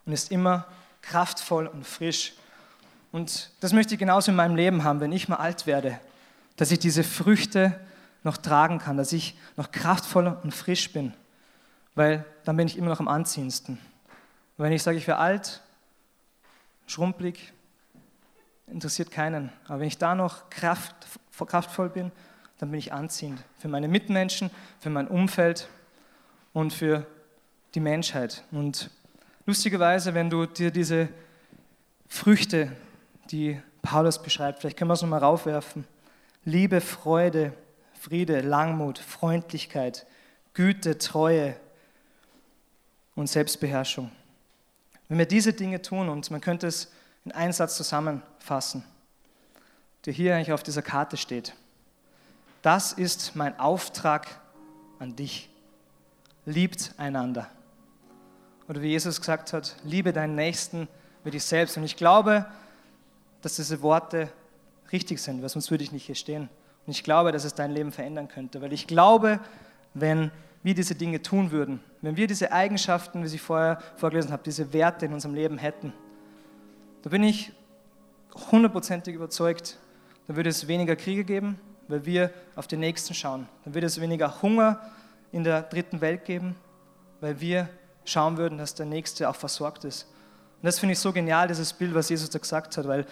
und 0.07 0.13
ist 0.13 0.31
immer 0.31 0.67
kraftvoll 1.03 1.67
und 1.67 1.85
frisch. 1.85 2.35
Und 3.13 3.51
das 3.61 3.73
möchte 3.73 3.95
ich 3.95 3.99
genauso 3.99 4.31
in 4.31 4.37
meinem 4.37 4.57
Leben 4.57 4.85
haben, 4.85 5.01
wenn 5.01 5.13
ich 5.13 5.29
mal 5.29 5.37
alt 5.37 5.67
werde 5.67 5.99
dass 6.59 6.73
ich 6.73 6.81
diese 6.81 7.05
Früchte 7.05 7.79
noch 8.25 8.37
tragen 8.37 8.79
kann, 8.79 8.99
dass 8.99 9.13
ich 9.13 9.39
noch 9.57 9.71
kraftvoll 9.71 10.27
und 10.27 10.53
frisch 10.53 10.93
bin, 10.93 11.15
weil 11.95 12.25
dann 12.45 12.57
bin 12.57 12.67
ich 12.67 12.77
immer 12.77 12.89
noch 12.89 13.01
am 13.01 13.09
anziehendsten. 13.09 13.79
Und 14.59 14.65
wenn 14.65 14.73
ich 14.73 14.83
sage, 14.83 14.99
ich 14.99 15.07
wäre 15.07 15.19
alt, 15.19 15.63
schrumpelig, 16.87 17.53
interessiert 18.67 19.13
keinen. 19.13 19.53
Aber 19.67 19.81
wenn 19.81 19.87
ich 19.87 19.99
da 19.99 20.17
noch 20.17 20.51
kraft, 20.51 20.95
kraftvoll 21.47 21.89
bin, 21.89 22.11
dann 22.59 22.73
bin 22.73 22.81
ich 22.81 22.93
anziehend 22.93 23.41
für 23.59 23.69
meine 23.69 23.87
Mitmenschen, 23.87 24.51
für 24.81 24.91
mein 24.91 25.07
Umfeld 25.07 25.69
und 26.53 26.73
für 26.73 27.07
die 27.77 27.81
Menschheit. 27.81 28.43
Und 28.51 28.91
lustigerweise, 29.47 30.13
wenn 30.13 30.29
du 30.29 30.45
dir 30.45 30.73
diese 30.73 31.09
Früchte, 32.09 32.73
die 33.31 33.61
Paulus 33.83 34.23
beschreibt, 34.23 34.61
vielleicht 34.61 34.77
können 34.77 34.91
wir 34.91 34.95
es 34.95 35.03
nochmal 35.03 35.21
raufwerfen. 35.21 35.85
Liebe, 36.45 36.81
Freude, 36.81 37.53
Friede, 37.99 38.41
Langmut, 38.41 38.99
Freundlichkeit, 38.99 40.07
Güte, 40.55 40.99
Treue 40.99 41.57
und 43.15 43.29
Selbstbeherrschung. 43.29 44.11
Wenn 45.09 45.19
wir 45.19 45.27
diese 45.27 45.53
Dinge 45.53 45.81
tun, 45.83 46.09
und 46.09 46.31
man 46.31 46.41
könnte 46.41 46.67
es 46.67 46.93
in 47.25 47.33
einen 47.33 47.53
Satz 47.53 47.77
zusammenfassen, 47.77 48.85
der 50.05 50.13
hier 50.13 50.35
eigentlich 50.35 50.53
auf 50.53 50.63
dieser 50.63 50.83
Karte 50.83 51.17
steht. 51.17 51.55
Das 52.63 52.93
ist 52.93 53.37
mein 53.37 53.59
Auftrag 53.59 54.41
an 54.99 55.17
dich. 55.17 55.49
Liebt 56.45 56.95
einander. 56.97 57.49
Oder 58.69 58.83
wie 58.83 58.89
Jesus 58.89 59.19
gesagt 59.21 59.53
hat, 59.53 59.77
liebe 59.85 60.13
deinen 60.13 60.35
Nächsten 60.35 60.89
wie 61.25 61.31
dich 61.31 61.45
selbst. 61.45 61.77
Und 61.77 61.85
ich 61.85 61.97
glaube, 61.97 62.47
dass 63.43 63.57
diese 63.57 63.83
Worte 63.83 64.31
richtig 64.93 65.21
sind, 65.21 65.43
weil 65.43 65.49
sonst 65.49 65.71
würde 65.71 65.85
ich 65.85 65.93
nicht 65.93 66.07
hier 66.07 66.15
stehen. 66.15 66.49
Und 66.87 66.91
ich 66.91 67.05
glaube, 67.05 67.33
dass 67.33 67.45
es 67.45 67.55
dein 67.55 67.73
Leben 67.73 67.93
verändern 67.93 68.29
könnte, 68.29 68.61
weil 68.63 68.73
ich 68.73 68.87
glaube, 68.87 69.41
wenn 69.95 70.31
wir 70.63 70.75
diese 70.75 70.95
Dinge 70.95 71.23
tun 71.23 71.51
würden, 71.51 71.81
wenn 72.03 72.17
wir 72.17 72.27
diese 72.27 72.53
Eigenschaften, 72.53 73.23
wie 73.23 73.35
ich 73.35 73.41
vorher 73.41 73.81
vorgelesen 73.97 74.33
habe, 74.33 74.43
diese 74.45 74.73
Werte 74.73 75.07
in 75.07 75.13
unserem 75.13 75.35
Leben 75.35 75.59
hätten, 75.59 75.93
da 77.03 77.11
bin 77.11 77.23
ich 77.23 77.53
hundertprozentig 78.51 79.15
überzeugt, 79.15 79.79
dann 80.27 80.37
würde 80.37 80.51
es 80.51 80.69
weniger 80.69 80.97
Kriege 80.97 81.25
geben, 81.25 81.59
weil 81.89 82.05
wir 82.05 82.31
auf 82.55 82.67
den 82.67 82.81
Nächsten 82.81 83.15
schauen. 83.15 83.49
Dann 83.65 83.75
würde 83.75 83.87
es 83.87 84.01
weniger 84.01 84.43
Hunger 84.43 84.81
in 85.33 85.45
der 85.45 85.63
dritten 85.63 86.01
Welt 86.01 86.25
geben, 86.25 86.57
weil 87.21 87.41
wir 87.41 87.69
schauen 88.05 88.37
würden, 88.37 88.59
dass 88.59 88.75
der 88.75 88.87
Nächste 88.87 89.29
auch 89.29 89.37
versorgt 89.37 89.85
ist. 89.85 90.07
Und 90.61 90.67
das 90.67 90.79
finde 90.79 90.95
ich 90.95 90.99
so 90.99 91.13
genial, 91.13 91.49
dieses 91.49 91.73
Bild, 91.73 91.95
was 91.95 92.09
Jesus 92.09 92.31
da 92.31 92.39
gesagt 92.39 92.77
hat, 92.77 92.87
weil 92.89 93.07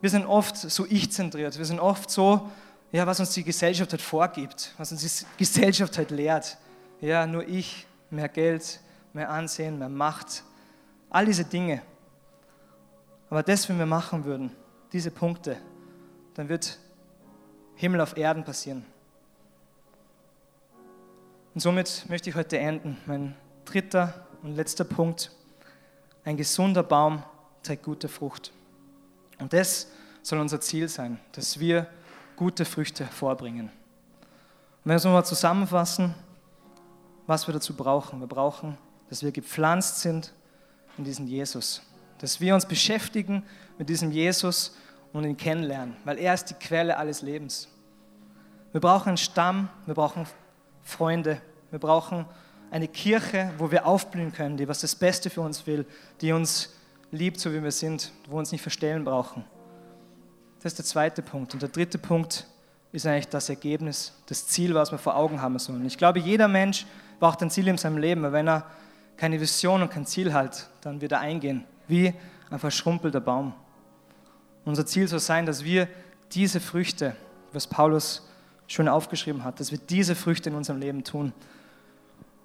wir 0.00 0.10
sind 0.10 0.26
oft 0.26 0.56
so 0.56 0.84
ich-zentriert. 0.88 1.56
Wir 1.56 1.64
sind 1.64 1.78
oft 1.78 2.10
so, 2.10 2.50
ja, 2.90 3.06
was 3.06 3.20
uns 3.20 3.30
die 3.30 3.44
Gesellschaft 3.44 3.92
halt 3.92 4.02
vorgibt, 4.02 4.74
was 4.76 4.90
uns 4.90 5.00
die 5.02 5.26
Gesellschaft 5.38 5.96
halt 5.96 6.10
lehrt. 6.10 6.58
Ja, 7.00 7.26
nur 7.26 7.46
ich, 7.46 7.86
mehr 8.10 8.28
Geld, 8.28 8.80
mehr 9.12 9.30
Ansehen, 9.30 9.78
mehr 9.78 9.88
Macht, 9.88 10.42
all 11.08 11.26
diese 11.26 11.44
Dinge. 11.44 11.82
Aber 13.30 13.42
das, 13.42 13.68
wenn 13.68 13.78
wir 13.78 13.86
machen 13.86 14.24
würden, 14.24 14.50
diese 14.92 15.10
Punkte, 15.10 15.56
dann 16.34 16.48
wird 16.48 16.78
Himmel 17.76 18.00
auf 18.00 18.16
Erden 18.16 18.44
passieren. 18.44 18.84
Und 21.54 21.60
somit 21.60 22.06
möchte 22.08 22.30
ich 22.30 22.36
heute 22.36 22.58
enden. 22.58 22.96
Mein 23.06 23.34
dritter 23.64 24.26
und 24.42 24.56
letzter 24.56 24.84
Punkt. 24.84 25.30
Ein 26.24 26.36
gesunder 26.36 26.82
Baum 26.82 27.22
trägt 27.62 27.82
gute 27.82 28.08
Frucht. 28.08 28.52
Und 29.38 29.52
das 29.52 29.88
soll 30.22 30.38
unser 30.38 30.60
Ziel 30.60 30.88
sein, 30.88 31.18
dass 31.32 31.58
wir 31.58 31.86
gute 32.36 32.64
Früchte 32.64 33.06
vorbringen. 33.06 33.66
Und 33.66 33.70
wenn 34.84 34.92
wir 34.92 34.96
es 34.96 35.04
nochmal 35.04 35.24
zusammenfassen, 35.24 36.14
was 37.26 37.46
wir 37.46 37.54
dazu 37.54 37.74
brauchen. 37.74 38.20
Wir 38.20 38.26
brauchen, 38.26 38.76
dass 39.08 39.22
wir 39.22 39.32
gepflanzt 39.32 40.00
sind 40.00 40.32
in 40.98 41.04
diesen 41.04 41.26
Jesus. 41.26 41.82
Dass 42.18 42.40
wir 42.40 42.54
uns 42.54 42.66
beschäftigen 42.66 43.44
mit 43.78 43.88
diesem 43.88 44.10
Jesus 44.10 44.76
und 45.12 45.24
ihn 45.24 45.36
kennenlernen, 45.36 45.96
weil 46.04 46.18
er 46.18 46.34
ist 46.34 46.46
die 46.46 46.54
Quelle 46.54 46.96
alles 46.96 47.22
Lebens. 47.22 47.68
Wir 48.72 48.80
brauchen 48.80 49.08
einen 49.08 49.16
Stamm, 49.18 49.68
wir 49.86 49.94
brauchen 49.94 50.26
Freunde, 50.82 51.40
wir 51.70 51.78
brauchen 51.78 52.24
eine 52.72 52.88
Kirche, 52.88 53.50
wo 53.58 53.70
wir 53.70 53.86
aufblühen 53.86 54.32
können, 54.32 54.56
die 54.56 54.66
was 54.66 54.80
das 54.80 54.96
Beste 54.96 55.28
für 55.28 55.42
uns 55.42 55.66
will, 55.66 55.84
die 56.22 56.32
uns 56.32 56.74
liebt, 57.10 57.38
so 57.38 57.52
wie 57.52 57.62
wir 57.62 57.70
sind, 57.70 58.10
wo 58.26 58.32
wir 58.32 58.38
uns 58.38 58.50
nicht 58.50 58.62
verstellen 58.62 59.04
brauchen. 59.04 59.44
Das 60.62 60.72
ist 60.72 60.78
der 60.78 60.86
zweite 60.86 61.20
Punkt. 61.20 61.52
Und 61.52 61.60
der 61.60 61.68
dritte 61.68 61.98
Punkt 61.98 62.46
ist 62.90 63.06
eigentlich 63.06 63.28
das 63.28 63.50
Ergebnis, 63.50 64.14
das 64.26 64.46
Ziel, 64.46 64.74
was 64.74 64.90
wir 64.90 64.96
vor 64.96 65.16
Augen 65.16 65.42
haben 65.42 65.58
sollen. 65.58 65.84
Ich 65.84 65.98
glaube, 65.98 66.18
jeder 66.18 66.48
Mensch 66.48 66.86
braucht 67.20 67.42
ein 67.42 67.50
Ziel 67.50 67.68
in 67.68 67.76
seinem 67.76 67.98
Leben, 67.98 68.22
weil 68.22 68.32
wenn 68.32 68.48
er 68.48 68.66
keine 69.18 69.38
Vision 69.38 69.82
und 69.82 69.90
kein 69.90 70.06
Ziel 70.06 70.32
hat, 70.32 70.70
dann 70.80 71.02
wird 71.02 71.12
er 71.12 71.20
eingehen, 71.20 71.64
wie 71.88 72.14
ein 72.50 72.58
verschrumpelter 72.58 73.20
Baum. 73.20 73.52
Unser 74.64 74.86
Ziel 74.86 75.08
soll 75.08 75.20
sein, 75.20 75.44
dass 75.44 75.62
wir 75.62 75.88
diese 76.32 76.58
Früchte, 76.58 77.16
was 77.52 77.66
Paulus 77.66 78.26
schon 78.66 78.88
aufgeschrieben 78.88 79.44
hat, 79.44 79.60
dass 79.60 79.72
wir 79.72 79.78
diese 79.78 80.14
Früchte 80.14 80.48
in 80.48 80.56
unserem 80.56 80.80
Leben 80.80 81.04
tun. 81.04 81.34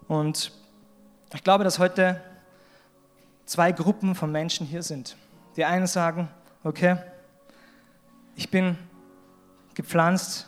Und 0.08 0.52
ich 1.34 1.44
glaube, 1.44 1.64
dass 1.64 1.80
heute 1.80 2.22
zwei 3.46 3.72
Gruppen 3.72 4.16
von 4.16 4.32
Menschen 4.32 4.66
hier 4.66 4.84
sind. 4.84 5.18
Die 5.56 5.66
einen 5.66 5.88
sagen, 5.88 6.30
okay, 6.64 6.98
ich 8.36 8.50
bin 8.50 8.78
gepflanzt 9.74 10.48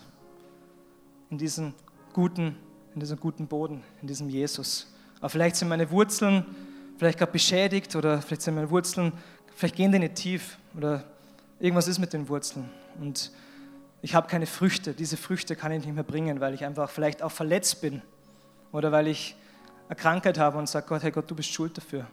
in 1.30 1.38
diesen 1.38 1.74
guten, 2.14 2.56
in 2.94 3.00
diesem 3.00 3.20
guten 3.20 3.48
Boden, 3.48 3.84
in 4.02 4.08
diesem 4.08 4.30
Jesus. 4.30 4.94
Aber 5.20 5.30
vielleicht 5.30 5.56
sind 5.56 5.68
meine 5.68 5.90
Wurzeln 5.92 6.46
vielleicht 7.00 7.18
gerade 7.18 7.32
beschädigt 7.32 7.96
oder 7.96 8.22
vielleicht 8.22 8.42
sind 8.42 8.56
meine 8.56 8.70
Wurzeln, 8.70 9.14
vielleicht 9.56 9.76
gehen 9.76 9.92
die 9.92 10.00
nicht 10.00 10.16
tief 10.16 10.58
oder 10.76 11.06
irgendwas 11.60 11.88
ist 11.88 11.98
mit 11.98 12.12
den 12.12 12.28
Wurzeln. 12.28 12.70
Und 13.00 13.32
ich 14.02 14.14
habe 14.16 14.28
keine 14.28 14.46
Früchte. 14.46 14.94
Diese 14.94 15.16
Früchte 15.16 15.56
kann 15.56 15.72
ich 15.72 15.86
nicht 15.86 15.96
mehr 15.96 16.04
bringen, 16.04 16.42
weil 16.42 16.54
ich 16.54 16.66
einfach 16.66 16.90
vielleicht 16.90 17.24
auch 17.24 17.32
verletzt 17.32 17.82
bin 17.82 18.02
oder 18.74 18.92
weil 18.92 19.08
ich 19.08 19.36
eine 19.90 19.96
Krankheit 19.96 20.38
habe 20.38 20.58
und 20.58 20.70
sage, 20.70 20.86
Gott, 20.88 21.04
hey 21.04 21.12
Gott, 21.12 21.30
du 21.30 21.36
bist 21.36 21.52
schuld 21.52 21.76
dafür. 21.76 22.06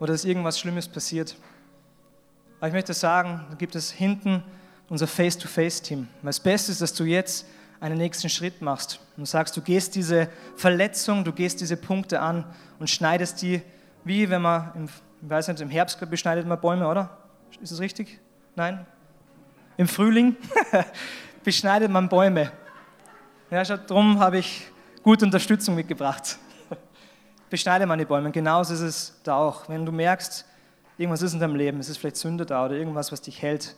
Oder 0.00 0.12
dass 0.12 0.24
irgendwas 0.24 0.58
Schlimmes 0.58 0.88
passiert. 0.88 1.36
Aber 2.58 2.66
ich 2.66 2.74
möchte 2.74 2.92
sagen, 2.92 3.46
da 3.48 3.56
gibt 3.56 3.76
es 3.76 3.92
hinten 3.92 4.42
unser 4.88 5.06
Face-to-Face-Team. 5.06 6.08
Das 6.22 6.40
Beste 6.40 6.72
ist, 6.72 6.80
dass 6.80 6.92
du 6.94 7.04
jetzt 7.04 7.46
einen 7.78 7.96
nächsten 7.96 8.28
Schritt 8.28 8.60
machst 8.60 8.98
und 9.16 9.26
sagst, 9.26 9.56
du 9.56 9.62
gehst 9.62 9.94
diese 9.94 10.28
Verletzung, 10.56 11.22
du 11.22 11.32
gehst 11.32 11.60
diese 11.60 11.76
Punkte 11.76 12.20
an 12.20 12.44
und 12.80 12.90
schneidest 12.90 13.40
die, 13.40 13.62
wie 14.02 14.28
wenn 14.28 14.42
man, 14.42 14.72
im, 14.74 14.84
ich 14.86 15.30
weiß 15.30 15.48
nicht, 15.48 15.60
im 15.60 15.70
Herbst 15.70 15.98
beschneidet 16.10 16.46
man 16.46 16.60
Bäume, 16.60 16.88
oder? 16.88 17.18
Ist 17.60 17.70
das 17.70 17.78
richtig? 17.78 18.18
Nein? 18.56 18.84
Im 19.76 19.86
Frühling 19.86 20.34
beschneidet 21.44 21.90
man 21.90 22.08
Bäume. 22.08 22.50
Ja, 23.48 23.62
darum 23.62 24.18
habe 24.18 24.38
ich 24.38 24.66
gute 25.04 25.24
Unterstützung 25.24 25.76
mitgebracht. 25.76 26.38
Beschneide 27.50 27.86
die 27.96 28.04
Bäume. 28.04 28.30
Genauso 28.30 28.74
ist 28.74 28.80
es 28.80 29.20
da 29.22 29.36
auch. 29.36 29.68
Wenn 29.68 29.86
du 29.86 29.92
merkst, 29.92 30.44
irgendwas 30.98 31.22
ist 31.22 31.32
in 31.32 31.40
deinem 31.40 31.56
Leben, 31.56 31.80
es 31.80 31.88
ist 31.88 31.98
vielleicht 31.98 32.16
Sünde 32.16 32.44
da 32.44 32.66
oder 32.66 32.74
irgendwas, 32.74 33.10
was 33.12 33.22
dich 33.22 33.40
hält, 33.40 33.74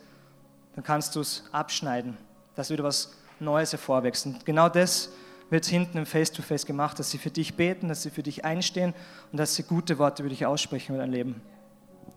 dann 0.74 0.84
kannst 0.84 1.14
du 1.16 1.20
es 1.20 1.44
abschneiden, 1.52 2.16
dass 2.54 2.70
wieder 2.70 2.84
was 2.84 3.16
Neues 3.38 3.72
hervorwächst. 3.72 4.26
Und 4.26 4.44
genau 4.44 4.68
das 4.68 5.10
wird 5.50 5.66
hinten 5.66 5.98
im 5.98 6.06
Face-to-Face 6.06 6.62
-face 6.62 6.66
gemacht, 6.66 6.98
dass 6.98 7.10
sie 7.10 7.18
für 7.18 7.30
dich 7.30 7.56
beten, 7.56 7.88
dass 7.88 8.02
sie 8.02 8.10
für 8.10 8.22
dich 8.22 8.44
einstehen 8.44 8.94
und 9.32 9.38
dass 9.38 9.54
sie 9.54 9.64
gute 9.64 9.98
Worte 9.98 10.22
über 10.22 10.30
dich 10.30 10.46
aussprechen 10.46 10.94
über 10.94 11.02
dein 11.02 11.10
Leben. 11.10 11.42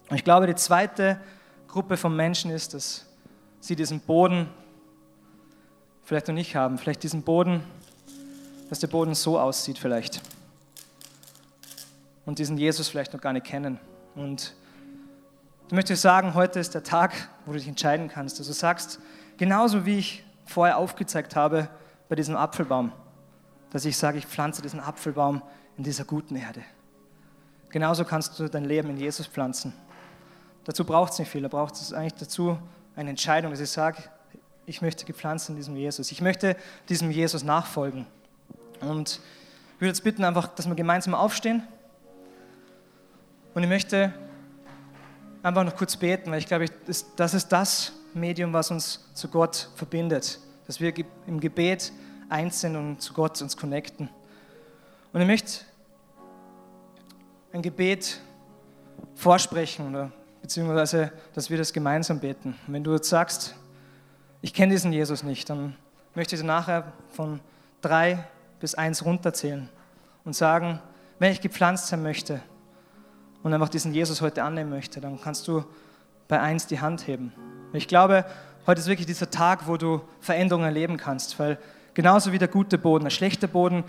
Und 0.09 0.15
ich 0.15 0.23
glaube, 0.23 0.47
die 0.47 0.55
zweite 0.55 1.19
Gruppe 1.67 1.97
von 1.97 2.15
Menschen 2.15 2.51
ist, 2.51 2.73
dass 2.73 3.05
sie 3.59 3.75
diesen 3.75 3.99
Boden 4.01 4.49
vielleicht 6.03 6.27
noch 6.27 6.35
nicht 6.35 6.55
haben. 6.55 6.77
Vielleicht 6.77 7.01
diesen 7.03 7.23
Boden, 7.23 7.63
dass 8.69 8.79
der 8.79 8.87
Boden 8.87 9.15
so 9.15 9.39
aussieht 9.39 9.79
vielleicht. 9.79 10.21
Und 12.25 12.39
diesen 12.39 12.57
Jesus 12.57 12.87
vielleicht 12.87 13.13
noch 13.13 13.21
gar 13.21 13.33
nicht 13.33 13.45
kennen. 13.45 13.79
Und 14.15 14.55
Du 15.69 15.75
möchtest 15.75 16.01
sagen, 16.01 16.35
heute 16.35 16.59
ist 16.59 16.75
der 16.75 16.83
Tag, 16.83 17.13
wo 17.45 17.51
du 17.51 17.57
dich 17.57 17.67
entscheiden 17.67 18.07
kannst. 18.07 18.37
Also 18.37 18.51
du 18.51 18.55
sagst, 18.55 18.99
genauso 19.37 19.87
wie 19.87 19.97
ich 19.97 20.23
vorher 20.45 20.77
aufgezeigt 20.77 21.35
habe 21.35 21.69
bei 22.09 22.15
diesem 22.15 22.35
Apfelbaum, 22.35 22.91
dass 23.71 23.85
ich 23.85 23.97
sage, 23.97 24.17
ich 24.17 24.27
pflanze 24.27 24.61
diesen 24.61 24.79
Apfelbaum 24.79 25.41
in 25.77 25.83
dieser 25.83 26.05
guten 26.05 26.35
Erde. 26.35 26.61
Genauso 27.69 28.05
kannst 28.05 28.37
du 28.39 28.47
dein 28.49 28.65
Leben 28.65 28.89
in 28.89 28.97
Jesus 28.97 29.25
pflanzen. 29.25 29.73
Dazu 30.65 30.85
braucht 30.85 31.13
es 31.13 31.19
nicht 31.19 31.31
viel, 31.31 31.41
da 31.41 31.47
braucht 31.47 31.73
es 31.73 31.91
eigentlich 31.91 32.13
dazu 32.13 32.59
eine 32.95 33.09
Entscheidung, 33.09 33.49
dass 33.49 33.59
ich 33.59 33.71
sage, 33.71 33.97
ich 34.65 34.81
möchte 34.81 35.05
gepflanzt 35.05 35.49
in 35.49 35.55
diesem 35.55 35.75
Jesus. 35.75 36.11
Ich 36.11 36.21
möchte 36.21 36.55
diesem 36.87 37.09
Jesus 37.09 37.43
nachfolgen. 37.43 38.05
Und 38.79 39.19
ich 39.75 39.81
würde 39.81 39.89
jetzt 39.89 40.03
bitten, 40.03 40.23
einfach, 40.23 40.49
dass 40.49 40.67
wir 40.67 40.75
gemeinsam 40.75 41.15
aufstehen. 41.15 41.63
Und 43.53 43.63
ich 43.63 43.69
möchte 43.69 44.11
einfach 45.43 45.63
noch 45.63 45.75
kurz 45.75 45.95
beten, 45.95 46.31
weil 46.31 46.39
ich 46.39 46.47
glaube, 46.47 46.65
das 47.15 47.33
ist 47.33 47.49
das 47.49 47.93
Medium, 48.13 48.53
was 48.53 48.71
uns 48.71 49.09
zu 49.13 49.27
Gott 49.27 49.69
verbindet. 49.75 50.39
dass 50.65 50.79
wir 50.79 50.93
im 51.27 51.39
Gebet 51.39 51.91
eins 52.29 52.61
sind 52.61 52.75
und 52.75 53.01
zu 53.01 53.13
Gott 53.13 53.41
uns 53.41 53.57
connecten. 53.57 54.09
Und 55.11 55.21
ich 55.21 55.27
möchte 55.27 55.65
ein 57.51 57.61
Gebet 57.61 58.19
vorsprechen, 59.15 59.89
oder, 59.89 60.11
beziehungsweise, 60.41 61.11
dass 61.33 61.49
wir 61.49 61.57
das 61.57 61.73
gemeinsam 61.73 62.19
beten. 62.19 62.55
Und 62.65 62.73
wenn 62.73 62.83
du 62.83 62.93
jetzt 62.93 63.09
sagst, 63.09 63.55
ich 64.41 64.53
kenne 64.53 64.73
diesen 64.73 64.93
Jesus 64.93 65.21
nicht, 65.21 65.49
dann 65.49 65.75
möchte 66.15 66.35
ich 66.35 66.41
dir 66.41 66.47
nachher 66.47 66.93
von 67.09 67.39
drei 67.81 68.25
bis 68.59 68.73
eins 68.73 69.05
runterzählen 69.05 69.69
und 70.23 70.35
sagen, 70.35 70.79
wenn 71.19 71.31
ich 71.31 71.41
gepflanzt 71.41 71.87
sein 71.87 72.01
möchte 72.01 72.41
und 73.43 73.53
einfach 73.53 73.69
diesen 73.69 73.93
Jesus 73.93 74.21
heute 74.21 74.43
annehmen 74.43 74.69
möchte, 74.69 75.01
dann 75.01 75.19
kannst 75.21 75.47
du 75.47 75.63
bei 76.27 76.39
eins 76.39 76.65
die 76.65 76.79
Hand 76.79 77.07
heben. 77.07 77.33
Ich 77.73 77.87
glaube, 77.87 78.25
heute 78.65 78.79
ist 78.79 78.87
wirklich 78.87 79.05
dieser 79.05 79.29
Tag, 79.29 79.67
wo 79.67 79.77
du 79.77 80.01
Veränderungen 80.21 80.65
erleben 80.65 80.97
kannst, 80.97 81.37
weil 81.37 81.59
genauso 81.93 82.31
wie 82.31 82.39
der 82.39 82.47
gute 82.47 82.77
Boden, 82.77 83.03
der 83.03 83.11
schlechte 83.11 83.47
Boden 83.47 83.83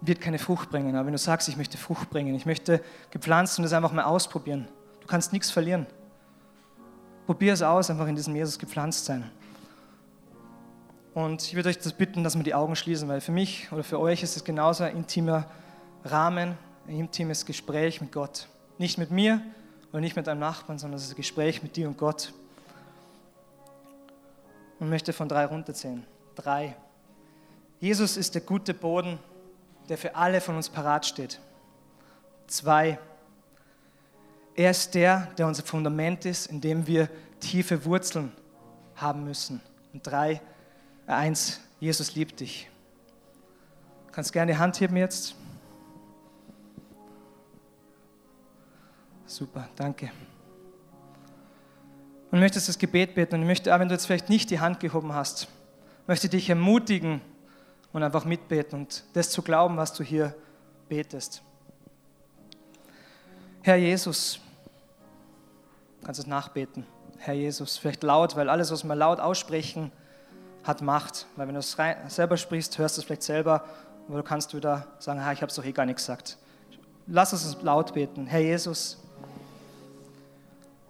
wird 0.00 0.20
keine 0.20 0.38
Frucht 0.38 0.70
bringen. 0.70 0.96
Aber 0.96 1.06
wenn 1.06 1.12
du 1.12 1.18
sagst, 1.18 1.48
ich 1.48 1.56
möchte 1.56 1.78
Frucht 1.78 2.10
bringen, 2.10 2.34
ich 2.34 2.46
möchte 2.46 2.82
gepflanzt 3.10 3.58
und 3.58 3.62
das 3.62 3.72
einfach 3.72 3.92
mal 3.92 4.04
ausprobieren, 4.04 4.66
du 5.00 5.06
kannst 5.06 5.32
nichts 5.32 5.50
verlieren. 5.50 5.86
Probier 7.26 7.52
es 7.52 7.62
aus, 7.62 7.88
einfach 7.90 8.08
in 8.08 8.16
diesem 8.16 8.34
Jesus 8.34 8.58
gepflanzt 8.58 9.04
sein. 9.04 9.30
Und 11.14 11.42
ich 11.42 11.54
würde 11.54 11.68
euch 11.68 11.78
das 11.78 11.92
bitten, 11.92 12.24
dass 12.24 12.36
wir 12.36 12.42
die 12.42 12.54
Augen 12.54 12.74
schließen, 12.74 13.08
weil 13.08 13.20
für 13.20 13.32
mich 13.32 13.70
oder 13.70 13.84
für 13.84 14.00
euch 14.00 14.22
ist 14.22 14.34
es 14.34 14.44
genauso 14.44 14.84
ein 14.84 14.96
intimer 14.96 15.44
Rahmen, 16.04 16.56
ein 16.88 16.98
intimes 16.98 17.44
Gespräch 17.44 18.00
mit 18.00 18.12
Gott. 18.12 18.48
Nicht 18.82 18.98
mit 18.98 19.12
mir 19.12 19.40
oder 19.92 20.00
nicht 20.00 20.16
mit 20.16 20.26
deinem 20.26 20.40
Nachbarn, 20.40 20.76
sondern 20.76 20.98
es 20.98 21.04
ist 21.04 21.12
ein 21.12 21.16
Gespräch 21.16 21.62
mit 21.62 21.76
dir 21.76 21.86
und 21.86 21.96
Gott. 21.96 22.32
Und 24.80 24.90
möchte 24.90 25.12
von 25.12 25.28
drei 25.28 25.46
runterzählen. 25.46 26.04
Drei. 26.34 26.74
Jesus 27.78 28.16
ist 28.16 28.34
der 28.34 28.42
gute 28.42 28.74
Boden, 28.74 29.20
der 29.88 29.98
für 29.98 30.16
alle 30.16 30.40
von 30.40 30.56
uns 30.56 30.68
parat 30.68 31.06
steht. 31.06 31.38
Zwei, 32.48 32.98
er 34.56 34.72
ist 34.72 34.96
der, 34.96 35.28
der 35.38 35.46
unser 35.46 35.62
Fundament 35.62 36.24
ist, 36.24 36.46
in 36.46 36.60
dem 36.60 36.84
wir 36.88 37.08
tiefe 37.38 37.84
Wurzeln 37.84 38.32
haben 38.96 39.22
müssen. 39.22 39.60
Und 39.92 40.04
drei, 40.04 40.42
eins, 41.06 41.60
Jesus 41.78 42.16
liebt 42.16 42.40
dich. 42.40 42.68
Du 44.08 44.12
kannst 44.12 44.32
gerne 44.32 44.54
die 44.54 44.58
Hand 44.58 44.80
heben 44.80 44.96
jetzt. 44.96 45.36
Super, 49.32 49.68
danke. 49.76 50.10
Und 52.30 52.40
möchtest 52.40 52.68
das 52.68 52.78
Gebet 52.78 53.14
beten 53.14 53.36
und 53.36 53.42
ich 53.42 53.46
möchte, 53.46 53.70
wenn 53.70 53.88
du 53.88 53.94
jetzt 53.94 54.06
vielleicht 54.06 54.28
nicht 54.28 54.50
die 54.50 54.60
Hand 54.60 54.80
gehoben 54.80 55.14
hast, 55.14 55.48
möchte 56.06 56.28
dich 56.28 56.48
ermutigen, 56.48 57.20
und 57.92 58.02
einfach 58.02 58.24
mitbeten 58.24 58.80
und 58.80 59.04
das 59.12 59.30
zu 59.30 59.42
glauben, 59.42 59.76
was 59.76 59.92
du 59.92 60.02
hier 60.02 60.34
betest. 60.88 61.42
Herr 63.62 63.76
Jesus, 63.76 64.40
kannst 66.04 66.20
es 66.20 66.26
nachbeten. 66.26 66.86
Herr 67.18 67.34
Jesus, 67.34 67.76
vielleicht 67.76 68.02
laut, 68.02 68.34
weil 68.34 68.48
alles, 68.48 68.72
was 68.72 68.82
wir 68.82 68.96
laut 68.96 69.20
aussprechen, 69.20 69.92
hat 70.64 70.82
Macht. 70.82 71.26
Weil 71.36 71.46
wenn 71.46 71.54
du 71.54 71.60
es 71.60 71.76
selber 72.08 72.36
sprichst, 72.36 72.78
hörst 72.78 72.96
du 72.96 73.00
es 73.00 73.04
vielleicht 73.04 73.22
selber, 73.22 73.64
aber 74.08 74.16
du 74.16 74.24
kannst 74.24 74.54
wieder 74.54 74.86
sagen, 74.98 75.20
ich 75.32 75.42
habe 75.42 75.50
es 75.50 75.54
doch 75.54 75.64
eh 75.64 75.72
gar 75.72 75.86
nicht 75.86 75.96
gesagt. 75.96 76.38
Lass 77.06 77.32
uns 77.32 77.56
laut 77.62 77.94
beten. 77.94 78.26
Herr 78.26 78.40
Jesus, 78.40 79.00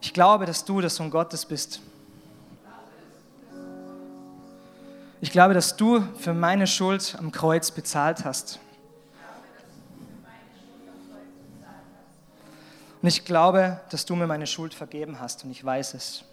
ich 0.02 0.12
glaube, 0.12 0.44
dass 0.44 0.64
du 0.66 0.82
der 0.82 0.90
Sohn 0.90 1.10
Gottes 1.10 1.46
bist 1.46 1.80
Ich 5.22 5.30
glaube, 5.30 5.54
dass 5.54 5.76
du 5.76 6.00
für 6.18 6.34
meine 6.34 6.66
Schuld 6.66 7.14
am 7.16 7.30
Kreuz 7.30 7.70
bezahlt 7.70 8.24
hast. 8.24 8.58
Und 13.00 13.06
ich 13.06 13.24
glaube, 13.24 13.80
dass 13.90 14.04
du 14.04 14.16
mir 14.16 14.26
meine 14.26 14.48
Schuld 14.48 14.74
vergeben 14.74 15.20
hast 15.20 15.44
und 15.44 15.52
ich 15.52 15.64
weiß 15.64 15.94
es. 15.94 16.24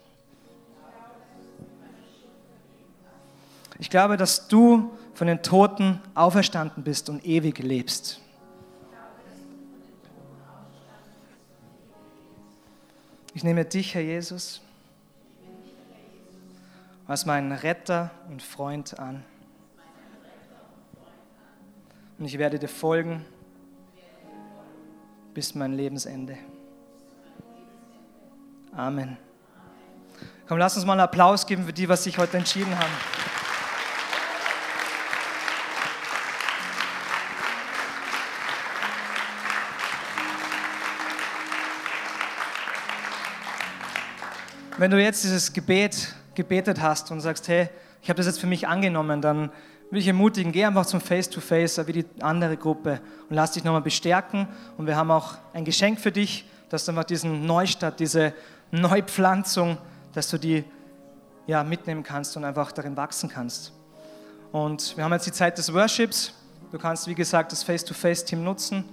Ich 3.77 3.91
glaube, 3.91 4.17
dass 4.17 4.47
du 4.47 4.91
von 5.13 5.27
den 5.27 5.43
Toten 5.43 6.01
auferstanden 6.15 6.83
bist 6.83 7.09
und 7.11 7.23
ewig 7.23 7.59
lebst. 7.59 8.19
Ich 13.39 13.45
nehme 13.45 13.63
dich, 13.63 13.95
Herr 13.95 14.01
Jesus 14.01 14.59
als 17.07 17.25
meinen 17.25 17.53
Retter 17.53 18.11
und 18.29 18.43
Freund 18.43 18.99
an. 18.99 19.23
Und 22.17 22.25
ich 22.25 22.37
werde 22.37 22.59
dir 22.59 22.67
folgen 22.67 23.25
bis 25.33 25.55
mein 25.55 25.71
Lebensende. 25.71 26.37
Amen. 28.75 29.15
Komm, 30.45 30.57
lass 30.57 30.75
uns 30.75 30.85
mal 30.85 30.91
einen 30.91 30.99
Applaus 30.99 31.47
geben 31.47 31.63
für 31.63 31.71
die, 31.71 31.87
was 31.87 32.03
sich 32.03 32.17
heute 32.17 32.35
entschieden 32.35 32.77
haben. 32.77 33.28
Wenn 44.79 44.91
du 44.91 45.03
jetzt 45.03 45.25
dieses 45.25 45.51
Gebet 45.51 46.15
gebetet 46.35 46.79
hast 46.79 47.11
und 47.11 47.19
sagst, 47.19 47.49
hey, 47.49 47.67
ich 48.01 48.07
habe 48.07 48.15
das 48.15 48.27
jetzt 48.27 48.39
für 48.39 48.47
mich 48.47 48.65
angenommen, 48.65 49.21
dann 49.21 49.51
will 49.91 49.99
ich 49.99 50.07
ermutigen, 50.07 50.53
geh 50.53 50.63
einfach 50.63 50.85
zum 50.85 51.01
Face-to-Face, 51.01 51.79
-face, 51.79 51.87
wie 51.87 51.91
die 51.91 52.05
andere 52.21 52.55
Gruppe 52.55 53.01
und 53.29 53.35
lass 53.35 53.51
dich 53.51 53.65
nochmal 53.65 53.81
bestärken. 53.81 54.47
Und 54.77 54.87
wir 54.87 54.95
haben 54.95 55.11
auch 55.11 55.33
ein 55.51 55.65
Geschenk 55.65 55.99
für 55.99 56.13
dich, 56.13 56.45
dass 56.69 56.85
du 56.85 56.91
einfach 56.91 57.03
diesen 57.03 57.45
Neustart, 57.45 57.99
diese 57.99 58.33
Neupflanzung, 58.71 59.77
dass 60.13 60.29
du 60.29 60.37
die 60.37 60.63
ja, 61.45 61.61
mitnehmen 61.65 62.01
kannst 62.01 62.37
und 62.37 62.45
einfach 62.45 62.71
darin 62.71 62.95
wachsen 62.95 63.27
kannst. 63.27 63.73
Und 64.53 64.95
wir 64.95 65.03
haben 65.03 65.11
jetzt 65.11 65.27
die 65.27 65.33
Zeit 65.33 65.57
des 65.57 65.73
Worships. 65.73 66.33
Du 66.71 66.77
kannst, 66.77 67.05
wie 67.05 67.15
gesagt, 67.15 67.51
das 67.51 67.63
Face-to-Face-Team 67.63 68.41
nutzen 68.45 68.85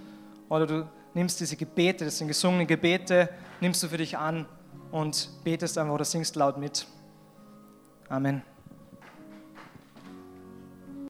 oder 0.48 0.66
du 0.66 0.88
nimmst 1.14 1.38
diese 1.38 1.54
Gebete, 1.54 2.04
das 2.04 2.18
sind 2.18 2.26
gesungene 2.26 2.66
Gebete, 2.66 3.28
nimmst 3.60 3.84
du 3.84 3.88
für 3.88 3.98
dich 3.98 4.18
an 4.18 4.46
und 4.92 5.30
betest 5.44 5.78
einfach 5.78 5.94
oder 5.94 6.04
singst 6.04 6.36
laut 6.36 6.58
mit. 6.58 6.86
Amen. 8.08 8.42